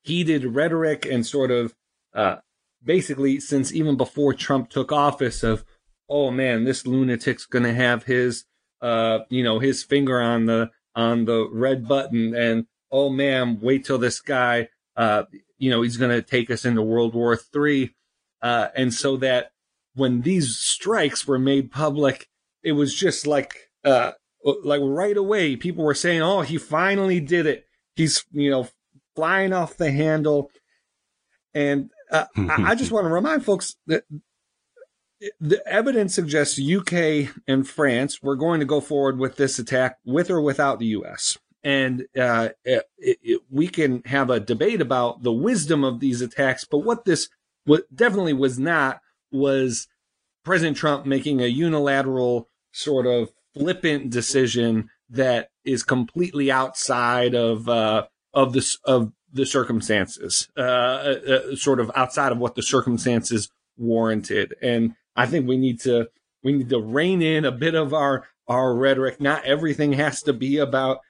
heated 0.03 0.45
rhetoric 0.45 1.07
and 1.07 1.27
sort 1.27 1.51
of 1.51 1.75
uh, 2.15 2.37
basically 2.83 3.41
since 3.41 3.73
even 3.73 3.97
before 3.97 4.35
Trump 4.35 4.71
took 4.71 4.93
office 4.93 5.43
of, 5.43 5.65
oh 6.09 6.31
man, 6.31 6.65
this 6.65 6.87
lunatic's 6.87 7.47
going 7.47 7.65
to 7.65 7.75
have 7.75 8.05
his, 8.05 8.45
uh, 8.81 9.21
you 9.29 9.43
know, 9.43 9.59
his 9.59 9.83
finger 9.83 10.21
on 10.21 10.47
the, 10.47 10.71
on 10.95 11.25
the 11.25 11.49
red 11.51 11.87
button 11.87 12.35
and, 12.35 12.67
oh 12.91 13.09
man, 13.11 13.59
wait 13.61 13.85
till 13.85 13.99
this 13.99 14.21
guy, 14.21 14.69
uh, 14.97 15.25
you 15.59 15.71
know, 15.71 15.83
he's 15.83 15.97
going 15.97 16.11
to 16.11 16.23
take 16.23 16.51
us 16.51 16.65
into 16.65 16.83
World 16.83 17.15
War 17.15 17.37
Three. 17.37 17.95
Uh, 18.41 18.69
and 18.77 18.95
so 18.95 19.17
that 19.17 19.51
when 19.95 20.23
these 20.23 20.57
strikes 20.57 21.27
were 21.27 21.39
made 21.39 21.71
public, 21.71 22.29
it 22.63 22.73
was 22.73 22.95
just 22.95 23.27
like, 23.27 23.71
uh, 23.85 24.13
like 24.45 24.81
right 24.83 25.17
away, 25.17 25.57
people 25.57 25.85
were 25.85 25.95
saying, 25.95 26.23
oh, 26.23 26.43
he 26.43 26.57
finally 26.59 27.21
did 27.21 27.47
it. 27.47 27.67
He's, 27.97 28.25
you 28.31 28.51
know, 28.51 28.69
flying 29.17 29.53
off 29.53 29.77
the 29.77 29.91
handle. 29.91 30.51
And 31.53 31.91
uh, 32.11 32.27
I 32.37 32.77
just 32.77 32.93
want 32.93 33.05
to 33.05 33.11
remind 33.11 33.45
folks 33.45 33.77
that 33.87 34.05
the 35.41 35.67
evidence 35.67 36.15
suggests 36.15 36.61
UK 36.61 37.35
and 37.47 37.69
France 37.69 38.23
were 38.23 38.37
going 38.37 38.61
to 38.61 38.67
go 38.67 38.81
forward 38.81 39.19
with 39.19 39.37
this 39.37 39.59
attack 39.59 39.99
with 40.05 40.31
or 40.31 40.41
without 40.41 40.79
the 40.79 40.87
US. 40.87 41.39
And 41.65 42.07
uh, 42.19 42.51
it, 42.65 42.85
it, 42.99 43.41
we 43.51 43.69
can 43.69 44.03
have 44.07 44.31
a 44.31 44.41
debate 44.41 44.81
about 44.81 45.23
the 45.23 45.33
wisdom 45.33 45.83
of 45.83 46.01
these 46.01 46.21
attacks, 46.21 46.65
but 46.65 46.79
what 46.79 47.05
this 47.05 47.29
what 47.65 47.85
definitely 47.95 48.33
was 48.33 48.59
not 48.59 49.01
was 49.31 49.89
President 50.45 50.77
Trump 50.77 51.05
making 51.05 51.41
a 51.41 51.47
unilateral 51.47 52.49
sort 52.73 53.07
of 53.07 53.31
flippant 53.55 54.11
decision 54.11 54.89
that 55.11 55.51
is 55.65 55.83
completely 55.83 56.51
outside 56.51 57.35
of 57.35 57.69
uh, 57.69 58.07
of 58.33 58.53
this 58.53 58.79
of 58.85 59.13
the 59.33 59.45
circumstances, 59.45 60.49
uh, 60.57 60.61
uh, 60.61 61.17
uh, 61.29 61.57
sort 61.57 61.81
of 61.81 61.91
outside 61.95 62.33
of 62.33 62.39
what 62.39 62.55
the 62.55 62.63
circumstances 62.63 63.51
warranted. 63.77 64.55
And 64.63 64.95
I 65.19 65.27
think 65.27 65.47
we 65.47 65.57
need 65.57 65.81
to 65.81 66.09
we 66.43 66.53
need 66.53 66.69
to 66.71 66.81
rein 66.81 67.23
in 67.23 67.45
a 67.45 67.53
bit 67.53 67.75
of 67.75 67.93
our 67.93 68.27
our 68.47 68.75
rhetoric. 68.75 69.21
Not 69.21 69.45
everything 69.45 69.93
has 69.95 70.23
to 70.23 70.33
be 70.33 70.59
about 70.59 71.01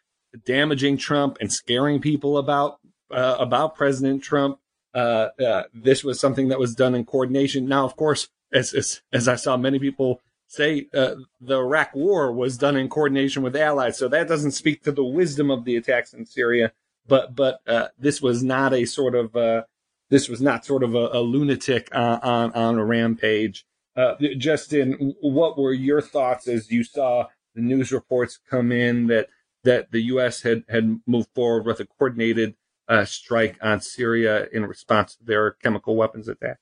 damaging 0.44 0.96
Trump 0.96 1.38
and 1.40 1.52
scaring 1.52 2.00
people 2.00 2.38
about 2.38 2.78
uh, 3.10 3.36
about 3.38 3.76
President 3.76 4.22
Trump. 4.22 4.58
Uh, 4.94 5.28
uh, 5.44 5.62
this 5.72 6.02
was 6.02 6.18
something 6.18 6.48
that 6.48 6.58
was 6.58 6.74
done 6.74 6.94
in 6.94 7.04
coordination. 7.04 7.68
Now, 7.68 7.84
of 7.84 7.96
course, 7.96 8.28
as 8.52 8.72
as, 8.74 9.02
as 9.12 9.28
I 9.28 9.36
saw 9.36 9.56
many 9.56 9.78
people 9.78 10.20
say, 10.46 10.88
uh, 10.94 11.14
the 11.40 11.58
Iraq 11.58 11.94
War 11.94 12.32
was 12.32 12.56
done 12.56 12.76
in 12.76 12.88
coordination 12.88 13.42
with 13.42 13.54
allies, 13.54 13.98
so 13.98 14.08
that 14.08 14.28
doesn't 14.28 14.52
speak 14.52 14.82
to 14.82 14.92
the 14.92 15.04
wisdom 15.04 15.50
of 15.50 15.64
the 15.64 15.76
attacks 15.76 16.14
in 16.14 16.24
Syria 16.24 16.72
but 17.08 17.34
but 17.34 17.60
uh, 17.66 17.88
this 17.98 18.22
was 18.22 18.44
not 18.44 18.72
a 18.72 18.84
sort 18.84 19.14
of 19.14 19.34
uh, 19.34 19.62
this 20.10 20.28
was 20.28 20.40
not 20.40 20.64
sort 20.64 20.82
of 20.82 20.94
a, 20.94 21.08
a 21.12 21.20
lunatic 21.20 21.88
on, 21.92 22.20
on, 22.20 22.52
on 22.52 22.78
a 22.78 22.84
rampage. 22.84 23.66
Uh, 23.98 24.14
Justin, 24.36 25.16
what 25.20 25.58
were 25.58 25.72
your 25.72 26.00
thoughts 26.00 26.46
as 26.46 26.70
you 26.70 26.84
saw 26.84 27.26
the 27.56 27.60
news 27.60 27.90
reports 27.90 28.38
come 28.48 28.70
in 28.70 29.08
that 29.08 29.26
that 29.64 29.90
the 29.90 30.02
U.S. 30.02 30.42
had 30.42 30.62
had 30.68 31.00
moved 31.04 31.30
forward 31.34 31.66
with 31.66 31.80
a 31.80 31.84
coordinated 31.84 32.54
uh, 32.86 33.04
strike 33.04 33.58
on 33.60 33.80
Syria 33.80 34.46
in 34.52 34.64
response 34.66 35.16
to 35.16 35.24
their 35.24 35.50
chemical 35.50 35.96
weapons 35.96 36.28
attack? 36.28 36.58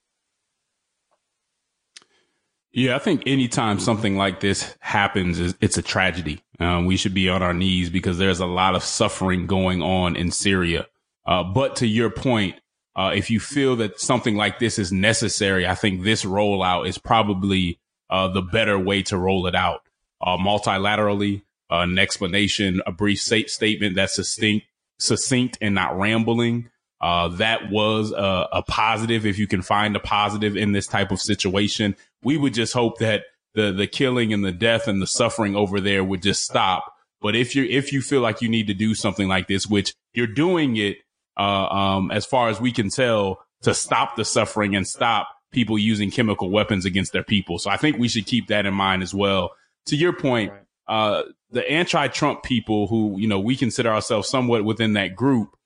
Yeah, 2.72 2.96
I 2.96 3.00
think 3.00 3.22
anytime 3.26 3.80
something 3.80 4.16
like 4.16 4.40
this 4.40 4.74
happens, 4.80 5.38
it's 5.60 5.76
a 5.76 5.82
tragedy. 5.82 6.42
Um, 6.58 6.86
we 6.86 6.96
should 6.96 7.14
be 7.14 7.28
on 7.28 7.42
our 7.42 7.54
knees 7.54 7.90
because 7.90 8.16
there's 8.16 8.40
a 8.40 8.46
lot 8.46 8.74
of 8.74 8.82
suffering 8.82 9.46
going 9.46 9.82
on 9.82 10.16
in 10.16 10.30
Syria. 10.30 10.86
Uh, 11.26 11.44
but 11.44 11.76
to 11.76 11.86
your 11.86 12.08
point, 12.08 12.60
uh, 12.96 13.12
if 13.14 13.30
you 13.30 13.38
feel 13.38 13.76
that 13.76 14.00
something 14.00 14.36
like 14.36 14.58
this 14.58 14.78
is 14.78 14.90
necessary, 14.90 15.66
I 15.66 15.74
think 15.74 16.02
this 16.02 16.24
rollout 16.24 16.88
is 16.88 16.96
probably 16.96 17.78
uh, 18.08 18.28
the 18.28 18.40
better 18.40 18.78
way 18.78 19.02
to 19.04 19.18
roll 19.18 19.46
it 19.46 19.54
out. 19.54 19.82
Uh, 20.20 20.38
multilaterally, 20.38 21.42
an 21.68 21.98
explanation, 21.98 22.80
a 22.86 22.92
brief 22.92 23.20
statement 23.20 23.96
that's 23.96 24.14
succinct, 24.14 24.66
succinct 24.98 25.58
and 25.60 25.74
not 25.74 25.98
rambling. 25.98 26.70
Uh, 26.98 27.28
that 27.28 27.70
was 27.70 28.12
a, 28.12 28.48
a, 28.50 28.62
positive. 28.62 29.26
If 29.26 29.38
you 29.38 29.46
can 29.46 29.60
find 29.60 29.94
a 29.94 30.00
positive 30.00 30.56
in 30.56 30.72
this 30.72 30.86
type 30.86 31.10
of 31.10 31.20
situation, 31.20 31.94
we 32.22 32.38
would 32.38 32.54
just 32.54 32.72
hope 32.72 32.98
that 33.00 33.24
the 33.54 33.72
the 33.72 33.86
killing 33.86 34.32
and 34.32 34.42
the 34.42 34.52
death 34.52 34.88
and 34.88 35.02
the 35.02 35.06
suffering 35.06 35.54
over 35.54 35.78
there 35.78 36.02
would 36.02 36.22
just 36.22 36.44
stop. 36.44 36.94
But 37.20 37.36
if 37.36 37.54
you 37.54 37.64
if 37.64 37.92
you 37.92 38.00
feel 38.00 38.22
like 38.22 38.40
you 38.40 38.48
need 38.48 38.68
to 38.68 38.74
do 38.74 38.94
something 38.94 39.28
like 39.28 39.46
this, 39.46 39.66
which 39.66 39.94
you're 40.14 40.26
doing 40.26 40.76
it, 40.78 40.98
uh, 41.36 41.66
um, 41.66 42.10
as 42.10 42.26
far 42.26 42.48
as 42.48 42.60
we 42.60 42.72
can 42.72 42.90
tell, 42.90 43.40
to 43.62 43.74
stop 43.74 44.16
the 44.16 44.24
suffering 44.24 44.76
and 44.76 44.86
stop 44.86 45.28
people 45.52 45.78
using 45.78 46.10
chemical 46.10 46.50
weapons 46.50 46.84
against 46.84 47.12
their 47.12 47.24
people. 47.24 47.58
So 47.58 47.70
I 47.70 47.76
think 47.76 47.98
we 47.98 48.08
should 48.08 48.26
keep 48.26 48.48
that 48.48 48.66
in 48.66 48.74
mind 48.74 49.02
as 49.02 49.14
well. 49.14 49.52
To 49.86 49.96
your 49.96 50.12
point, 50.12 50.52
uh, 50.88 51.22
the 51.50 51.68
anti-Trump 51.70 52.42
people 52.42 52.86
who 52.86 53.18
you 53.18 53.28
know 53.28 53.40
we 53.40 53.56
consider 53.56 53.90
ourselves 53.90 54.28
somewhat 54.28 54.64
within 54.64 54.94
that 54.94 55.14
group 55.14 55.56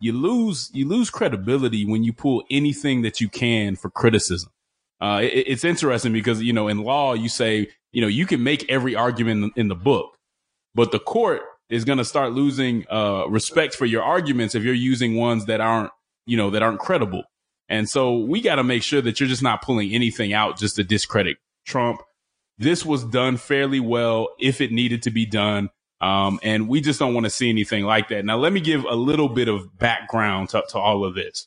you 0.00 0.14
lose 0.14 0.70
you 0.72 0.88
lose 0.88 1.10
credibility 1.10 1.84
when 1.84 2.02
you 2.02 2.12
pull 2.12 2.42
anything 2.50 3.02
that 3.02 3.20
you 3.20 3.28
can 3.28 3.76
for 3.76 3.90
criticism. 3.90 4.50
Uh, 5.00 5.20
it, 5.22 5.44
it's 5.46 5.64
interesting 5.64 6.12
because 6.12 6.42
you 6.42 6.52
know 6.52 6.68
in 6.68 6.82
law 6.82 7.12
you 7.12 7.28
say 7.28 7.68
you 7.92 8.00
know 8.00 8.08
you 8.08 8.26
can 8.26 8.42
make 8.42 8.68
every 8.70 8.96
argument 8.96 9.52
in, 9.56 9.62
in 9.62 9.68
the 9.68 9.74
book, 9.74 10.16
but 10.74 10.90
the 10.90 10.98
court 10.98 11.42
is 11.70 11.84
going 11.84 11.98
to 11.98 12.04
start 12.04 12.32
losing 12.32 12.84
uh, 12.90 13.24
respect 13.28 13.74
for 13.74 13.86
your 13.86 14.02
arguments 14.02 14.54
if 14.54 14.64
you're 14.64 14.74
using 14.74 15.16
ones 15.16 15.46
that 15.46 15.60
aren't 15.60 15.90
you 16.26 16.36
know 16.36 16.50
that 16.50 16.62
aren't 16.62 16.80
credible. 16.80 17.24
And 17.68 17.88
so 17.88 18.18
we 18.18 18.40
got 18.40 18.56
to 18.56 18.64
make 18.64 18.82
sure 18.82 19.00
that 19.00 19.20
you're 19.20 19.28
just 19.28 19.42
not 19.42 19.62
pulling 19.62 19.92
anything 19.92 20.32
out 20.32 20.58
just 20.58 20.76
to 20.76 20.84
discredit 20.84 21.38
Trump. 21.64 22.02
This 22.58 22.84
was 22.84 23.04
done 23.04 23.36
fairly 23.36 23.80
well 23.80 24.28
if 24.38 24.60
it 24.60 24.72
needed 24.72 25.04
to 25.04 25.10
be 25.10 25.24
done. 25.24 25.70
Um, 26.00 26.40
and 26.42 26.68
we 26.68 26.80
just 26.80 26.98
don't 26.98 27.14
want 27.14 27.24
to 27.24 27.30
see 27.30 27.48
anything 27.48 27.84
like 27.84 28.08
that. 28.08 28.24
Now, 28.24 28.38
let 28.38 28.52
me 28.52 28.60
give 28.60 28.84
a 28.84 28.94
little 28.94 29.28
bit 29.28 29.48
of 29.48 29.78
background 29.78 30.48
to, 30.50 30.64
to 30.70 30.78
all 30.78 31.04
of 31.04 31.14
this. 31.14 31.46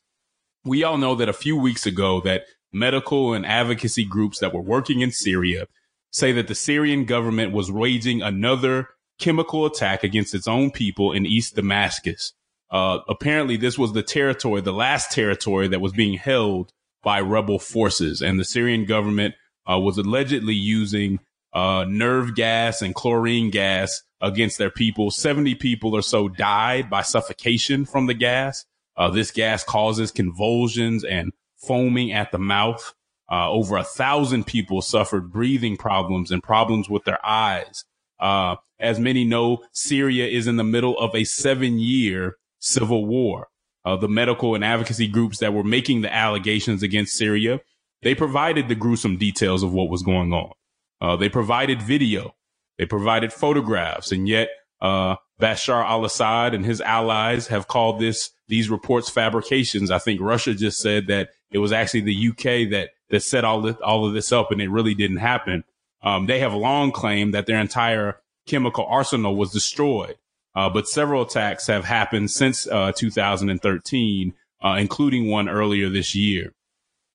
We 0.64 0.84
all 0.84 0.98
know 0.98 1.16
that 1.16 1.28
a 1.28 1.34
few 1.34 1.58
weeks 1.58 1.86
ago 1.86 2.22
that 2.22 2.44
medical 2.72 3.34
and 3.34 3.46
advocacy 3.46 4.06
groups 4.06 4.40
that 4.40 4.54
were 4.54 4.62
working 4.62 5.02
in 5.02 5.12
Syria 5.12 5.68
say 6.12 6.32
that 6.34 6.48
the 6.48 6.56
Syrian 6.56 7.06
government 7.06 7.52
was 7.52 7.72
waging 7.72 8.22
another 8.22 8.90
chemical 9.20 9.66
attack 9.66 10.04
against 10.04 10.34
its 10.34 10.48
own 10.48 10.72
people 10.72 11.12
in 11.12 11.26
East 11.26 11.56
Damascus. 11.56 12.34
Uh, 12.70 13.00
apparently 13.08 13.58
this 13.58 13.78
was 13.78 13.94
the 13.94 14.04
territory, 14.04 14.62
the 14.62 14.74
last 14.74 15.12
territory 15.12 15.68
that 15.68 15.82
was 15.82 15.94
being 15.94 16.18
held 16.18 16.72
by 17.04 17.20
rebel 17.20 17.60
forces 17.60 18.22
and 18.22 18.40
the 18.40 18.46
Syrian 18.46 18.86
government 18.86 19.36
uh, 19.70 19.80
was 19.80 19.98
allegedly 19.98 20.56
using 20.56 21.20
uh, 21.54 21.86
nerve 21.88 22.36
gas 22.36 22.82
and 22.82 22.96
chlorine 22.96 23.52
gas 23.52 24.02
against 24.22 24.58
their 24.58 24.72
people. 24.72 25.12
70 25.12 25.56
people 25.56 25.94
or 25.96 26.02
so 26.02 26.28
died 26.28 26.90
by 26.90 27.02
suffocation 27.02 27.86
from 27.86 28.08
the 28.08 28.14
gas. 28.14 28.66
Uh, 28.96 29.10
this 29.10 29.32
gas 29.32 29.64
causes 29.64 30.12
convulsions 30.12 31.04
and 31.04 31.32
foaming 31.58 32.12
at 32.12 32.32
the 32.32 32.40
mouth. 32.40 32.94
Uh, 33.32 33.50
over 33.50 33.78
a 33.78 33.84
thousand 33.84 34.46
people 34.46 34.82
suffered 34.82 35.32
breathing 35.32 35.78
problems 35.78 36.32
and 36.32 36.44
problems 36.44 36.90
with 36.90 37.04
their 37.06 37.24
eyes. 37.26 37.84
Uh, 38.24 38.56
as 38.80 39.00
many 39.00 39.26
know, 39.26 39.64
Syria 39.74 40.26
is 40.26 40.48
in 40.48 40.56
the 40.56 40.64
middle 40.64 40.98
of 40.98 41.14
a 41.14 41.26
seven 41.26 41.78
year 41.78 42.38
civil 42.60 43.06
war. 43.06 43.50
Uh, 43.86 43.98
the 43.98 44.08
medical 44.08 44.56
and 44.56 44.64
advocacy 44.64 45.10
groups 45.10 45.40
that 45.40 45.54
were 45.54 45.64
making 45.64 46.02
the 46.02 46.14
allegations 46.14 46.84
against 46.84 47.18
Syria, 47.18 47.60
they 48.02 48.16
provided 48.16 48.70
the 48.70 48.76
gruesome 48.76 49.18
details 49.18 49.62
of 49.62 49.74
what 49.74 49.90
was 49.90 50.04
going 50.04 50.32
on. 50.32 50.54
Uh, 51.02 51.18
they 51.18 51.28
provided 51.28 51.82
video. 51.82 52.34
They 52.78 52.86
provided 52.86 53.34
photographs. 53.34 54.14
And 54.14 54.26
yet, 54.26 54.48
uh, 54.80 55.18
Bashar 55.42 55.84
al-Assad 55.84 56.54
and 56.54 56.66
his 56.66 56.80
allies 56.80 57.48
have 57.48 57.68
called 57.68 58.00
this, 58.00 58.30
these 58.48 58.70
reports 58.70 59.10
fabrications. 59.10 59.92
I 59.92 60.00
think 60.00 60.22
Russia 60.22 60.54
just 60.54 60.80
said 60.80 61.08
that 61.08 61.32
it 61.52 61.58
was 61.58 61.74
actually 61.74 62.02
the 62.02 62.30
UK 62.30 62.72
that, 62.72 62.92
that 63.10 63.20
set 63.20 63.44
all 63.44 63.62
this, 63.62 63.76
all 63.84 64.06
of 64.06 64.14
this 64.14 64.32
up 64.32 64.50
and 64.50 64.62
it 64.62 64.70
really 64.70 64.96
didn't 64.96 65.18
happen. 65.18 65.66
Um, 66.04 66.26
they 66.26 66.40
have 66.40 66.54
long 66.54 66.92
claimed 66.92 67.34
that 67.34 67.46
their 67.46 67.60
entire 67.60 68.20
chemical 68.48 68.86
arsenal 68.86 69.36
was 69.36 69.52
destroyed. 69.52 70.16
Uh, 70.56 70.70
but 70.70 70.88
several 70.88 71.24
attacks 71.24 71.68
have 71.68 71.86
happened 71.86 72.30
since, 72.30 72.68
uh, 72.68 72.92
2013, 72.96 74.34
uh, 74.64 74.76
including 74.80 75.28
one 75.28 75.50
earlier 75.50 75.90
this 75.90 76.14
year. 76.14 76.54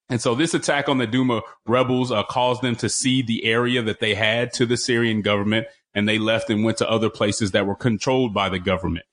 And 0.09 0.21
so 0.21 0.35
this 0.35 0.55
attack 0.55 0.89
on 0.89 0.99
the 0.99 1.07
Duma 1.07 1.43
rebels 1.67 2.11
uh, 2.11 2.23
caused 2.25 2.63
them 2.63 2.75
to 2.77 2.89
cede 2.89 3.27
the 3.27 3.45
area 3.45 3.83
that 3.83 4.01
they 4.01 4.15
had 4.15 4.53
to 4.55 4.67
the 4.67 4.77
Syrian 4.77 5.23
government, 5.23 5.67
and 5.95 6.09
they 6.09 6.19
left 6.19 6.51
and 6.51 6.65
went 6.65 6.79
to 6.79 6.91
other 6.91 7.11
places 7.11 7.53
that 7.53 7.67
were 7.67 7.77
controlled 7.77 8.33
by 8.33 8.49
the 8.49 8.59
government. 8.59 9.05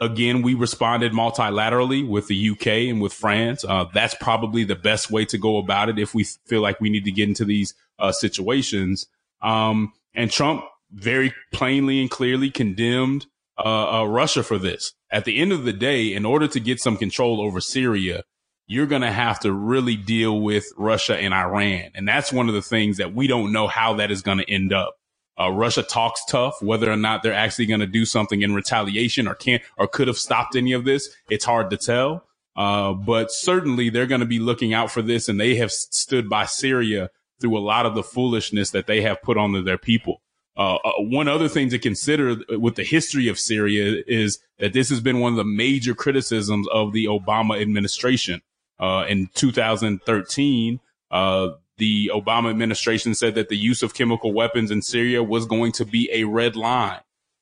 Again, 0.00 0.42
we 0.42 0.54
responded 0.54 1.12
multilaterally 1.12 2.06
with 2.06 2.28
the 2.28 2.50
UK 2.50 2.66
and 2.88 3.00
with 3.00 3.12
France. 3.12 3.64
Uh, 3.64 3.86
that's 3.92 4.14
probably 4.14 4.62
the 4.64 4.76
best 4.76 5.10
way 5.10 5.24
to 5.26 5.38
go 5.38 5.56
about 5.58 5.88
it 5.88 5.98
if 5.98 6.14
we 6.14 6.24
feel 6.46 6.60
like 6.60 6.80
we 6.80 6.90
need 6.90 7.04
to 7.04 7.12
get 7.12 7.28
into 7.28 7.44
these 7.44 7.74
uh, 7.98 8.12
situations. 8.12 9.06
Um, 9.42 9.92
and 10.14 10.30
Trump 10.30 10.64
very 10.92 11.34
plainly 11.52 12.00
and 12.00 12.10
clearly 12.10 12.50
condemned 12.50 13.26
uh, 13.58 14.00
uh, 14.00 14.04
Russia 14.04 14.42
for 14.42 14.58
this. 14.58 14.92
At 15.10 15.24
the 15.24 15.40
end 15.40 15.52
of 15.52 15.64
the 15.64 15.72
day, 15.72 16.12
in 16.14 16.24
order 16.24 16.46
to 16.48 16.60
get 16.60 16.80
some 16.80 16.96
control 16.96 17.40
over 17.40 17.60
Syria, 17.60 18.22
you're 18.66 18.86
going 18.86 19.02
to 19.02 19.10
have 19.10 19.40
to 19.40 19.52
really 19.52 19.96
deal 19.96 20.40
with 20.40 20.66
Russia 20.76 21.16
and 21.16 21.34
Iran. 21.34 21.90
And 21.94 22.06
that's 22.06 22.32
one 22.32 22.48
of 22.48 22.54
the 22.54 22.62
things 22.62 22.98
that 22.98 23.14
we 23.14 23.26
don't 23.26 23.50
know 23.50 23.66
how 23.66 23.94
that 23.94 24.10
is 24.10 24.22
going 24.22 24.38
to 24.38 24.50
end 24.50 24.72
up. 24.72 24.97
Uh, 25.38 25.50
Russia 25.50 25.82
talks 25.82 26.24
tough, 26.26 26.60
whether 26.60 26.90
or 26.90 26.96
not 26.96 27.22
they're 27.22 27.32
actually 27.32 27.66
going 27.66 27.80
to 27.80 27.86
do 27.86 28.04
something 28.04 28.42
in 28.42 28.54
retaliation 28.54 29.28
or 29.28 29.34
can't 29.34 29.62
or 29.76 29.86
could 29.86 30.08
have 30.08 30.18
stopped 30.18 30.56
any 30.56 30.72
of 30.72 30.84
this. 30.84 31.08
It's 31.30 31.44
hard 31.44 31.70
to 31.70 31.76
tell. 31.76 32.24
Uh, 32.56 32.92
but 32.92 33.30
certainly 33.30 33.88
they're 33.88 34.06
going 34.06 34.20
to 34.20 34.26
be 34.26 34.40
looking 34.40 34.74
out 34.74 34.90
for 34.90 35.00
this 35.00 35.28
and 35.28 35.38
they 35.38 35.54
have 35.54 35.70
stood 35.70 36.28
by 36.28 36.44
Syria 36.44 37.08
through 37.40 37.56
a 37.56 37.60
lot 37.60 37.86
of 37.86 37.94
the 37.94 38.02
foolishness 38.02 38.70
that 38.70 38.88
they 38.88 39.00
have 39.02 39.22
put 39.22 39.36
onto 39.36 39.62
their 39.62 39.78
people. 39.78 40.22
Uh, 40.56 40.74
uh, 40.74 40.92
one 40.98 41.28
other 41.28 41.48
thing 41.48 41.70
to 41.70 41.78
consider 41.78 42.36
with 42.58 42.74
the 42.74 42.82
history 42.82 43.28
of 43.28 43.38
Syria 43.38 44.02
is 44.08 44.40
that 44.58 44.72
this 44.72 44.88
has 44.90 45.00
been 45.00 45.20
one 45.20 45.32
of 45.32 45.36
the 45.36 45.44
major 45.44 45.94
criticisms 45.94 46.66
of 46.72 46.92
the 46.92 47.04
Obama 47.04 47.60
administration. 47.60 48.42
Uh, 48.80 49.04
in 49.08 49.28
2013, 49.34 50.80
uh, 51.10 51.48
the 51.78 52.10
Obama 52.14 52.50
administration 52.50 53.14
said 53.14 53.34
that 53.36 53.48
the 53.48 53.56
use 53.56 53.82
of 53.82 53.94
chemical 53.94 54.32
weapons 54.32 54.70
in 54.70 54.82
Syria 54.82 55.22
was 55.22 55.46
going 55.46 55.72
to 55.72 55.84
be 55.84 56.10
a 56.12 56.24
red 56.24 56.56
line. 56.56 57.00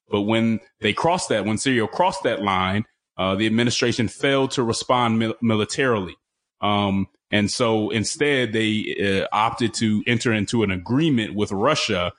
But 0.09 0.23
when 0.23 0.61
they 0.81 0.93
crossed 0.93 1.31
that, 1.31 1.45
when 1.45 1.59
Syria 1.59 1.87
crossed 1.89 2.23
that 2.23 2.43
line, 2.43 2.85
uh, 3.19 3.35
the 3.35 3.47
administration 3.47 4.09
failed 4.09 4.53
to 4.53 4.63
respond 4.63 5.19
mil- 5.19 5.35
militarily. 5.41 6.17
Um, 6.61 7.09
and 7.31 7.51
so 7.51 7.91
instead, 7.91 8.53
they 8.53 9.25
uh, 9.25 9.35
opted 9.35 9.75
to 9.75 10.03
enter 10.07 10.33
into 10.33 10.63
an 10.63 10.71
agreement 10.71 11.35
with 11.35 11.51
Russia 11.51 12.13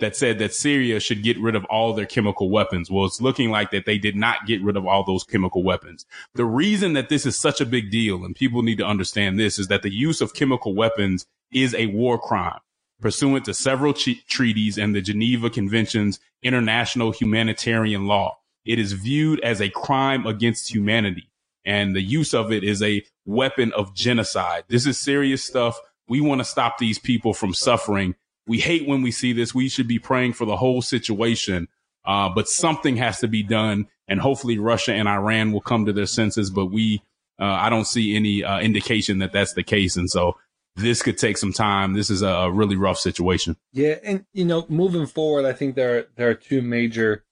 that 0.00 0.16
said 0.16 0.38
that 0.38 0.54
Syria 0.54 0.98
should 0.98 1.22
get 1.22 1.38
rid 1.38 1.54
of 1.54 1.64
all 1.66 1.92
their 1.92 2.06
chemical 2.06 2.50
weapons. 2.50 2.90
Well, 2.90 3.04
it's 3.04 3.20
looking 3.20 3.50
like 3.50 3.70
that 3.70 3.86
they 3.86 3.98
did 3.98 4.16
not 4.16 4.46
get 4.46 4.62
rid 4.62 4.76
of 4.76 4.86
all 4.86 5.04
those 5.04 5.22
chemical 5.22 5.62
weapons. 5.62 6.04
The 6.34 6.44
reason 6.44 6.94
that 6.94 7.08
this 7.08 7.26
is 7.26 7.38
such 7.38 7.60
a 7.60 7.66
big 7.66 7.90
deal 7.90 8.24
and 8.24 8.34
people 8.34 8.62
need 8.62 8.78
to 8.78 8.86
understand 8.86 9.38
this 9.38 9.58
is 9.58 9.68
that 9.68 9.82
the 9.82 9.94
use 9.94 10.20
of 10.20 10.34
chemical 10.34 10.74
weapons 10.74 11.26
is 11.54 11.74
a 11.74 11.86
war 11.86 12.18
crime 12.18 12.58
pursuant 13.00 13.44
to 13.44 13.54
several 13.54 13.92
treaties 13.92 14.78
and 14.78 14.94
the 14.94 15.00
Geneva 15.00 15.50
Convention's 15.50 16.20
international 16.42 17.10
humanitarian 17.10 18.06
law. 18.06 18.38
It 18.64 18.78
is 18.78 18.92
viewed 18.92 19.40
as 19.40 19.60
a 19.60 19.68
crime 19.68 20.26
against 20.26 20.72
humanity 20.72 21.30
and 21.64 21.94
the 21.94 22.02
use 22.02 22.34
of 22.34 22.52
it 22.52 22.64
is 22.64 22.82
a 22.82 23.02
weapon 23.26 23.72
of 23.72 23.94
genocide. 23.94 24.64
This 24.68 24.86
is 24.86 24.98
serious 24.98 25.44
stuff. 25.44 25.78
We 26.08 26.20
want 26.20 26.40
to 26.40 26.44
stop 26.44 26.78
these 26.78 26.98
people 26.98 27.32
from 27.34 27.54
suffering 27.54 28.14
we 28.46 28.58
hate 28.58 28.86
when 28.86 29.02
we 29.02 29.10
see 29.10 29.32
this. 29.32 29.54
We 29.54 29.68
should 29.68 29.88
be 29.88 29.98
praying 29.98 30.34
for 30.34 30.44
the 30.44 30.56
whole 30.56 30.82
situation. 30.82 31.68
Uh, 32.04 32.28
but 32.28 32.48
something 32.48 32.96
has 32.96 33.20
to 33.20 33.28
be 33.28 33.42
done. 33.42 33.86
And 34.06 34.20
hopefully 34.20 34.58
Russia 34.58 34.92
and 34.92 35.08
Iran 35.08 35.52
will 35.52 35.62
come 35.62 35.86
to 35.86 35.92
their 35.92 36.06
senses. 36.06 36.50
But 36.50 36.66
we, 36.66 37.02
uh, 37.40 37.44
I 37.44 37.70
don't 37.70 37.86
see 37.86 38.14
any 38.14 38.44
uh, 38.44 38.60
indication 38.60 39.18
that 39.20 39.32
that's 39.32 39.54
the 39.54 39.62
case. 39.62 39.96
And 39.96 40.10
so 40.10 40.36
this 40.76 41.02
could 41.02 41.18
take 41.18 41.36
some 41.36 41.52
time. 41.52 41.94
This 41.94 42.10
is 42.10 42.22
a, 42.22 42.50
really 42.50 42.76
rough 42.76 42.98
situation. 42.98 43.56
Yeah. 43.72 43.98
And, 44.02 44.26
you 44.32 44.44
know, 44.44 44.66
moving 44.68 45.06
forward, 45.06 45.44
I 45.44 45.52
think 45.52 45.74
there 45.74 45.98
are, 45.98 46.06
there 46.16 46.30
are 46.30 46.34
two 46.34 46.62
major 46.62 47.24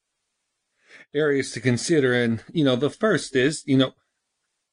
areas 1.15 1.53
to 1.53 1.61
consider. 1.61 2.13
And, 2.13 2.43
you 2.53 2.65
know, 2.65 2.77
the 2.77 2.91
first 2.91 3.35
is, 3.37 3.63
you 3.67 3.77
know, 3.77 3.95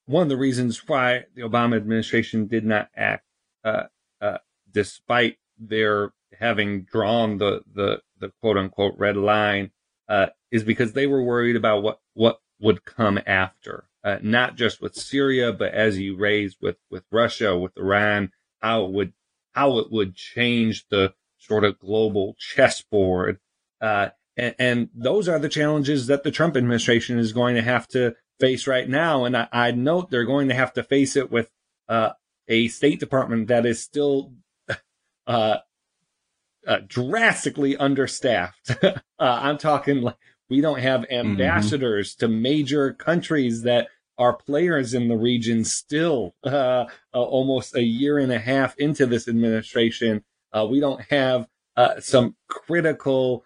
one 0.06 0.24
of 0.24 0.30
the 0.30 0.38
reasons 0.38 0.88
why 0.88 1.26
the 1.36 1.44
Obama 1.44 1.78
administration 1.78 2.48
did 2.48 2.66
not 2.66 2.90
act, 2.96 3.26
uh, 3.64 3.84
uh, 4.20 4.40
despite 4.72 5.38
their 5.60 6.14
having 6.40 6.84
drawn 6.84 7.38
the 7.38 7.62
the 7.72 8.02
the 8.20 8.32
quote 8.42 8.58
unquote 8.58 8.96
red 8.98 9.18
line 9.18 9.72
uh, 10.08 10.28
is 10.52 10.64
because 10.64 10.94
they 10.94 11.06
were 11.06 11.22
worried 11.22 11.56
about 11.56 11.84
what 11.84 12.00
what 12.14 12.40
would 12.60 12.86
come 12.86 13.20
after, 13.28 13.88
uh, 14.04 14.18
not 14.22 14.56
just 14.56 14.82
with 14.82 14.96
Syria, 14.96 15.54
but 15.54 15.74
as 15.74 16.00
you 16.00 16.18
raised 16.18 16.58
with 16.60 16.78
with 16.90 17.04
Russia, 17.12 17.56
with 17.58 17.78
Iran, 17.78 18.32
how 18.60 18.86
it 18.86 18.92
would 18.92 19.14
how 19.54 19.80
it 19.80 19.92
would 19.92 20.16
change 20.16 20.88
the 20.90 21.14
sort 21.38 21.64
of 21.64 21.80
global 21.80 22.36
chessboard. 22.38 23.40
Uh, 23.82 24.10
and, 24.38 24.56
and, 24.60 24.90
those 24.94 25.28
are 25.28 25.40
the 25.40 25.50
challenges 25.50 26.08
that 26.08 26.24
the 26.24 26.32
Trump 26.32 26.56
administration 26.56 27.18
is 27.18 27.34
going 27.34 27.56
to 27.56 27.62
have 27.62 27.88
to 27.88 28.16
face 28.40 28.68
right 28.68 28.88
now. 28.88 29.26
And 29.26 29.36
I, 29.36 29.48
I 29.52 29.72
note 29.72 30.10
they're 30.10 30.26
going 30.26 30.50
to 30.50 30.54
have 30.54 30.74
to 30.74 30.84
face 30.84 31.16
it 31.16 31.32
with 31.32 31.50
uh, 31.88 32.12
a 32.48 32.68
State 32.68 33.00
Department 33.00 33.48
that 33.48 33.66
is 33.66 33.82
still 33.82 34.34
uh, 35.28 35.58
uh, 36.68 36.78
drastically 36.88 37.76
understaffed. 37.78 38.78
uh, 38.84 39.00
I'm 39.20 39.58
talking 39.58 40.02
like 40.02 40.18
we 40.50 40.62
don't 40.62 40.80
have 40.80 41.02
mm-hmm. 41.02 41.32
ambassadors 41.32 42.16
mm-hmm. 42.16 42.26
to 42.26 42.32
major 42.32 42.94
countries 42.94 43.64
that 43.64 43.88
are 44.20 44.34
players 44.34 44.94
in 44.94 45.08
the 45.08 45.18
region 45.18 45.64
still, 45.64 46.36
uh, 46.44 46.50
uh, 46.50 46.86
almost 47.14 47.76
a 47.76 47.82
year 47.82 48.20
and 48.20 48.32
a 48.32 48.38
half 48.38 48.78
into 48.78 49.06
this 49.06 49.28
administration. 49.28 50.24
Uh, 50.52 50.68
we 50.70 50.80
don't 50.80 51.02
have 51.10 51.48
uh, 51.78 52.00
some 52.00 52.36
critical 52.48 53.46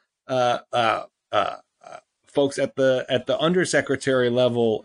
folks 2.27 2.57
at 2.57 2.75
the 2.75 3.05
at 3.09 3.27
the 3.27 3.37
undersecretary 3.39 4.29
level 4.29 4.81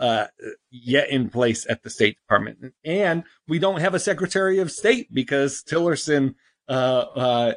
yet 0.71 1.09
in 1.09 1.31
place 1.31 1.67
at 1.71 1.83
the 1.83 1.91
State 1.91 2.19
Department, 2.19 2.75
and 2.85 3.25
we 3.49 3.59
don't 3.59 3.81
have 3.81 3.95
a 3.95 4.01
Secretary 4.01 4.59
of 4.59 4.71
State 4.71 5.13
because 5.13 5.65
Tillerson 5.65 6.35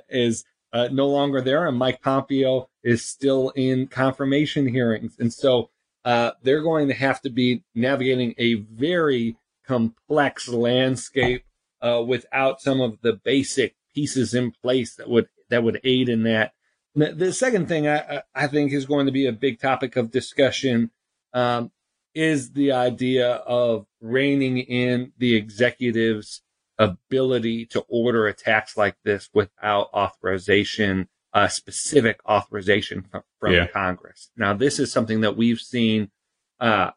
is 0.09 0.45
uh, 0.73 0.87
no 0.91 1.07
longer 1.07 1.41
there, 1.41 1.67
and 1.67 1.77
Mike 1.77 2.01
Pompeo 2.01 2.69
is 2.83 3.05
still 3.05 3.49
in 3.55 3.87
confirmation 3.87 4.67
hearings. 4.67 5.17
And 5.19 5.33
so 5.33 5.70
uh, 6.03 6.31
they're 6.41 6.63
going 6.63 6.87
to 6.87 6.93
have 6.93 7.21
to 7.21 7.29
be 7.29 7.63
navigating 7.75 8.33
a 8.37 8.55
very 8.55 9.37
complex 9.65 10.47
landscape 10.47 11.43
uh, 11.81 12.03
without 12.05 12.61
some 12.61 12.81
of 12.81 12.99
the 13.01 13.13
basic 13.13 13.75
pieces 13.93 14.33
in 14.33 14.51
place 14.51 14.95
that 14.95 15.09
would 15.09 15.27
that 15.49 15.63
would 15.63 15.79
aid 15.83 16.09
in 16.09 16.23
that. 16.23 16.53
The 16.95 17.31
second 17.31 17.67
thing 17.67 17.87
I, 17.87 18.23
I 18.35 18.47
think 18.47 18.73
is 18.73 18.85
going 18.85 19.05
to 19.05 19.11
be 19.11 19.25
a 19.25 19.31
big 19.31 19.59
topic 19.59 19.95
of 19.95 20.11
discussion 20.11 20.91
um, 21.33 21.71
is 22.13 22.51
the 22.51 22.73
idea 22.73 23.31
of 23.31 23.85
reining 24.01 24.57
in 24.57 25.13
the 25.17 25.35
executive's 25.35 26.41
ability 26.77 27.65
to 27.67 27.85
order 27.87 28.27
attacks 28.27 28.75
like 28.75 28.97
this 29.03 29.29
without 29.33 29.89
authorization, 29.93 31.07
uh, 31.33 31.47
specific 31.47 32.19
authorization 32.27 33.03
from, 33.03 33.23
from 33.39 33.53
yeah. 33.53 33.67
Congress. 33.67 34.31
Now, 34.35 34.53
this 34.53 34.79
is 34.79 34.91
something 34.91 35.21
that 35.21 35.37
we've 35.37 35.59
seen. 35.59 36.11
Uh, 36.59 36.91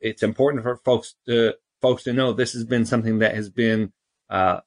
it's 0.00 0.22
important 0.22 0.62
for 0.62 0.76
folks 0.76 1.14
to 1.26 1.54
folks 1.80 2.04
to 2.04 2.12
know 2.12 2.32
this 2.32 2.52
has 2.52 2.64
been 2.64 2.84
something 2.84 3.18
that 3.18 3.34
has 3.34 3.50
been, 3.50 3.92
uh, 4.30 4.60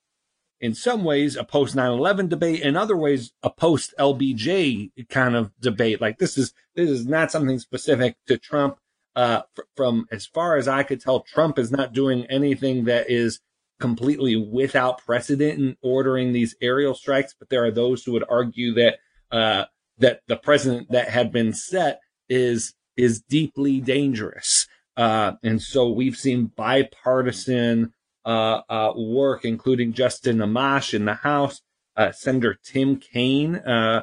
in 0.62 0.74
some 0.74 1.04
ways 1.04 1.36
a 1.36 1.44
post 1.44 1.76
9-11 1.76 2.30
debate, 2.30 2.62
in 2.62 2.78
other 2.78 2.96
ways 2.96 3.32
a 3.44 3.50
post 3.50 3.94
LBJ 4.00 4.92
kind 5.10 5.36
of 5.36 5.52
debate. 5.60 6.02
Like 6.02 6.18
this 6.20 6.38
is 6.38 6.54
this 6.76 6.90
is 6.90 7.06
not 7.06 7.32
something 7.32 7.60
specific 7.60 8.16
to 8.28 8.38
Trump. 8.38 8.78
Uh, 9.16 9.42
from 9.76 10.06
as 10.12 10.26
far 10.26 10.56
as 10.56 10.68
I 10.68 10.84
could 10.84 11.02
tell, 11.02 11.22
Trump 11.22 11.60
is 11.60 11.72
not 11.72 11.94
doing 11.94 12.26
anything 12.28 12.86
that 12.86 13.10
is 13.10 13.42
completely 13.80 14.36
without 14.36 15.04
precedent 15.06 15.60
in 15.60 15.78
ordering 15.82 16.32
these 16.32 16.56
aerial 16.62 16.94
strikes, 16.94 17.34
but 17.38 17.50
there 17.50 17.66
are 17.66 17.72
those 17.72 18.04
who 18.04 18.12
would 18.12 18.26
argue 18.30 18.74
that 18.74 19.00
uh, 19.32 19.66
that 19.98 20.22
the 20.28 20.36
precedent 20.36 20.92
that 20.92 21.10
had 21.10 21.32
been 21.32 21.54
set 21.54 22.00
is 22.28 22.74
is 22.98 23.22
deeply 23.22 23.80
dangerous. 23.80 24.68
Uh, 24.98 25.34
and 25.44 25.62
so 25.62 25.90
we've 25.90 26.18
seen 26.18 26.52
bipartisan 26.56 27.94
uh, 28.26 28.62
uh 28.70 28.94
work, 28.96 29.46
including 29.46 29.94
Justin 29.94 30.38
Amash 30.38 30.94
in 30.94 31.06
the 31.06 31.14
House, 31.14 31.62
uh, 31.96 32.12
Senator 32.12 32.58
Tim 32.64 32.98
Kaine 32.98 33.56
uh, 33.56 34.02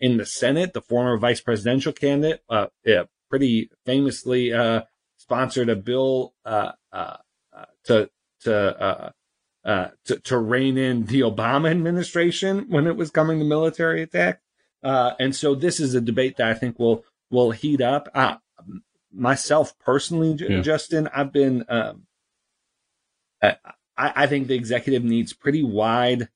in 0.00 0.16
the 0.18 0.26
Senate, 0.26 0.74
the 0.74 0.82
former 0.82 1.16
vice 1.18 1.40
presidential 1.40 1.92
candidate, 1.92 2.42
yeah, 2.84 3.04
pretty 3.30 3.70
famously 3.86 4.52
sponsored 5.16 5.68
a 5.68 5.76
bill 5.76 6.34
to 6.44 8.10
to 8.42 9.14
uh, 9.64 9.68
uh, 9.68 9.88
to, 10.04 10.18
to 10.20 10.38
rein 10.38 10.76
in 10.76 11.06
the 11.06 11.20
Obama 11.20 11.70
administration 11.70 12.66
when 12.68 12.86
it 12.86 12.96
was 12.96 13.10
coming 13.10 13.38
to 13.38 13.44
military 13.44 14.02
attack. 14.02 14.40
Uh, 14.82 15.12
and 15.20 15.34
so 15.36 15.54
this 15.54 15.78
is 15.78 15.94
a 15.94 16.00
debate 16.00 16.36
that 16.36 16.48
I 16.48 16.54
think 16.54 16.78
will 16.78 17.04
will 17.30 17.52
heat 17.52 17.80
up. 17.80 18.08
Uh, 18.14 18.36
myself 19.12 19.78
personally, 19.78 20.36
yeah. 20.38 20.60
Justin, 20.60 21.08
I've 21.14 21.32
been. 21.32 21.64
Um, 21.68 22.06
I, 23.42 23.56
I 23.96 24.26
think 24.26 24.46
the 24.46 24.54
executive 24.54 25.04
needs 25.04 25.32
pretty 25.32 25.62
wide, 25.62 26.28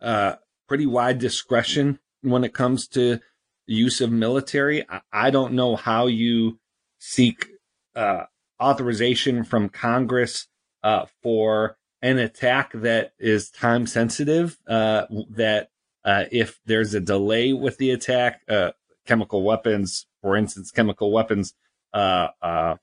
uh, 0.00 0.36
pretty 0.68 0.86
wide 0.86 1.18
discretion 1.18 1.98
when 2.22 2.44
it 2.44 2.54
comes 2.54 2.86
to 2.88 3.20
use 3.66 4.00
of 4.00 4.10
military. 4.10 4.84
I, 4.88 5.00
I 5.12 5.30
don't 5.30 5.54
know 5.54 5.76
how 5.76 6.06
you 6.06 6.58
seek 6.98 7.46
uh, 7.94 8.24
authorization 8.60 9.44
from 9.44 9.68
Congress 9.68 10.46
uh, 10.82 11.06
for 11.22 11.76
an 12.02 12.18
attack 12.18 12.72
that 12.74 13.12
is 13.18 13.50
time 13.50 13.86
sensitive, 13.86 14.58
uh, 14.66 15.06
that 15.30 15.70
uh, 16.04 16.24
if 16.32 16.60
there's 16.64 16.94
a 16.94 17.00
delay 17.00 17.52
with 17.52 17.78
the 17.78 17.90
attack, 17.90 18.40
uh, 18.48 18.72
chemical 19.06 19.42
weapons, 19.42 20.06
for 20.22 20.36
instance, 20.36 20.70
chemical 20.70 21.12
weapons 21.12 21.54
uh, 21.92 22.28
uh, 22.40 22.76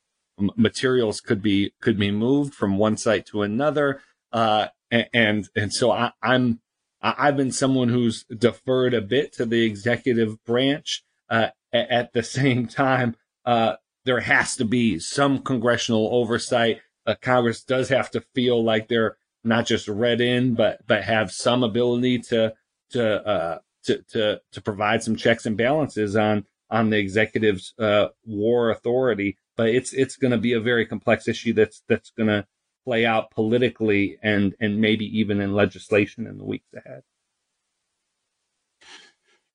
materials 0.56 1.22
could 1.22 1.42
be 1.42 1.74
could 1.82 1.98
be 1.98 2.12
moved 2.12 2.54
from 2.54 2.78
one 2.78 2.98
site 2.98 3.26
to 3.28 3.42
another. 3.42 4.02
Uh, 4.32 4.68
and 4.92 5.50
and 5.56 5.74
so 5.74 5.92
I, 5.92 6.12
I'm 6.22 6.60
I've 7.02 7.38
been 7.38 7.52
someone 7.52 7.90
who's 7.90 8.24
deferred 8.26 8.94
a 8.94 9.02
bit 9.02 9.34
to 9.34 9.46
the 9.46 9.64
executive 9.64 10.44
branch. 10.44 11.04
Uh, 11.30 11.50
at 11.74 12.14
the 12.14 12.24
same 12.40 12.68
time, 12.68 13.16
uh, 13.46 13.76
there 14.06 14.22
has 14.22 14.56
to 14.56 14.66
be 14.66 15.00
some 15.00 15.40
congressional 15.40 16.10
oversight. 16.12 16.80
Uh, 17.08 17.16
Congress 17.22 17.64
does 17.64 17.90
have 17.90 18.12
to 18.12 18.22
feel 18.36 18.64
like 18.64 18.88
they're 18.88 19.18
not 19.44 19.66
just 19.66 19.88
read 19.88 20.22
in, 20.22 20.54
but 20.54 20.86
but 20.86 21.04
have 21.04 21.32
some 21.32 21.64
ability 21.64 22.20
to 22.20 22.54
to 22.92 23.28
uh, 23.28 23.60
to 23.86 24.04
to 24.10 24.42
to 24.52 24.62
provide 24.62 25.02
some 25.02 25.16
checks 25.16 25.46
and 25.46 25.58
balances 25.58 26.16
on 26.16 26.46
on 26.70 26.90
the 26.90 26.98
executive's 26.98 27.74
uh, 27.80 28.10
war 28.26 28.70
authority. 28.70 29.38
But 29.56 29.70
it's 29.70 29.94
it's 29.94 30.18
going 30.18 30.32
to 30.32 30.38
be 30.38 30.54
a 30.54 30.60
very 30.60 30.86
complex 30.86 31.28
issue 31.28 31.54
that's 31.54 31.82
that's 31.88 32.12
going 32.12 32.28
to 32.28 32.46
play 32.86 33.06
out 33.06 33.32
politically 33.32 34.18
and 34.22 34.54
and 34.60 34.80
maybe 34.80 35.06
even 35.20 35.40
in 35.40 35.54
legislation 35.54 36.28
in 36.28 36.38
the 36.38 36.46
weeks 36.46 36.68
ahead. 36.76 37.04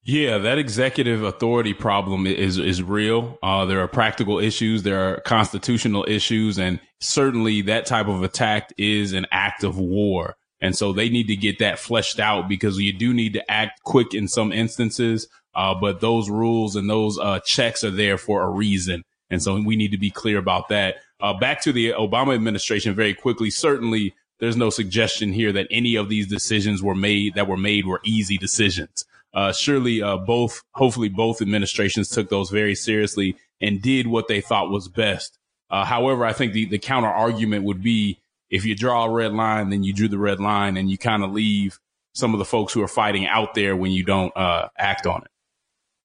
Yeah, 0.05 0.39
that 0.39 0.59
executive 0.59 1.23
authority 1.23 1.75
problem 1.75 2.27
is 2.27 2.59
is 2.59 2.83
real. 2.83 3.39
Uh, 3.41 3.67
there 3.67 3.81
are 3.81 3.89
practical 3.89 4.41
issues, 4.41 4.83
there 4.83 4.99
are 4.99 5.21
constitutional 5.21 6.05
issues, 6.09 6.59
and 6.59 6.81
certainly 6.99 7.63
that 7.63 7.87
type 7.87 8.09
of 8.09 8.25
attack 8.25 8.73
is 8.77 9.13
an 9.13 9.27
act 9.31 9.63
of 9.63 9.79
war. 9.79 10.35
And 10.61 10.77
so 10.77 10.93
they 10.93 11.09
need 11.09 11.29
to 11.29 11.37
get 11.37 11.61
that 11.61 11.79
fleshed 11.79 12.19
out 12.19 12.49
because 12.49 12.79
you 12.79 12.93
do 12.93 13.15
need 13.15 13.33
to 13.35 13.51
act 13.51 13.83
quick 13.85 14.13
in 14.13 14.27
some 14.27 14.53
instances. 14.53 15.29
Uh, 15.55 15.75
but 15.75 16.01
those 16.01 16.31
rules 16.31 16.77
and 16.77 16.89
those 16.89 17.19
uh, 17.19 17.41
checks 17.45 17.85
are 17.85 17.91
there 17.91 18.17
for 18.17 18.43
a 18.43 18.49
reason. 18.49 19.05
And 19.31 19.43
so 19.43 19.61
we 19.61 19.77
need 19.77 19.91
to 19.93 19.99
be 19.99 20.11
clear 20.11 20.39
about 20.39 20.69
that. 20.69 20.97
Uh, 21.21 21.35
back 21.35 21.63
to 21.63 21.73
the 21.73 21.91
Obama 21.93 22.35
administration 22.35 22.95
very 22.95 23.15
quickly. 23.15 23.51
Certainly, 23.51 24.15
there's 24.39 24.57
no 24.57 24.71
suggestion 24.71 25.33
here 25.33 25.53
that 25.53 25.69
any 25.71 25.95
of 25.95 26.09
these 26.09 26.27
decisions 26.27 26.83
were 26.83 26.95
made 26.95 27.35
that 27.35 27.47
were 27.47 27.57
made 27.57 27.87
were 27.87 28.01
easy 28.05 28.37
decisions. 28.37 29.05
Uh, 29.35 29.53
surely, 29.53 30.03
uh, 30.03 30.17
both, 30.19 30.63
hopefully 30.75 31.09
both 31.09 31.41
administrations 31.41 32.09
took 32.09 32.29
those 32.29 32.51
very 32.51 32.75
seriously 32.75 33.37
and 33.61 33.81
did 33.81 34.07
what 34.07 34.29
they 34.29 34.41
thought 34.41 34.71
was 34.71 34.89
best. 34.89 35.39
Uh, 35.71 35.85
however, 35.85 36.25
I 36.25 36.33
think 36.33 36.53
the, 36.53 36.67
the 36.67 36.79
counter 36.79 37.09
argument 37.09 37.65
would 37.65 37.83
be 37.83 38.21
if 38.51 38.67
you 38.67 38.75
draw 38.75 39.07
a 39.07 39.11
red 39.11 39.33
line, 39.33 39.71
then 39.71 39.83
you 39.83 39.95
drew 39.95 40.09
the 40.09 40.19
red 40.19 40.39
line 40.39 40.77
and 40.77 40.91
you 40.91 40.99
kind 40.99 41.25
of 41.25 41.33
leave 41.33 41.79
some 42.15 42.35
of 42.35 42.39
the 42.39 42.45
folks 42.45 42.75
who 42.75 42.83
are 42.83 42.89
fighting 42.89 43.27
out 43.27 43.55
there 43.55 43.75
when 43.75 43.91
you 43.91 44.05
don't, 44.05 44.37
uh, 44.37 44.69
act 44.77 45.07
on 45.07 45.23
it. 45.23 45.31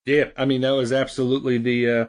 Yeah. 0.06 0.30
I 0.38 0.46
mean, 0.46 0.62
that 0.62 0.72
was 0.72 0.94
absolutely 0.94 1.58
the, 1.58 1.90
uh, 1.90 2.06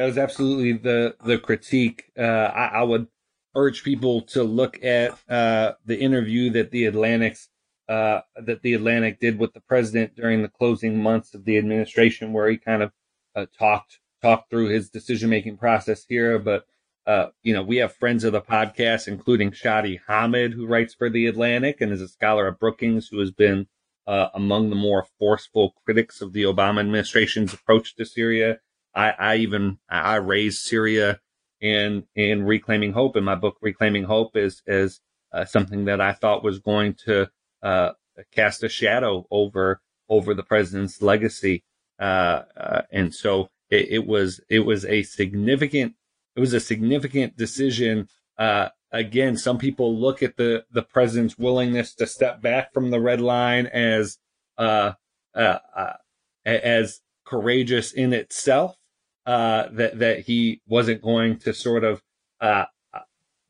that 0.00 0.06
was 0.06 0.16
absolutely 0.16 0.72
the 0.72 1.14
the 1.26 1.36
critique. 1.36 2.10
Uh, 2.18 2.22
I, 2.22 2.66
I, 2.66 2.82
would 2.84 3.06
urge 3.54 3.84
people 3.84 4.22
to 4.22 4.42
look 4.42 4.82
at 4.82 5.18
uh, 5.28 5.72
the 5.84 6.00
interview 6.00 6.48
that 6.52 6.70
the 6.70 6.86
Atlantic's 6.86 7.49
uh, 7.90 8.20
that 8.36 8.62
the 8.62 8.74
Atlantic 8.74 9.18
did 9.18 9.36
with 9.36 9.52
the 9.52 9.60
president 9.60 10.14
during 10.14 10.42
the 10.42 10.48
closing 10.48 11.02
months 11.02 11.34
of 11.34 11.44
the 11.44 11.58
administration, 11.58 12.32
where 12.32 12.48
he 12.48 12.56
kind 12.56 12.84
of 12.84 12.92
uh, 13.34 13.46
talked 13.58 13.98
talked 14.22 14.48
through 14.48 14.68
his 14.68 14.90
decision 14.90 15.28
making 15.28 15.56
process 15.56 16.04
here. 16.08 16.38
But 16.38 16.66
uh, 17.04 17.30
you 17.42 17.52
know, 17.52 17.64
we 17.64 17.78
have 17.78 17.92
friends 17.96 18.22
of 18.22 18.32
the 18.32 18.40
podcast, 18.40 19.08
including 19.08 19.50
Shadi 19.50 19.98
Hamid, 20.06 20.52
who 20.52 20.68
writes 20.68 20.94
for 20.94 21.10
the 21.10 21.26
Atlantic 21.26 21.80
and 21.80 21.90
is 21.90 22.00
a 22.00 22.06
scholar 22.06 22.46
at 22.46 22.60
Brookings, 22.60 23.08
who 23.08 23.18
has 23.18 23.32
been 23.32 23.66
uh, 24.06 24.28
among 24.34 24.70
the 24.70 24.76
more 24.76 25.06
forceful 25.18 25.74
critics 25.84 26.20
of 26.20 26.32
the 26.32 26.44
Obama 26.44 26.78
administration's 26.78 27.52
approach 27.52 27.96
to 27.96 28.04
Syria. 28.04 28.60
I, 28.94 29.10
I 29.18 29.36
even 29.36 29.78
I 29.88 30.14
raised 30.16 30.62
Syria 30.62 31.18
in 31.60 32.04
in 32.14 32.44
Reclaiming 32.44 32.92
Hope 32.92 33.16
in 33.16 33.24
my 33.24 33.34
book. 33.34 33.56
Reclaiming 33.60 34.04
Hope 34.04 34.36
is 34.36 34.62
is 34.64 35.00
uh, 35.32 35.44
something 35.44 35.86
that 35.86 36.00
I 36.00 36.12
thought 36.12 36.44
was 36.44 36.60
going 36.60 36.94
to 37.06 37.30
uh, 37.62 37.92
cast 38.32 38.62
a 38.62 38.68
shadow 38.68 39.26
over 39.30 39.80
over 40.08 40.34
the 40.34 40.42
president's 40.42 41.00
legacy, 41.00 41.62
uh, 41.98 42.42
uh 42.56 42.82
and 42.90 43.14
so 43.14 43.48
it, 43.70 43.88
it, 43.90 44.06
was 44.06 44.40
it 44.48 44.60
was 44.60 44.84
a 44.84 45.02
significant 45.02 45.94
it 46.34 46.40
was 46.40 46.52
a 46.52 46.60
significant 46.60 47.36
decision. 47.36 48.08
Uh, 48.38 48.68
again, 48.90 49.36
some 49.36 49.58
people 49.58 49.96
look 49.96 50.22
at 50.22 50.36
the 50.36 50.64
the 50.70 50.82
president's 50.82 51.38
willingness 51.38 51.94
to 51.94 52.06
step 52.06 52.40
back 52.40 52.72
from 52.72 52.90
the 52.90 53.00
red 53.00 53.20
line 53.20 53.66
as 53.66 54.18
uh, 54.58 54.92
as 56.44 57.00
courageous 57.24 57.92
in 57.92 58.12
itself 58.12 58.76
uh, 59.26 59.68
that 59.72 59.98
that 59.98 60.20
he 60.20 60.60
wasn't 60.66 61.02
going 61.02 61.38
to 61.38 61.54
sort 61.54 61.84
of 61.84 62.02
uh, 62.40 62.64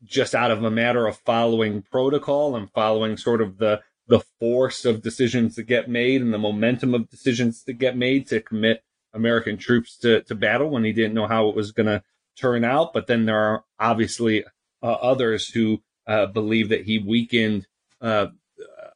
just 0.03 0.35
out 0.35 0.51
of 0.51 0.63
a 0.63 0.71
matter 0.71 1.07
of 1.07 1.17
following 1.17 1.81
protocol 1.81 2.55
and 2.55 2.71
following 2.71 3.17
sort 3.17 3.41
of 3.41 3.57
the 3.57 3.81
the 4.07 4.21
force 4.39 4.85
of 4.85 5.01
decisions 5.01 5.55
that 5.55 5.63
get 5.63 5.89
made 5.89 6.21
and 6.21 6.33
the 6.33 6.37
momentum 6.37 6.93
of 6.93 7.09
decisions 7.09 7.63
that 7.63 7.73
get 7.73 7.95
made 7.95 8.27
to 8.27 8.41
commit 8.41 8.83
American 9.13 9.57
troops 9.57 9.97
to, 9.97 10.21
to 10.23 10.35
battle 10.35 10.69
when 10.69 10.83
he 10.83 10.93
didn't 10.93 11.13
know 11.13 11.27
how 11.27 11.49
it 11.49 11.55
was 11.55 11.71
going 11.71 11.87
to 11.87 12.03
turn 12.35 12.63
out. 12.63 12.93
But 12.93 13.07
then 13.07 13.25
there 13.25 13.37
are 13.37 13.63
obviously 13.79 14.43
uh, 14.81 14.91
others 14.91 15.49
who 15.49 15.81
uh, 16.07 16.27
believe 16.27 16.69
that 16.69 16.85
he 16.85 16.97
weakened 16.97 17.67
uh, 18.01 18.27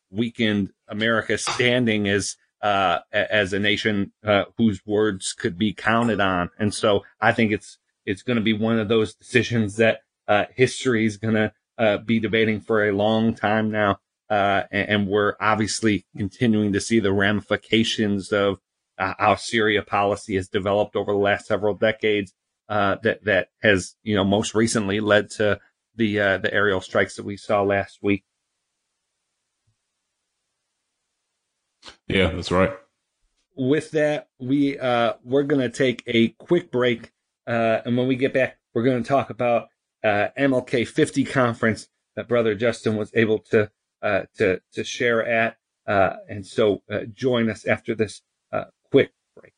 weakened 0.09 0.71
America's 0.87 1.45
standing 1.45 2.07
as 2.07 2.37
uh, 2.61 2.99
as 3.11 3.53
a 3.53 3.59
nation 3.59 4.11
uh, 4.23 4.45
whose 4.57 4.81
words 4.85 5.33
could 5.33 5.57
be 5.57 5.73
counted 5.73 6.19
on. 6.19 6.49
And 6.57 6.73
so 6.73 7.03
I 7.21 7.31
think 7.31 7.51
it's 7.51 7.77
it's 8.05 8.23
going 8.23 8.37
to 8.37 8.43
be 8.43 8.53
one 8.53 8.79
of 8.79 8.87
those 8.87 9.13
decisions 9.13 9.75
that 9.77 9.99
uh, 10.27 10.45
history 10.55 11.05
is 11.05 11.17
going 11.17 11.35
to 11.35 11.53
uh, 11.77 11.97
be 11.97 12.19
debating 12.19 12.61
for 12.61 12.87
a 12.87 12.91
long 12.91 13.35
time 13.35 13.69
now. 13.69 13.99
Uh, 14.29 14.63
and, 14.71 14.89
and, 14.89 15.07
we're 15.07 15.35
obviously 15.39 16.05
continuing 16.17 16.73
to 16.73 16.81
see 16.81 16.99
the 16.99 17.13
ramifications 17.13 18.31
of 18.31 18.59
uh, 18.97 19.13
how 19.19 19.35
Syria 19.35 19.83
policy 19.83 20.35
has 20.35 20.47
developed 20.47 20.95
over 20.95 21.11
the 21.11 21.17
last 21.17 21.45
several 21.45 21.75
decades. 21.75 22.33
that 22.67 23.19
that 23.23 23.49
has 23.61 23.95
you 24.01 24.15
know 24.15 24.23
most 24.23 24.55
recently 24.55 24.99
led 24.99 25.29
to 25.29 25.59
the 25.95 26.15
the 26.15 26.49
aerial 26.51 26.81
strikes 26.81 27.15
that 27.17 27.25
we 27.25 27.37
saw 27.37 27.61
last 27.61 27.99
week. 28.01 28.23
Yeah, 32.07 32.29
that's 32.29 32.51
right. 32.51 32.71
With 33.55 33.91
that, 33.91 34.27
we 34.39 34.77
uh, 34.77 35.13
we're 35.23 35.43
gonna 35.43 35.69
take 35.69 36.03
a 36.07 36.29
quick 36.29 36.71
break, 36.71 37.11
uh, 37.47 37.79
and 37.85 37.97
when 37.97 38.07
we 38.07 38.15
get 38.15 38.33
back, 38.33 38.57
we're 38.73 38.83
gonna 38.83 39.03
talk 39.03 39.29
about 39.29 39.69
uh, 40.03 40.27
MLK 40.37 40.87
50 40.87 41.23
conference 41.25 41.87
that 42.15 42.27
Brother 42.27 42.53
Justin 42.53 42.95
was 42.95 43.11
able 43.15 43.39
to 43.51 43.63
uh, 43.63 43.67
to 44.37 44.61
to 44.73 44.83
share 44.83 45.25
at, 45.25 45.57
uh, 45.87 46.15
and 46.29 46.45
so 46.45 46.81
uh, 46.91 47.01
join 47.13 47.49
us 47.49 47.65
after 47.65 47.95
this 47.95 48.21
uh, 48.51 48.65
quick 48.91 49.11
break. 49.35 49.53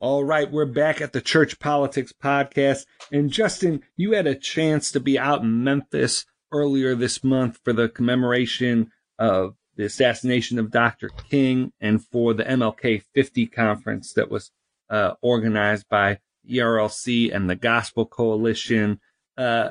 All 0.00 0.24
right, 0.24 0.50
we're 0.50 0.66
back 0.66 1.00
at 1.00 1.12
the 1.12 1.20
Church 1.20 1.58
Politics 1.58 2.12
Podcast, 2.12 2.86
and 3.10 3.30
Justin, 3.30 3.82
you 3.96 4.12
had 4.12 4.26
a 4.26 4.34
chance 4.34 4.92
to 4.92 5.00
be 5.00 5.18
out 5.18 5.42
in 5.42 5.64
Memphis 5.64 6.26
earlier 6.52 6.94
this 6.94 7.24
month 7.24 7.58
for 7.64 7.72
the 7.72 7.88
commemoration 7.88 8.90
of 9.18 9.56
the 9.76 9.84
assassination 9.84 10.58
of 10.58 10.70
Dr. 10.70 11.08
King 11.08 11.72
and 11.80 12.04
for 12.04 12.32
the 12.34 12.44
MLK 12.44 13.02
50 13.14 13.46
conference 13.48 14.12
that 14.14 14.30
was 14.30 14.50
uh, 14.88 15.12
organized 15.20 15.86
by 15.88 16.18
ERLC 16.50 17.34
and 17.34 17.50
the 17.50 17.56
Gospel 17.56 18.06
Coalition. 18.06 19.00
Uh, 19.36 19.70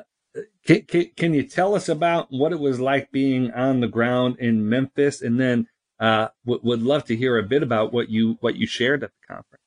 can, 0.65 0.82
can, 0.84 1.06
can, 1.15 1.34
you 1.34 1.43
tell 1.43 1.76
us 1.76 1.89
about 1.89 2.28
what 2.30 2.52
it 2.52 2.60
was 2.60 2.80
like 2.80 3.12
being 3.12 3.52
on 3.52 3.80
the 3.80 3.88
ground 3.88 4.38
in 4.39 4.67
Memphis? 4.67 5.21
And 5.21 5.39
then 5.39 5.67
uh, 6.00 6.30
w- 6.45 6.62
would 6.63 6.82
love 6.82 7.06
to 7.06 7.15
hear 7.15 7.38
a 7.38 7.43
bit 7.43 7.63
about 7.63 7.93
what 7.93 8.10
you 8.10 8.38
what 8.41 8.56
you 8.56 8.67
shared 8.67 9.04
at 9.04 9.12
the 9.12 9.34
conference. 9.34 9.62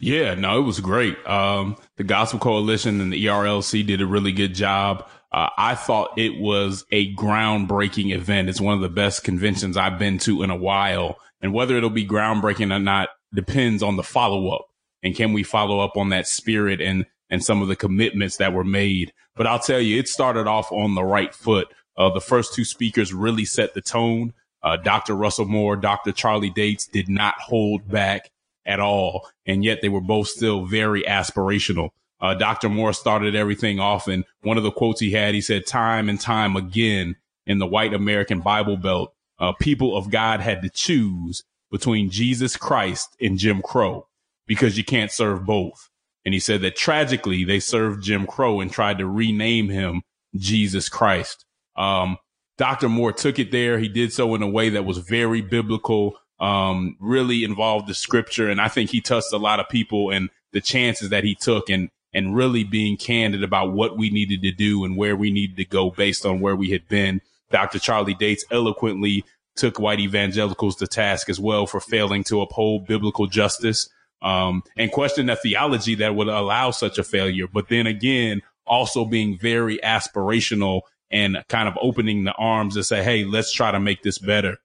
Yeah, 0.00 0.34
no, 0.34 0.60
it 0.60 0.62
was 0.62 0.78
great. 0.78 1.16
Um, 1.26 1.76
the 1.96 2.04
Gospel 2.04 2.38
Coalition 2.38 3.00
and 3.00 3.12
the 3.12 3.26
ERLC 3.26 3.84
did 3.84 4.00
a 4.00 4.06
really 4.06 4.30
good 4.30 4.54
job 4.54 5.08
uh, 5.30 5.50
I 5.58 5.74
thought 5.74 6.18
it 6.18 6.40
was 6.40 6.84
a 6.90 7.14
groundbreaking 7.14 8.14
event. 8.14 8.48
It's 8.48 8.60
one 8.60 8.74
of 8.74 8.80
the 8.80 8.88
best 8.88 9.24
conventions 9.24 9.76
I've 9.76 9.98
been 9.98 10.18
to 10.20 10.42
in 10.42 10.50
a 10.50 10.56
while. 10.56 11.16
And 11.42 11.52
whether 11.52 11.76
it'll 11.76 11.90
be 11.90 12.06
groundbreaking 12.06 12.74
or 12.74 12.78
not 12.78 13.10
depends 13.34 13.82
on 13.82 13.96
the 13.96 14.02
follow 14.02 14.48
up. 14.54 14.66
And 15.02 15.14
can 15.14 15.32
we 15.32 15.42
follow 15.42 15.80
up 15.80 15.96
on 15.96 16.08
that 16.08 16.26
spirit 16.26 16.80
and, 16.80 17.06
and 17.30 17.44
some 17.44 17.62
of 17.62 17.68
the 17.68 17.76
commitments 17.76 18.36
that 18.38 18.52
were 18.52 18.64
made? 18.64 19.12
But 19.36 19.46
I'll 19.46 19.58
tell 19.58 19.80
you, 19.80 19.98
it 19.98 20.08
started 20.08 20.46
off 20.46 20.72
on 20.72 20.94
the 20.94 21.04
right 21.04 21.34
foot. 21.34 21.68
Uh, 21.96 22.10
the 22.10 22.20
first 22.20 22.54
two 22.54 22.64
speakers 22.64 23.12
really 23.12 23.44
set 23.44 23.74
the 23.74 23.80
tone. 23.80 24.32
Uh, 24.62 24.76
Dr. 24.76 25.14
Russell 25.14 25.46
Moore, 25.46 25.76
Dr. 25.76 26.12
Charlie 26.12 26.50
Dates 26.50 26.86
did 26.86 27.08
not 27.08 27.34
hold 27.40 27.88
back 27.88 28.30
at 28.66 28.80
all. 28.80 29.28
And 29.46 29.64
yet 29.64 29.80
they 29.80 29.88
were 29.88 30.00
both 30.00 30.28
still 30.28 30.64
very 30.64 31.02
aspirational. 31.02 31.90
Uh, 32.20 32.34
Dr. 32.34 32.68
Moore 32.68 32.92
started 32.92 33.34
everything 33.34 33.80
off. 33.80 34.08
And 34.08 34.24
one 34.42 34.56
of 34.56 34.64
the 34.64 34.70
quotes 34.70 35.00
he 35.00 35.12
had, 35.12 35.34
he 35.34 35.40
said, 35.40 35.66
time 35.66 36.08
and 36.08 36.20
time 36.20 36.56
again 36.56 37.16
in 37.46 37.58
the 37.58 37.66
white 37.66 37.94
American 37.94 38.40
Bible 38.40 38.76
Belt, 38.76 39.14
uh, 39.38 39.52
people 39.52 39.96
of 39.96 40.10
God 40.10 40.40
had 40.40 40.62
to 40.62 40.70
choose 40.70 41.44
between 41.70 42.10
Jesus 42.10 42.56
Christ 42.56 43.16
and 43.20 43.38
Jim 43.38 43.62
Crow 43.62 44.06
because 44.46 44.76
you 44.76 44.84
can't 44.84 45.12
serve 45.12 45.44
both. 45.44 45.87
And 46.28 46.34
he 46.34 46.40
said 46.40 46.60
that 46.60 46.76
tragically 46.76 47.42
they 47.42 47.58
served 47.58 48.02
Jim 48.02 48.26
Crow 48.26 48.60
and 48.60 48.70
tried 48.70 48.98
to 48.98 49.06
rename 49.06 49.70
him 49.70 50.02
Jesus 50.36 50.90
Christ. 50.90 51.46
Um, 51.74 52.18
Dr. 52.58 52.90
Moore 52.90 53.14
took 53.14 53.38
it 53.38 53.50
there. 53.50 53.78
He 53.78 53.88
did 53.88 54.12
so 54.12 54.34
in 54.34 54.42
a 54.42 54.46
way 54.46 54.68
that 54.68 54.84
was 54.84 54.98
very 54.98 55.40
biblical, 55.40 56.18
um, 56.38 56.98
really 57.00 57.44
involved 57.44 57.86
the 57.86 57.94
scripture. 57.94 58.50
And 58.50 58.60
I 58.60 58.68
think 58.68 58.90
he 58.90 59.00
touched 59.00 59.32
a 59.32 59.38
lot 59.38 59.58
of 59.58 59.70
people 59.70 60.10
and 60.10 60.28
the 60.52 60.60
chances 60.60 61.08
that 61.08 61.24
he 61.24 61.34
took 61.34 61.70
and, 61.70 61.88
and 62.12 62.36
really 62.36 62.62
being 62.62 62.98
candid 62.98 63.42
about 63.42 63.72
what 63.72 63.96
we 63.96 64.10
needed 64.10 64.42
to 64.42 64.52
do 64.52 64.84
and 64.84 64.98
where 64.98 65.16
we 65.16 65.30
needed 65.30 65.56
to 65.56 65.64
go 65.64 65.90
based 65.90 66.26
on 66.26 66.40
where 66.40 66.56
we 66.56 66.72
had 66.72 66.86
been. 66.88 67.22
Dr. 67.50 67.78
Charlie 67.78 68.12
Dates 68.12 68.44
eloquently 68.50 69.24
took 69.56 69.80
white 69.80 69.98
evangelicals 69.98 70.76
to 70.76 70.86
task 70.86 71.30
as 71.30 71.40
well 71.40 71.66
for 71.66 71.80
failing 71.80 72.22
to 72.24 72.42
uphold 72.42 72.86
biblical 72.86 73.28
justice 73.28 73.88
um, 74.22 74.62
and 74.76 74.90
question 74.90 75.26
the 75.26 75.36
theology 75.36 75.94
that 75.96 76.14
would 76.14 76.28
allow 76.28 76.70
such 76.70 76.98
a 76.98 77.04
failure. 77.04 77.46
But 77.52 77.68
then 77.68 77.86
again, 77.86 78.42
also 78.66 79.04
being 79.04 79.38
very 79.38 79.78
aspirational 79.78 80.82
and 81.10 81.42
kind 81.48 81.68
of 81.68 81.78
opening 81.80 82.24
the 82.24 82.32
arms 82.32 82.74
to 82.74 82.84
say, 82.84 83.02
Hey, 83.02 83.24
let's 83.24 83.52
try 83.52 83.70
to 83.70 83.80
make 83.80 84.02
this 84.02 84.18
better. 84.18 84.58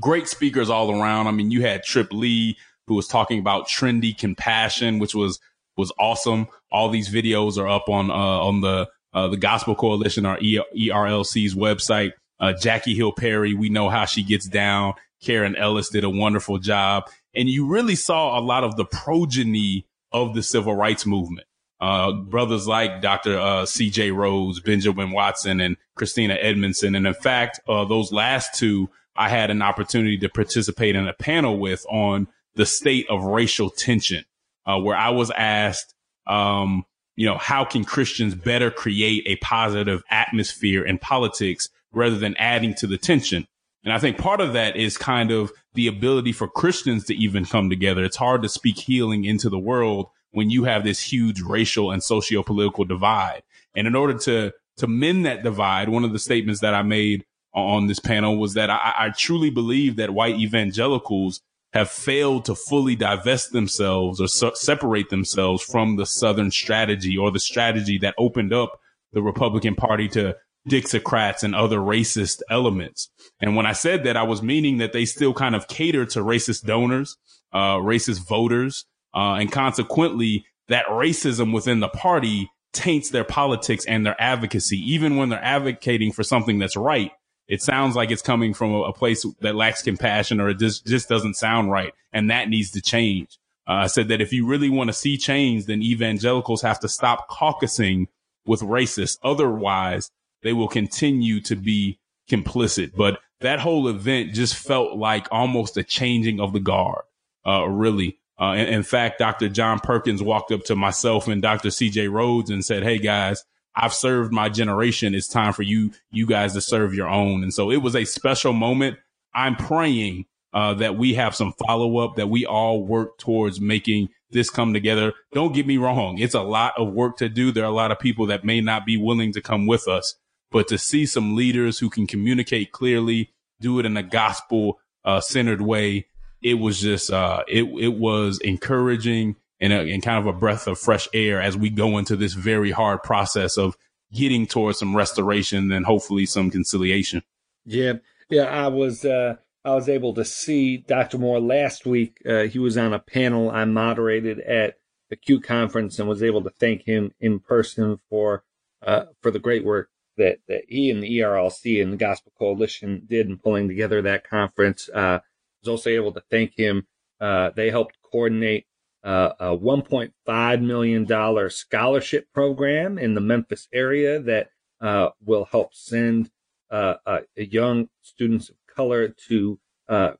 Great 0.00 0.28
speakers 0.28 0.70
all 0.70 0.90
around. 0.90 1.26
I 1.26 1.30
mean, 1.30 1.50
you 1.50 1.62
had 1.62 1.82
Trip 1.82 2.12
Lee 2.12 2.56
who 2.86 2.94
was 2.94 3.08
talking 3.08 3.38
about 3.38 3.68
trendy 3.68 4.16
compassion, 4.16 4.98
which 4.98 5.14
was, 5.14 5.40
was 5.76 5.92
awesome. 5.98 6.46
All 6.70 6.88
these 6.88 7.12
videos 7.12 7.58
are 7.58 7.68
up 7.68 7.88
on, 7.88 8.10
uh, 8.10 8.14
on 8.14 8.60
the, 8.60 8.88
uh, 9.12 9.28
the 9.28 9.36
Gospel 9.36 9.74
Coalition 9.74 10.24
or 10.24 10.36
ERLC's 10.38 11.54
website. 11.54 12.12
Uh, 12.38 12.52
Jackie 12.52 12.94
Hill 12.94 13.12
Perry, 13.12 13.54
we 13.54 13.70
know 13.70 13.88
how 13.88 14.04
she 14.04 14.22
gets 14.22 14.46
down. 14.46 14.94
Karen 15.22 15.56
Ellis 15.56 15.88
did 15.88 16.04
a 16.04 16.10
wonderful 16.10 16.58
job. 16.58 17.04
And 17.34 17.48
you 17.48 17.66
really 17.66 17.94
saw 17.94 18.38
a 18.38 18.40
lot 18.40 18.64
of 18.64 18.76
the 18.76 18.84
progeny 18.84 19.86
of 20.12 20.34
the 20.34 20.42
civil 20.42 20.74
rights 20.74 21.06
movement. 21.06 21.46
Uh, 21.78 22.12
brothers 22.12 22.66
like 22.66 23.02
Dr. 23.02 23.38
Uh, 23.38 23.64
CJ 23.64 24.14
Rhodes, 24.14 24.60
Benjamin 24.60 25.10
Watson, 25.10 25.60
and 25.60 25.76
Christina 25.94 26.34
Edmondson. 26.34 26.94
And 26.94 27.06
in 27.06 27.12
fact, 27.12 27.60
uh, 27.68 27.84
those 27.84 28.12
last 28.12 28.54
two, 28.54 28.88
I 29.14 29.28
had 29.28 29.50
an 29.50 29.60
opportunity 29.60 30.16
to 30.18 30.28
participate 30.30 30.96
in 30.96 31.06
a 31.06 31.12
panel 31.12 31.58
with 31.58 31.84
on 31.90 32.28
the 32.54 32.64
state 32.64 33.06
of 33.10 33.24
racial 33.24 33.68
tension, 33.68 34.24
uh, 34.64 34.78
where 34.78 34.96
I 34.96 35.10
was 35.10 35.30
asked, 35.32 35.94
um, 36.26 36.84
you 37.14 37.26
know, 37.26 37.36
how 37.36 37.64
can 37.64 37.84
Christians 37.84 38.34
better 38.34 38.70
create 38.70 39.24
a 39.26 39.36
positive 39.36 40.02
atmosphere 40.10 40.84
in 40.84 40.98
politics 40.98 41.68
rather 41.92 42.16
than 42.16 42.36
adding 42.38 42.74
to 42.74 42.86
the 42.86 42.98
tension? 42.98 43.46
And 43.86 43.92
I 43.92 43.98
think 43.98 44.18
part 44.18 44.40
of 44.40 44.52
that 44.54 44.76
is 44.76 44.98
kind 44.98 45.30
of 45.30 45.52
the 45.74 45.86
ability 45.86 46.32
for 46.32 46.48
Christians 46.48 47.04
to 47.04 47.14
even 47.14 47.44
come 47.44 47.70
together. 47.70 48.02
It's 48.02 48.16
hard 48.16 48.42
to 48.42 48.48
speak 48.48 48.78
healing 48.78 49.24
into 49.24 49.48
the 49.48 49.60
world 49.60 50.08
when 50.32 50.50
you 50.50 50.64
have 50.64 50.82
this 50.82 51.00
huge 51.00 51.40
racial 51.40 51.92
and 51.92 52.02
socio-political 52.02 52.84
divide. 52.84 53.44
And 53.76 53.86
in 53.86 53.94
order 53.94 54.18
to, 54.18 54.52
to 54.78 54.86
mend 54.88 55.24
that 55.24 55.44
divide, 55.44 55.88
one 55.88 56.02
of 56.02 56.12
the 56.12 56.18
statements 56.18 56.60
that 56.62 56.74
I 56.74 56.82
made 56.82 57.24
on 57.54 57.86
this 57.86 58.00
panel 58.00 58.36
was 58.36 58.54
that 58.54 58.70
I, 58.70 58.94
I 58.98 59.10
truly 59.16 59.50
believe 59.50 59.94
that 59.96 60.10
white 60.10 60.34
evangelicals 60.34 61.40
have 61.72 61.88
failed 61.88 62.44
to 62.46 62.56
fully 62.56 62.96
divest 62.96 63.52
themselves 63.52 64.20
or 64.20 64.26
separate 64.26 65.10
themselves 65.10 65.62
from 65.62 65.94
the 65.94 66.06
Southern 66.06 66.50
strategy 66.50 67.16
or 67.16 67.30
the 67.30 67.38
strategy 67.38 67.98
that 67.98 68.16
opened 68.18 68.52
up 68.52 68.80
the 69.12 69.22
Republican 69.22 69.76
Party 69.76 70.08
to 70.08 70.36
Dixiecrats 70.68 71.42
and 71.42 71.54
other 71.54 71.78
racist 71.78 72.42
elements. 72.50 73.10
And 73.40 73.56
when 73.56 73.66
I 73.66 73.72
said 73.72 74.04
that, 74.04 74.16
I 74.16 74.22
was 74.22 74.42
meaning 74.42 74.78
that 74.78 74.92
they 74.92 75.04
still 75.04 75.34
kind 75.34 75.54
of 75.54 75.68
cater 75.68 76.06
to 76.06 76.20
racist 76.20 76.64
donors, 76.64 77.16
uh, 77.52 77.76
racist 77.76 78.26
voters, 78.26 78.84
uh, 79.14 79.34
and 79.34 79.50
consequently 79.50 80.44
that 80.68 80.86
racism 80.86 81.52
within 81.52 81.80
the 81.80 81.88
party 81.88 82.50
taints 82.72 83.10
their 83.10 83.24
politics 83.24 83.84
and 83.86 84.04
their 84.04 84.20
advocacy. 84.20 84.78
Even 84.92 85.16
when 85.16 85.28
they're 85.28 85.42
advocating 85.42 86.12
for 86.12 86.22
something 86.22 86.58
that's 86.58 86.76
right, 86.76 87.12
it 87.48 87.62
sounds 87.62 87.94
like 87.94 88.10
it's 88.10 88.22
coming 88.22 88.52
from 88.52 88.72
a, 88.72 88.82
a 88.82 88.92
place 88.92 89.24
that 89.40 89.54
lacks 89.54 89.82
compassion 89.82 90.40
or 90.40 90.48
it 90.50 90.58
just, 90.58 90.86
just 90.86 91.08
doesn't 91.08 91.34
sound 91.34 91.70
right. 91.70 91.92
And 92.12 92.30
that 92.30 92.48
needs 92.48 92.72
to 92.72 92.80
change. 92.80 93.38
Uh, 93.68 93.74
I 93.74 93.86
said 93.86 94.08
that 94.08 94.20
if 94.20 94.32
you 94.32 94.46
really 94.46 94.70
want 94.70 94.88
to 94.88 94.94
see 94.94 95.16
change, 95.16 95.66
then 95.66 95.82
evangelicals 95.82 96.62
have 96.62 96.80
to 96.80 96.88
stop 96.88 97.28
caucusing 97.28 98.06
with 98.44 98.60
racists. 98.60 99.18
Otherwise, 99.22 100.10
they 100.46 100.52
will 100.52 100.68
continue 100.68 101.40
to 101.42 101.56
be 101.56 101.98
complicit. 102.30 102.92
But 102.96 103.18
that 103.40 103.60
whole 103.60 103.88
event 103.88 104.32
just 104.32 104.54
felt 104.54 104.96
like 104.96 105.26
almost 105.30 105.76
a 105.76 105.82
changing 105.82 106.40
of 106.40 106.52
the 106.52 106.60
guard, 106.60 107.02
uh, 107.46 107.66
really. 107.66 108.18
Uh, 108.38 108.52
in, 108.52 108.66
in, 108.66 108.82
fact, 108.82 109.18
Dr. 109.18 109.48
John 109.48 109.80
Perkins 109.80 110.22
walked 110.22 110.52
up 110.52 110.64
to 110.64 110.76
myself 110.76 111.26
and 111.26 111.42
Dr. 111.42 111.70
CJ 111.70 112.10
Rhodes 112.10 112.50
and 112.50 112.64
said, 112.64 112.82
Hey 112.82 112.98
guys, 112.98 113.44
I've 113.74 113.94
served 113.94 114.32
my 114.32 114.48
generation. 114.48 115.14
It's 115.14 115.28
time 115.28 115.52
for 115.52 115.62
you, 115.62 115.90
you 116.10 116.26
guys 116.26 116.52
to 116.52 116.60
serve 116.60 116.94
your 116.94 117.08
own. 117.08 117.42
And 117.42 117.52
so 117.52 117.70
it 117.70 117.78
was 117.78 117.96
a 117.96 118.04
special 118.04 118.52
moment. 118.52 118.98
I'm 119.34 119.56
praying, 119.56 120.26
uh, 120.56 120.72
that 120.72 120.96
we 120.96 121.12
have 121.14 121.34
some 121.34 121.52
follow 121.66 121.98
up, 121.98 122.16
that 122.16 122.28
we 122.28 122.46
all 122.46 122.82
work 122.82 123.18
towards 123.18 123.60
making 123.60 124.08
this 124.30 124.48
come 124.48 124.72
together. 124.72 125.12
Don't 125.32 125.54
get 125.54 125.66
me 125.66 125.76
wrong. 125.76 126.18
It's 126.18 126.34
a 126.34 126.40
lot 126.40 126.72
of 126.78 126.94
work 126.94 127.18
to 127.18 127.28
do. 127.28 127.52
There 127.52 127.64
are 127.64 127.70
a 127.70 127.74
lot 127.74 127.92
of 127.92 127.98
people 127.98 128.26
that 128.26 128.44
may 128.44 128.62
not 128.62 128.86
be 128.86 128.96
willing 128.96 129.32
to 129.32 129.42
come 129.42 129.66
with 129.66 129.86
us, 129.86 130.14
but 130.50 130.68
to 130.68 130.78
see 130.78 131.06
some 131.06 131.36
leaders 131.36 131.78
who 131.78 131.90
can 131.90 132.06
communicate 132.06 132.72
clearly, 132.72 133.32
do 133.60 133.78
it 133.78 133.86
in 133.86 133.96
a 133.96 134.02
gospel 134.02 134.78
uh, 135.04 135.20
centered 135.20 135.62
way, 135.62 136.06
it 136.42 136.54
was 136.54 136.80
just 136.80 137.10
uh, 137.10 137.42
it 137.48 137.64
it 137.80 137.94
was 137.94 138.38
encouraging 138.40 139.36
and, 139.60 139.72
a, 139.72 139.80
and 139.80 140.02
kind 140.02 140.18
of 140.18 140.26
a 140.26 140.38
breath 140.38 140.66
of 140.66 140.78
fresh 140.78 141.08
air 141.14 141.40
as 141.40 141.56
we 141.56 141.70
go 141.70 141.98
into 141.98 142.16
this 142.16 142.34
very 142.34 142.70
hard 142.70 143.02
process 143.02 143.56
of 143.56 143.76
getting 144.12 144.46
towards 144.46 144.78
some 144.78 144.94
restoration 144.94 145.72
and 145.72 145.86
hopefully 145.86 146.26
some 146.26 146.50
conciliation. 146.50 147.22
Yeah, 147.64 147.94
yeah, 148.30 148.44
I 148.44 148.68
was 148.68 149.04
uh, 149.04 149.36
I 149.64 149.74
was 149.74 149.88
able 149.88 150.14
to 150.14 150.24
see 150.24 150.76
Dr. 150.76 151.18
Moore 151.18 151.40
last 151.40 151.86
week. 151.86 152.18
Uh, 152.28 152.44
he 152.44 152.58
was 152.58 152.76
on 152.76 152.92
a 152.92 152.98
panel 152.98 153.50
I 153.50 153.64
moderated 153.64 154.40
at 154.40 154.78
the 155.10 155.16
Q 155.16 155.40
conference 155.40 155.98
and 155.98 156.08
was 156.08 156.22
able 156.22 156.42
to 156.42 156.50
thank 156.50 156.82
him 156.82 157.12
in 157.20 157.40
person 157.40 157.98
for 158.08 158.44
uh, 158.82 159.06
for 159.20 159.30
the 159.30 159.38
great 159.38 159.64
work 159.64 159.90
that, 160.16 160.38
that 160.48 160.62
he 160.68 160.90
and 160.90 161.02
the 161.02 161.18
ERLC 161.18 161.82
and 161.82 161.92
the 161.92 161.96
Gospel 161.96 162.32
Coalition 162.38 163.02
did 163.08 163.28
in 163.28 163.38
pulling 163.38 163.68
together 163.68 164.02
that 164.02 164.28
conference. 164.28 164.88
Uh, 164.88 165.20
was 165.62 165.68
also 165.68 165.90
able 165.90 166.12
to 166.12 166.22
thank 166.30 166.54
him. 166.56 166.86
Uh, 167.20 167.50
they 167.54 167.70
helped 167.70 167.96
coordinate 168.02 168.66
uh, 169.04 169.32
a 169.38 169.56
$1.5 169.56 170.62
million 170.62 171.50
scholarship 171.50 172.26
program 172.32 172.98
in 172.98 173.14
the 173.14 173.20
Memphis 173.20 173.68
area 173.72 174.20
that 174.20 174.48
uh, 174.80 175.10
will 175.24 175.46
help 175.50 175.74
send 175.74 176.30
uh, 176.70 176.94
uh, 177.06 177.20
young 177.36 177.88
students 178.02 178.48
of 178.50 178.56
color 178.74 179.08
to 179.28 179.58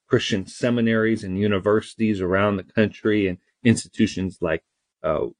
Christian 0.07 0.47
seminaries 0.47 1.25
and 1.25 1.39
universities 1.39 2.21
around 2.21 2.57
the 2.57 2.63
country 2.63 3.27
and 3.27 3.39
institutions 3.65 4.39
like 4.41 4.63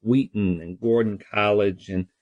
Wheaton 0.01 0.61
and 0.61 0.79
Gordon 0.79 1.17
College 1.31 1.89
and 1.89 2.07
uh, 2.07 2.07
uh, 2.07 2.16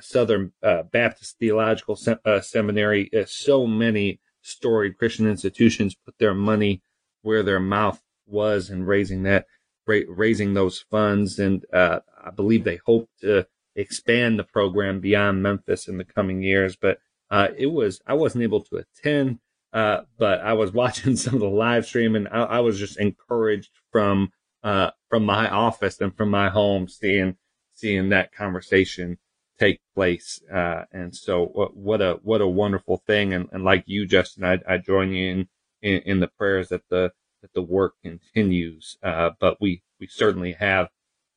Southern 0.00 0.52
uh, 0.62 0.82
Baptist 0.84 1.38
Theological 1.38 1.96
Sem- 1.96 2.18
Seminary. 2.42 3.10
so 3.26 3.66
many 3.66 4.20
storied 4.42 4.96
Christian 4.96 5.26
institutions 5.26 5.94
put 5.94 6.18
their 6.18 6.34
money 6.34 6.82
where 7.22 7.42
their 7.42 7.60
mouth 7.60 8.00
was 8.26 8.70
in 8.70 8.84
raising 8.84 9.22
that, 9.24 9.46
ra- 9.86 10.00
raising 10.08 10.54
those 10.54 10.80
funds, 10.90 11.38
and 11.38 11.64
I 11.72 12.00
believe 12.34 12.64
they 12.64 12.80
hope 12.86 13.10
to 13.20 13.46
expand 13.74 14.38
the 14.38 14.44
program 14.44 15.00
beyond 15.00 15.42
Memphis 15.42 15.88
in 15.88 15.98
the 15.98 16.04
coming 16.04 16.42
years. 16.42 16.76
But 16.76 16.98
it 17.30 17.72
was 17.72 18.00
I 18.06 18.14
wasn't 18.14 18.44
able 18.44 18.62
to 18.62 18.76
attend. 18.76 19.38
Uh, 19.72 20.02
but 20.18 20.40
I 20.40 20.54
was 20.54 20.72
watching 20.82 21.16
some 21.16 21.34
of 21.34 21.40
the 21.40 21.48
live 21.48 21.86
stream 21.86 22.16
and 22.16 22.28
I, 22.28 22.42
I 22.42 22.60
was 22.60 22.78
just 22.78 22.98
encouraged 22.98 23.70
from, 23.92 24.30
uh, 24.62 24.90
from 25.08 25.24
my 25.24 25.48
office 25.48 26.00
and 26.00 26.16
from 26.16 26.30
my 26.30 26.48
home 26.48 26.88
seeing 26.88 27.36
seeing 27.78 28.08
that 28.08 28.32
conversation 28.32 29.18
take 29.58 29.80
place. 29.94 30.40
Uh, 30.52 30.84
and 30.92 31.14
so 31.14 31.46
what, 31.46 31.76
what, 31.76 32.00
a, 32.00 32.18
what 32.22 32.40
a 32.40 32.46
wonderful 32.46 33.02
thing. 33.06 33.32
And, 33.32 33.48
and 33.52 33.64
like 33.64 33.84
you, 33.86 34.06
Justin, 34.06 34.44
I, 34.44 34.58
I 34.68 34.78
join 34.78 35.12
you 35.12 35.30
in, 35.30 35.48
in, 35.82 36.02
in, 36.02 36.20
the 36.20 36.28
prayers 36.28 36.68
that 36.68 36.82
the, 36.90 37.12
that 37.42 37.52
the 37.54 37.62
work 37.62 37.94
continues. 38.02 38.96
Uh, 39.02 39.30
but 39.40 39.60
we, 39.60 39.82
we 40.00 40.06
certainly 40.06 40.52
have, 40.52 40.88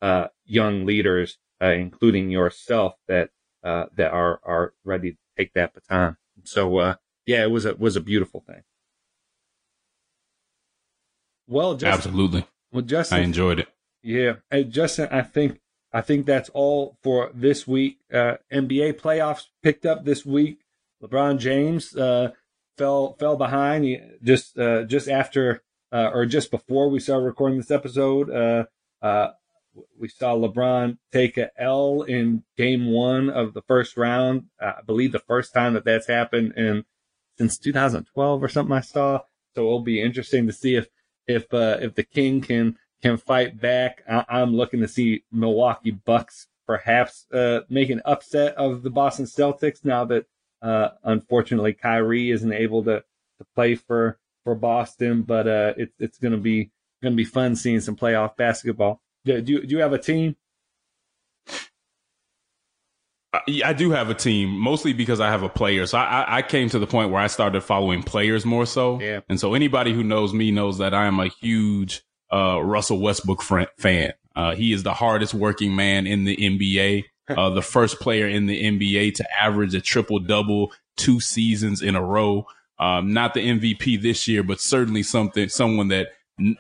uh, 0.02 0.28
young 0.46 0.86
leaders, 0.86 1.38
uh, 1.62 1.68
including 1.68 2.30
yourself 2.30 2.96
that, 3.08 3.30
uh, 3.64 3.86
that 3.96 4.12
are, 4.12 4.40
are 4.44 4.74
ready 4.84 5.12
to 5.12 5.18
take 5.38 5.54
that 5.54 5.74
baton. 5.74 6.18
So, 6.44 6.78
uh, 6.78 6.96
yeah, 7.26 7.44
it 7.44 7.52
was 7.52 7.66
a, 7.66 7.76
was 7.76 7.96
a 7.96 8.02
beautiful 8.02 8.44
thing. 8.48 8.64
Well, 11.48 11.74
Justin, 11.74 11.94
absolutely. 11.94 12.46
Well, 12.72 12.84
Justin, 12.84 13.20
I 13.20 13.22
enjoyed 13.22 13.60
it. 13.60 13.68
Yeah, 14.02 14.36
and 14.50 14.72
Justin, 14.72 15.10
I 15.12 15.22
think 15.22 15.60
I 15.94 16.02
think 16.02 16.26
that's 16.26 16.50
all 16.50 16.98
for 17.02 17.32
this 17.34 17.68
week. 17.68 18.00
Uh, 18.14 18.36
NBA 18.52 19.00
playoffs 19.00 19.48
picked 19.62 19.86
up 19.86 20.06
this 20.06 20.26
week. 20.26 20.60
LeBron 21.04 21.38
James 21.40 21.96
uh, 21.96 22.32
fell 22.78 23.14
fell 23.20 23.36
behind 23.36 23.98
just 24.24 24.58
uh, 24.58 24.84
just 24.84 25.10
after 25.10 25.64
uh, 25.92 26.10
or 26.14 26.26
just 26.26 26.52
before 26.52 26.90
we 26.90 27.00
started 27.00 27.26
recording 27.26 27.58
this 27.58 27.72
episode. 27.72 28.30
Uh, 28.30 28.66
uh, 29.06 29.32
we 30.00 30.08
saw 30.08 30.36
LeBron 30.36 30.98
take 31.12 31.38
a 31.38 31.50
L 31.58 32.04
in 32.04 32.44
game 32.58 32.92
one 32.92 33.30
of 33.30 33.54
the 33.54 33.62
first 33.62 33.98
round. 33.98 34.46
I 34.60 34.82
believe 34.86 35.12
the 35.12 35.20
first 35.20 35.54
time 35.54 35.74
that 35.74 35.86
that's 35.86 36.08
happened 36.08 36.54
in 36.58 36.86
since 37.38 37.58
2012 37.58 38.44
or 38.44 38.48
something 38.48 38.76
I 38.76 38.82
saw. 38.82 39.22
So 39.56 39.66
it'll 39.66 39.82
be 39.82 40.02
interesting 40.02 40.48
to 40.48 40.54
see 40.54 40.76
if, 40.76 40.88
if, 41.28 41.54
uh, 41.54 41.78
if 41.82 41.96
the 41.96 42.04
King 42.04 42.42
can, 42.42 42.78
can 43.02 43.18
fight 43.18 43.60
back. 43.60 44.04
I, 44.10 44.42
am 44.42 44.56
looking 44.56 44.82
to 44.82 44.88
see 44.88 45.24
Milwaukee 45.32 45.92
Bucks 45.92 46.48
perhaps, 46.68 47.26
uh, 47.34 47.62
make 47.70 47.90
an 47.90 48.02
upset 48.06 48.56
of 48.56 48.84
the 48.84 48.90
Boston 48.90 49.26
Celtics 49.26 49.84
now 49.84 50.06
that, 50.06 50.26
uh, 50.62 50.90
unfortunately 51.04 51.74
Kyrie 51.74 52.32
isn't 52.32 52.54
able 52.54 52.84
to, 52.84 53.00
to 53.00 53.46
play 53.56 53.76
for, 53.76 54.20
for 54.44 54.56
Boston, 54.56 55.24
but, 55.24 55.48
uh, 55.48 55.74
it's, 55.76 55.94
it's 56.00 56.18
going 56.18 56.32
to 56.32 56.38
be, 56.38 56.72
going 57.02 57.14
to 57.14 57.18
be 57.18 57.26
fun 57.26 57.56
seeing 57.56 57.82
some 57.82 57.96
playoff 57.96 58.38
basketball. 58.38 59.02
Do, 59.26 59.42
do, 59.42 59.66
do 59.66 59.76
you 59.76 59.82
have 59.82 59.94
a 59.94 59.98
team? 59.98 60.36
I 63.64 63.72
do 63.72 63.92
have 63.92 64.10
a 64.10 64.14
team, 64.14 64.50
mostly 64.50 64.92
because 64.92 65.22
I 65.22 65.30
have 65.30 65.42
a 65.42 65.50
player. 65.50 65.86
So 65.86 65.98
I, 65.98 66.38
I 66.38 66.42
came 66.42 66.70
to 66.70 66.80
the 66.80 66.88
point 66.88 67.12
where 67.12 67.22
I 67.22 67.28
started 67.28 67.62
following 67.62 68.04
players 68.04 68.46
more 68.46 68.66
so. 68.66 69.00
Yeah. 69.00 69.22
And 69.30 69.40
so 69.40 69.54
anybody 69.54 69.94
who 69.94 70.04
knows 70.04 70.34
me 70.34 70.52
knows 70.52 70.80
that 70.80 70.94
I 70.94 71.06
am 71.06 71.20
a 71.20 71.28
huge 71.28 72.04
uh, 72.32 72.62
Russell 72.62 73.00
Westbrook 73.00 73.42
fan. 73.42 74.14
Uh, 74.36 74.56
he 74.56 74.74
is 74.74 74.84
the 74.84 74.94
hardest 74.94 75.34
working 75.34 75.76
man 75.76 76.08
in 76.08 76.24
the 76.24 76.36
NBA. 76.36 77.06
Uh, 77.30 77.50
the 77.50 77.62
first 77.62 78.02
player 78.02 78.28
in 78.28 78.46
the 78.46 78.62
NBA 78.62 79.16
to 79.16 79.26
average 79.42 79.74
a 79.74 79.80
triple 79.80 80.20
double 80.20 80.74
two 80.98 81.22
seasons 81.22 81.82
in 81.82 81.96
a 81.96 82.04
row. 82.04 82.46
Um, 82.78 83.14
not 83.14 83.34
the 83.34 83.40
MVP 83.40 84.02
this 84.02 84.28
year, 84.28 84.44
but 84.44 84.60
certainly 84.60 85.02
something, 85.02 85.48
someone 85.48 85.88
that 85.90 86.10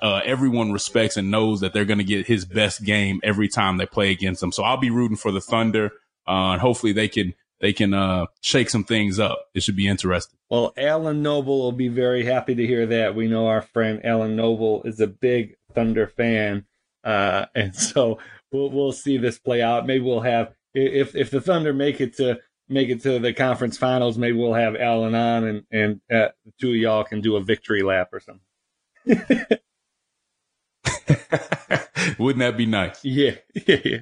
uh, 0.02 0.22
everyone 0.24 0.72
respects 0.72 1.18
and 1.18 1.32
knows 1.32 1.62
that 1.62 1.74
they're 1.74 1.86
going 1.86 1.98
to 1.98 2.04
get 2.04 2.28
his 2.28 2.46
best 2.46 2.84
game 2.84 3.20
every 3.24 3.48
time 3.48 3.78
they 3.78 3.86
play 3.86 4.12
against 4.12 4.42
them. 4.42 4.52
So 4.52 4.64
I'll 4.64 4.78
be 4.78 4.92
rooting 4.92 5.18
for 5.18 5.32
the 5.32 5.42
Thunder, 5.42 5.92
uh, 6.28 6.54
and 6.54 6.62
hopefully 6.62 6.94
they 6.94 7.08
can 7.08 7.34
they 7.60 7.74
can 7.74 7.94
uh, 7.94 8.26
shake 8.42 8.70
some 8.70 8.84
things 8.84 9.20
up. 9.20 9.50
It 9.54 9.64
should 9.64 9.76
be 9.76 9.88
interesting. 9.88 10.38
Well, 10.50 10.74
Alan 10.76 11.22
Noble 11.22 11.60
will 11.60 11.72
be 11.72 11.88
very 11.88 12.26
happy 12.26 12.56
to 12.56 12.68
hear 12.68 12.88
that. 12.88 13.16
We 13.16 13.28
know 13.28 13.48
our 13.48 13.62
friend 13.62 14.04
Alan 14.04 14.36
Noble 14.36 14.82
is 14.84 15.00
a 15.00 15.08
big 15.08 15.56
Thunder 15.74 16.08
fan, 16.08 16.66
uh, 17.04 17.46
and 17.56 17.76
so 17.76 18.20
we'll 18.52 18.70
we'll 18.70 18.92
see 18.92 19.18
this 19.18 19.40
play 19.40 19.62
out. 19.62 19.86
Maybe 19.86 20.04
we'll 20.04 20.22
have 20.22 20.54
if 20.74 21.16
if 21.16 21.32
the 21.32 21.42
Thunder 21.42 21.74
make 21.74 22.02
it 22.02 22.16
to 22.18 22.40
make 22.70 22.90
it 22.90 23.02
to 23.04 23.20
the 23.20 23.34
conference 23.34 23.78
finals, 23.78 24.18
maybe 24.18 24.38
we'll 24.38 24.54
have 24.54 24.76
Alan 24.76 25.16
on, 25.16 25.44
and 25.44 25.64
and 25.72 26.02
uh, 26.12 26.30
the 26.46 26.54
two 26.60 26.70
of 26.70 26.76
y'all 26.76 27.04
can 27.04 27.22
do 27.22 27.36
a 27.36 27.42
victory 27.42 27.84
lap 27.84 28.10
or 28.14 28.20
something. 28.20 28.42
Wouldn't 32.18 32.40
that 32.40 32.58
be 32.58 32.66
nice? 32.66 33.00
Yeah, 33.04 33.36
yeah, 33.68 33.80
yeah. 33.84 33.98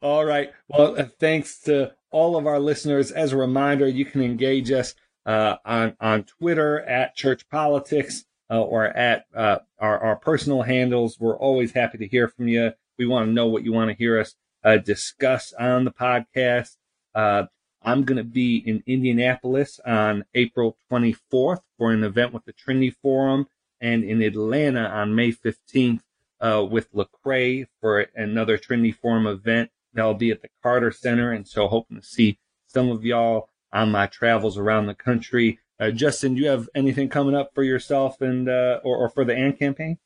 All 0.00 0.24
right. 0.24 0.52
Well, 0.68 0.98
uh, 0.98 1.06
thanks 1.18 1.60
to 1.62 1.92
all 2.10 2.36
of 2.36 2.46
our 2.46 2.60
listeners. 2.60 3.10
As 3.10 3.32
a 3.32 3.36
reminder, 3.36 3.88
you 3.88 4.04
can 4.04 4.22
engage 4.22 4.70
us 4.70 4.94
uh, 5.26 5.56
on 5.64 5.96
on 6.00 6.24
Twitter 6.24 6.80
at 6.80 7.16
Church 7.16 7.48
Politics 7.48 8.24
or 8.60 8.86
at 8.86 9.24
uh, 9.34 9.58
our 9.78 9.98
our 9.98 10.16
personal 10.16 10.62
handles. 10.62 11.18
We're 11.18 11.38
always 11.38 11.72
happy 11.72 11.98
to 11.98 12.06
hear 12.06 12.28
from 12.28 12.48
you. 12.48 12.72
We 12.98 13.06
want 13.06 13.28
to 13.28 13.32
know 13.32 13.46
what 13.46 13.64
you 13.64 13.72
want 13.72 13.90
to 13.90 13.96
hear 13.96 14.20
us 14.20 14.34
uh, 14.64 14.76
discuss 14.78 15.52
on 15.58 15.84
the 15.84 15.90
podcast. 15.90 16.76
Uh, 17.14 17.44
I'm 17.84 18.04
going 18.04 18.18
to 18.18 18.24
be 18.24 18.56
in 18.56 18.82
Indianapolis 18.86 19.80
on 19.84 20.24
April 20.34 20.76
24th 20.90 21.60
for 21.78 21.92
an 21.92 22.04
event 22.04 22.32
with 22.32 22.44
the 22.44 22.52
Trinity 22.52 22.90
Forum, 22.90 23.48
and 23.80 24.04
in 24.04 24.22
Atlanta 24.22 24.84
on 24.88 25.14
May 25.14 25.32
15th 25.32 26.00
uh, 26.40 26.64
with 26.68 26.92
Lecrae 26.92 27.66
for 27.80 28.00
another 28.14 28.58
Trinity 28.58 28.92
Forum 28.92 29.26
event. 29.26 29.70
That'll 29.94 30.14
be 30.14 30.30
at 30.30 30.42
the 30.42 30.48
Carter 30.62 30.90
Center. 30.90 31.32
And 31.32 31.46
so 31.46 31.68
hoping 31.68 32.00
to 32.00 32.06
see 32.06 32.38
some 32.66 32.90
of 32.90 33.04
y'all 33.04 33.48
on 33.72 33.90
my 33.90 34.06
travels 34.06 34.58
around 34.58 34.86
the 34.86 34.94
country. 34.94 35.58
Uh, 35.82 35.90
Justin, 35.90 36.36
do 36.36 36.40
you 36.40 36.46
have 36.46 36.68
anything 36.76 37.08
coming 37.08 37.34
up 37.34 37.50
for 37.56 37.64
yourself 37.64 38.20
and, 38.20 38.48
uh, 38.48 38.78
or, 38.84 38.98
or 38.98 39.08
for 39.08 39.24
the 39.24 39.34
AND 39.34 39.58
campaign? 39.58 39.98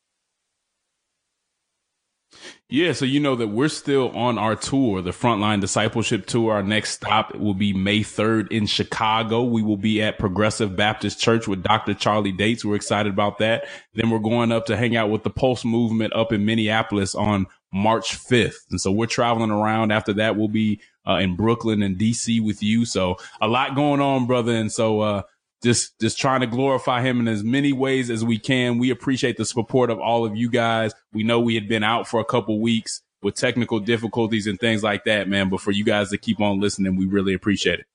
Yeah, 2.67 2.93
so 2.93 3.05
you 3.05 3.19
know 3.19 3.35
that 3.35 3.49
we're 3.49 3.69
still 3.69 4.09
on 4.17 4.39
our 4.39 4.55
tour, 4.55 5.03
the 5.03 5.11
Frontline 5.11 5.61
Discipleship 5.61 6.25
Tour. 6.25 6.53
Our 6.53 6.63
next 6.63 6.95
stop 6.95 7.35
will 7.35 7.53
be 7.53 7.73
May 7.73 7.99
3rd 7.99 8.51
in 8.51 8.65
Chicago. 8.65 9.43
We 9.43 9.61
will 9.61 9.77
be 9.77 10.01
at 10.01 10.17
Progressive 10.17 10.75
Baptist 10.75 11.19
Church 11.21 11.47
with 11.47 11.61
Dr. 11.61 11.93
Charlie 11.93 12.31
Dates. 12.31 12.65
We're 12.65 12.75
excited 12.75 13.13
about 13.13 13.37
that. 13.37 13.67
Then 13.93 14.09
we're 14.09 14.17
going 14.17 14.51
up 14.51 14.65
to 14.65 14.75
hang 14.75 14.97
out 14.97 15.11
with 15.11 15.23
the 15.23 15.29
Pulse 15.29 15.63
Movement 15.63 16.11
up 16.13 16.33
in 16.33 16.43
Minneapolis 16.43 17.13
on 17.13 17.45
March 17.71 18.17
5th. 18.17 18.65
And 18.71 18.81
so 18.81 18.91
we're 18.91 19.05
traveling 19.05 19.51
around. 19.51 19.91
After 19.91 20.13
that, 20.13 20.35
we'll 20.35 20.47
be 20.47 20.81
uh, 21.07 21.17
in 21.17 21.35
Brooklyn 21.35 21.83
and 21.83 21.97
DC 21.97 22.43
with 22.43 22.63
you. 22.63 22.83
So 22.83 23.17
a 23.39 23.47
lot 23.47 23.75
going 23.75 24.01
on, 24.01 24.25
brother. 24.25 24.53
And 24.53 24.71
so, 24.71 25.01
uh, 25.01 25.21
just 25.63 25.99
just 25.99 26.17
trying 26.17 26.41
to 26.41 26.47
glorify 26.47 27.01
him 27.01 27.19
in 27.19 27.27
as 27.27 27.43
many 27.43 27.73
ways 27.73 28.09
as 28.09 28.23
we 28.23 28.37
can. 28.39 28.77
We 28.77 28.89
appreciate 28.89 29.37
the 29.37 29.45
support 29.45 29.89
of 29.89 29.99
all 29.99 30.25
of 30.25 30.35
you 30.35 30.49
guys. 30.49 30.93
We 31.13 31.23
know 31.23 31.39
we 31.39 31.55
had 31.55 31.67
been 31.67 31.83
out 31.83 32.07
for 32.07 32.19
a 32.19 32.25
couple 32.25 32.59
weeks 32.59 33.01
with 33.21 33.35
technical 33.35 33.79
difficulties 33.79 34.47
and 34.47 34.59
things 34.59 34.83
like 34.83 35.05
that, 35.05 35.27
man. 35.27 35.49
But 35.49 35.61
for 35.61 35.71
you 35.71 35.83
guys 35.83 36.09
to 36.11 36.17
keep 36.17 36.39
on 36.39 36.59
listening, 36.59 36.95
we 36.95 37.05
really 37.05 37.33
appreciate 37.33 37.79
it. 37.79 37.85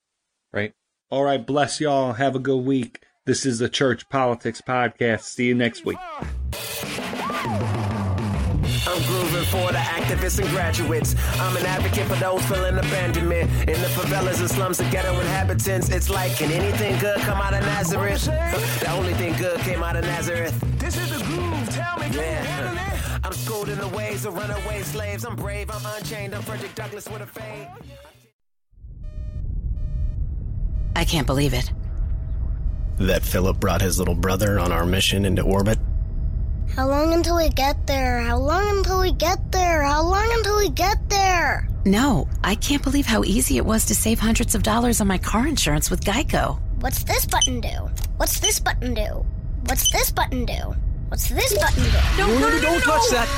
Right. 0.53 0.75
All 1.11 1.25
right. 1.25 1.45
Bless 1.45 1.81
y'all. 1.81 2.15
Have 2.15 2.35
a 2.35 2.41
good 2.41 2.65
week. 2.65 3.03
This 3.25 3.47
is 3.47 3.61
the 3.61 3.69
Church 3.69 4.09
Politics 4.09 4.61
Podcast. 4.61 5.23
See 5.23 5.47
you 5.47 5.55
next 5.55 5.85
week. 5.85 5.99
I'm 8.93 9.03
grooving 9.05 9.45
for 9.45 9.73
the 9.73 9.79
activists 9.79 10.39
and 10.39 10.49
graduates. 10.51 11.15
I'm 11.41 11.57
an 11.57 11.65
advocate 11.65 12.07
for 12.07 12.17
those 12.17 12.45
feeling 12.45 12.77
abandonment. 12.77 13.51
In 13.61 13.81
the 13.81 13.89
favelas 13.89 14.41
and 14.41 14.51
slums 14.51 14.81
of 14.81 14.91
ghetto 14.91 15.19
inhabitants, 15.19 15.89
it's 15.89 16.11
like, 16.11 16.37
can 16.37 16.53
anything 16.53 16.99
good 16.99 17.19
come 17.21 17.41
out 17.41 17.55
of 17.55 17.63
Nazareth? 17.63 18.27
The 18.27 18.91
only 18.93 19.15
thing 19.15 19.35
good 19.39 19.59
came 19.61 19.83
out 19.83 19.97
of 19.97 20.05
Nazareth. 20.05 20.55
This 20.79 20.99
is 20.99 21.09
the 21.19 21.25
groove, 21.25 21.71
tell 21.71 21.99
me, 22.01 22.09
yeah. 22.15 23.21
I'm 23.25 23.33
schooled 23.33 23.71
in 23.71 23.79
the 23.79 23.89
ways 23.89 24.27
of 24.27 24.35
runaway 24.35 24.83
slaves. 24.83 25.25
I'm 25.25 25.37
brave, 25.37 25.71
I'm 25.71 25.87
unchained, 25.97 26.35
I'm 26.35 26.43
Frederick 26.43 26.75
Douglass 26.75 27.09
with 27.09 27.23
a 27.23 27.27
fade. 27.27 27.69
I 30.95 31.05
can't 31.07 31.27
believe 31.27 31.55
it. 31.55 31.73
That 32.99 33.23
Philip 33.23 33.59
brought 33.59 33.81
his 33.81 33.99
little 33.99 34.15
brother 34.15 34.59
on 34.59 34.71
our 34.71 34.85
mission 34.85 35.25
into 35.25 35.41
orbit? 35.41 35.79
How 36.77 36.89
long 36.89 37.13
until 37.13 37.37
we 37.37 37.51
get 37.51 37.87
there? 37.87 38.21
How 38.21 38.39
long 38.39 38.79
until 38.79 39.03
we 39.03 39.13
get 39.13 39.53
there? 39.53 39.83
How 39.83 40.03
long 40.03 40.27
until 40.33 40.57
we 40.57 40.71
get 40.71 40.97
there? 41.11 41.69
No, 41.85 42.27
I 42.43 42.55
can't 42.55 42.83
believe 42.83 43.05
how 43.05 43.25
easy 43.25 43.59
it 43.59 43.67
was 43.67 43.85
to 43.87 43.95
save 43.95 44.19
hundreds 44.19 44.55
of 44.55 44.63
dollars 44.63 45.03
on 45.03 45.07
my 45.07 45.19
car 45.19 45.47
insurance 45.47 45.91
with 45.91 46.03
Geico. 46.03 46.59
What's 46.81 47.05
this 47.05 47.27
button 47.27 47.61
do? 47.61 47.91
What's 48.17 48.41
this 48.41 48.59
button 48.59 48.95
do? 48.95 49.23
What's 49.67 49.93
this 49.93 50.11
button 50.11 50.47
do? 50.47 50.75
What's 51.09 51.29
this 51.29 51.59
button 51.59 51.83
do? 51.83 51.99
No, 52.17 52.27
no, 52.39 52.49
no, 52.49 52.61
don't 52.63 52.81
touch 52.81 53.11
that. 53.11 53.29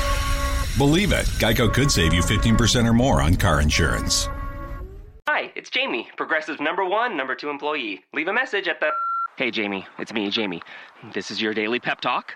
Believe 0.77 1.11
it, 1.11 1.25
Geico 1.37 1.73
could 1.73 1.91
save 1.91 2.13
you 2.13 2.21
15% 2.21 2.87
or 2.87 2.93
more 2.93 3.21
on 3.21 3.35
car 3.35 3.59
insurance. 3.59 4.29
Hi, 5.27 5.51
it's 5.55 5.69
Jamie, 5.69 6.07
Progressive 6.15 6.61
number 6.61 6.85
one, 6.85 7.17
number 7.17 7.35
two 7.35 7.49
employee. 7.49 8.01
Leave 8.13 8.29
a 8.29 8.33
message 8.33 8.69
at 8.69 8.79
the. 8.79 8.91
Hey, 9.35 9.51
Jamie, 9.51 9.85
it's 9.99 10.13
me, 10.13 10.29
Jamie. 10.29 10.61
This 11.13 11.31
is 11.31 11.41
your 11.41 11.53
daily 11.53 11.81
pep 11.81 11.99
talk. 11.99 12.35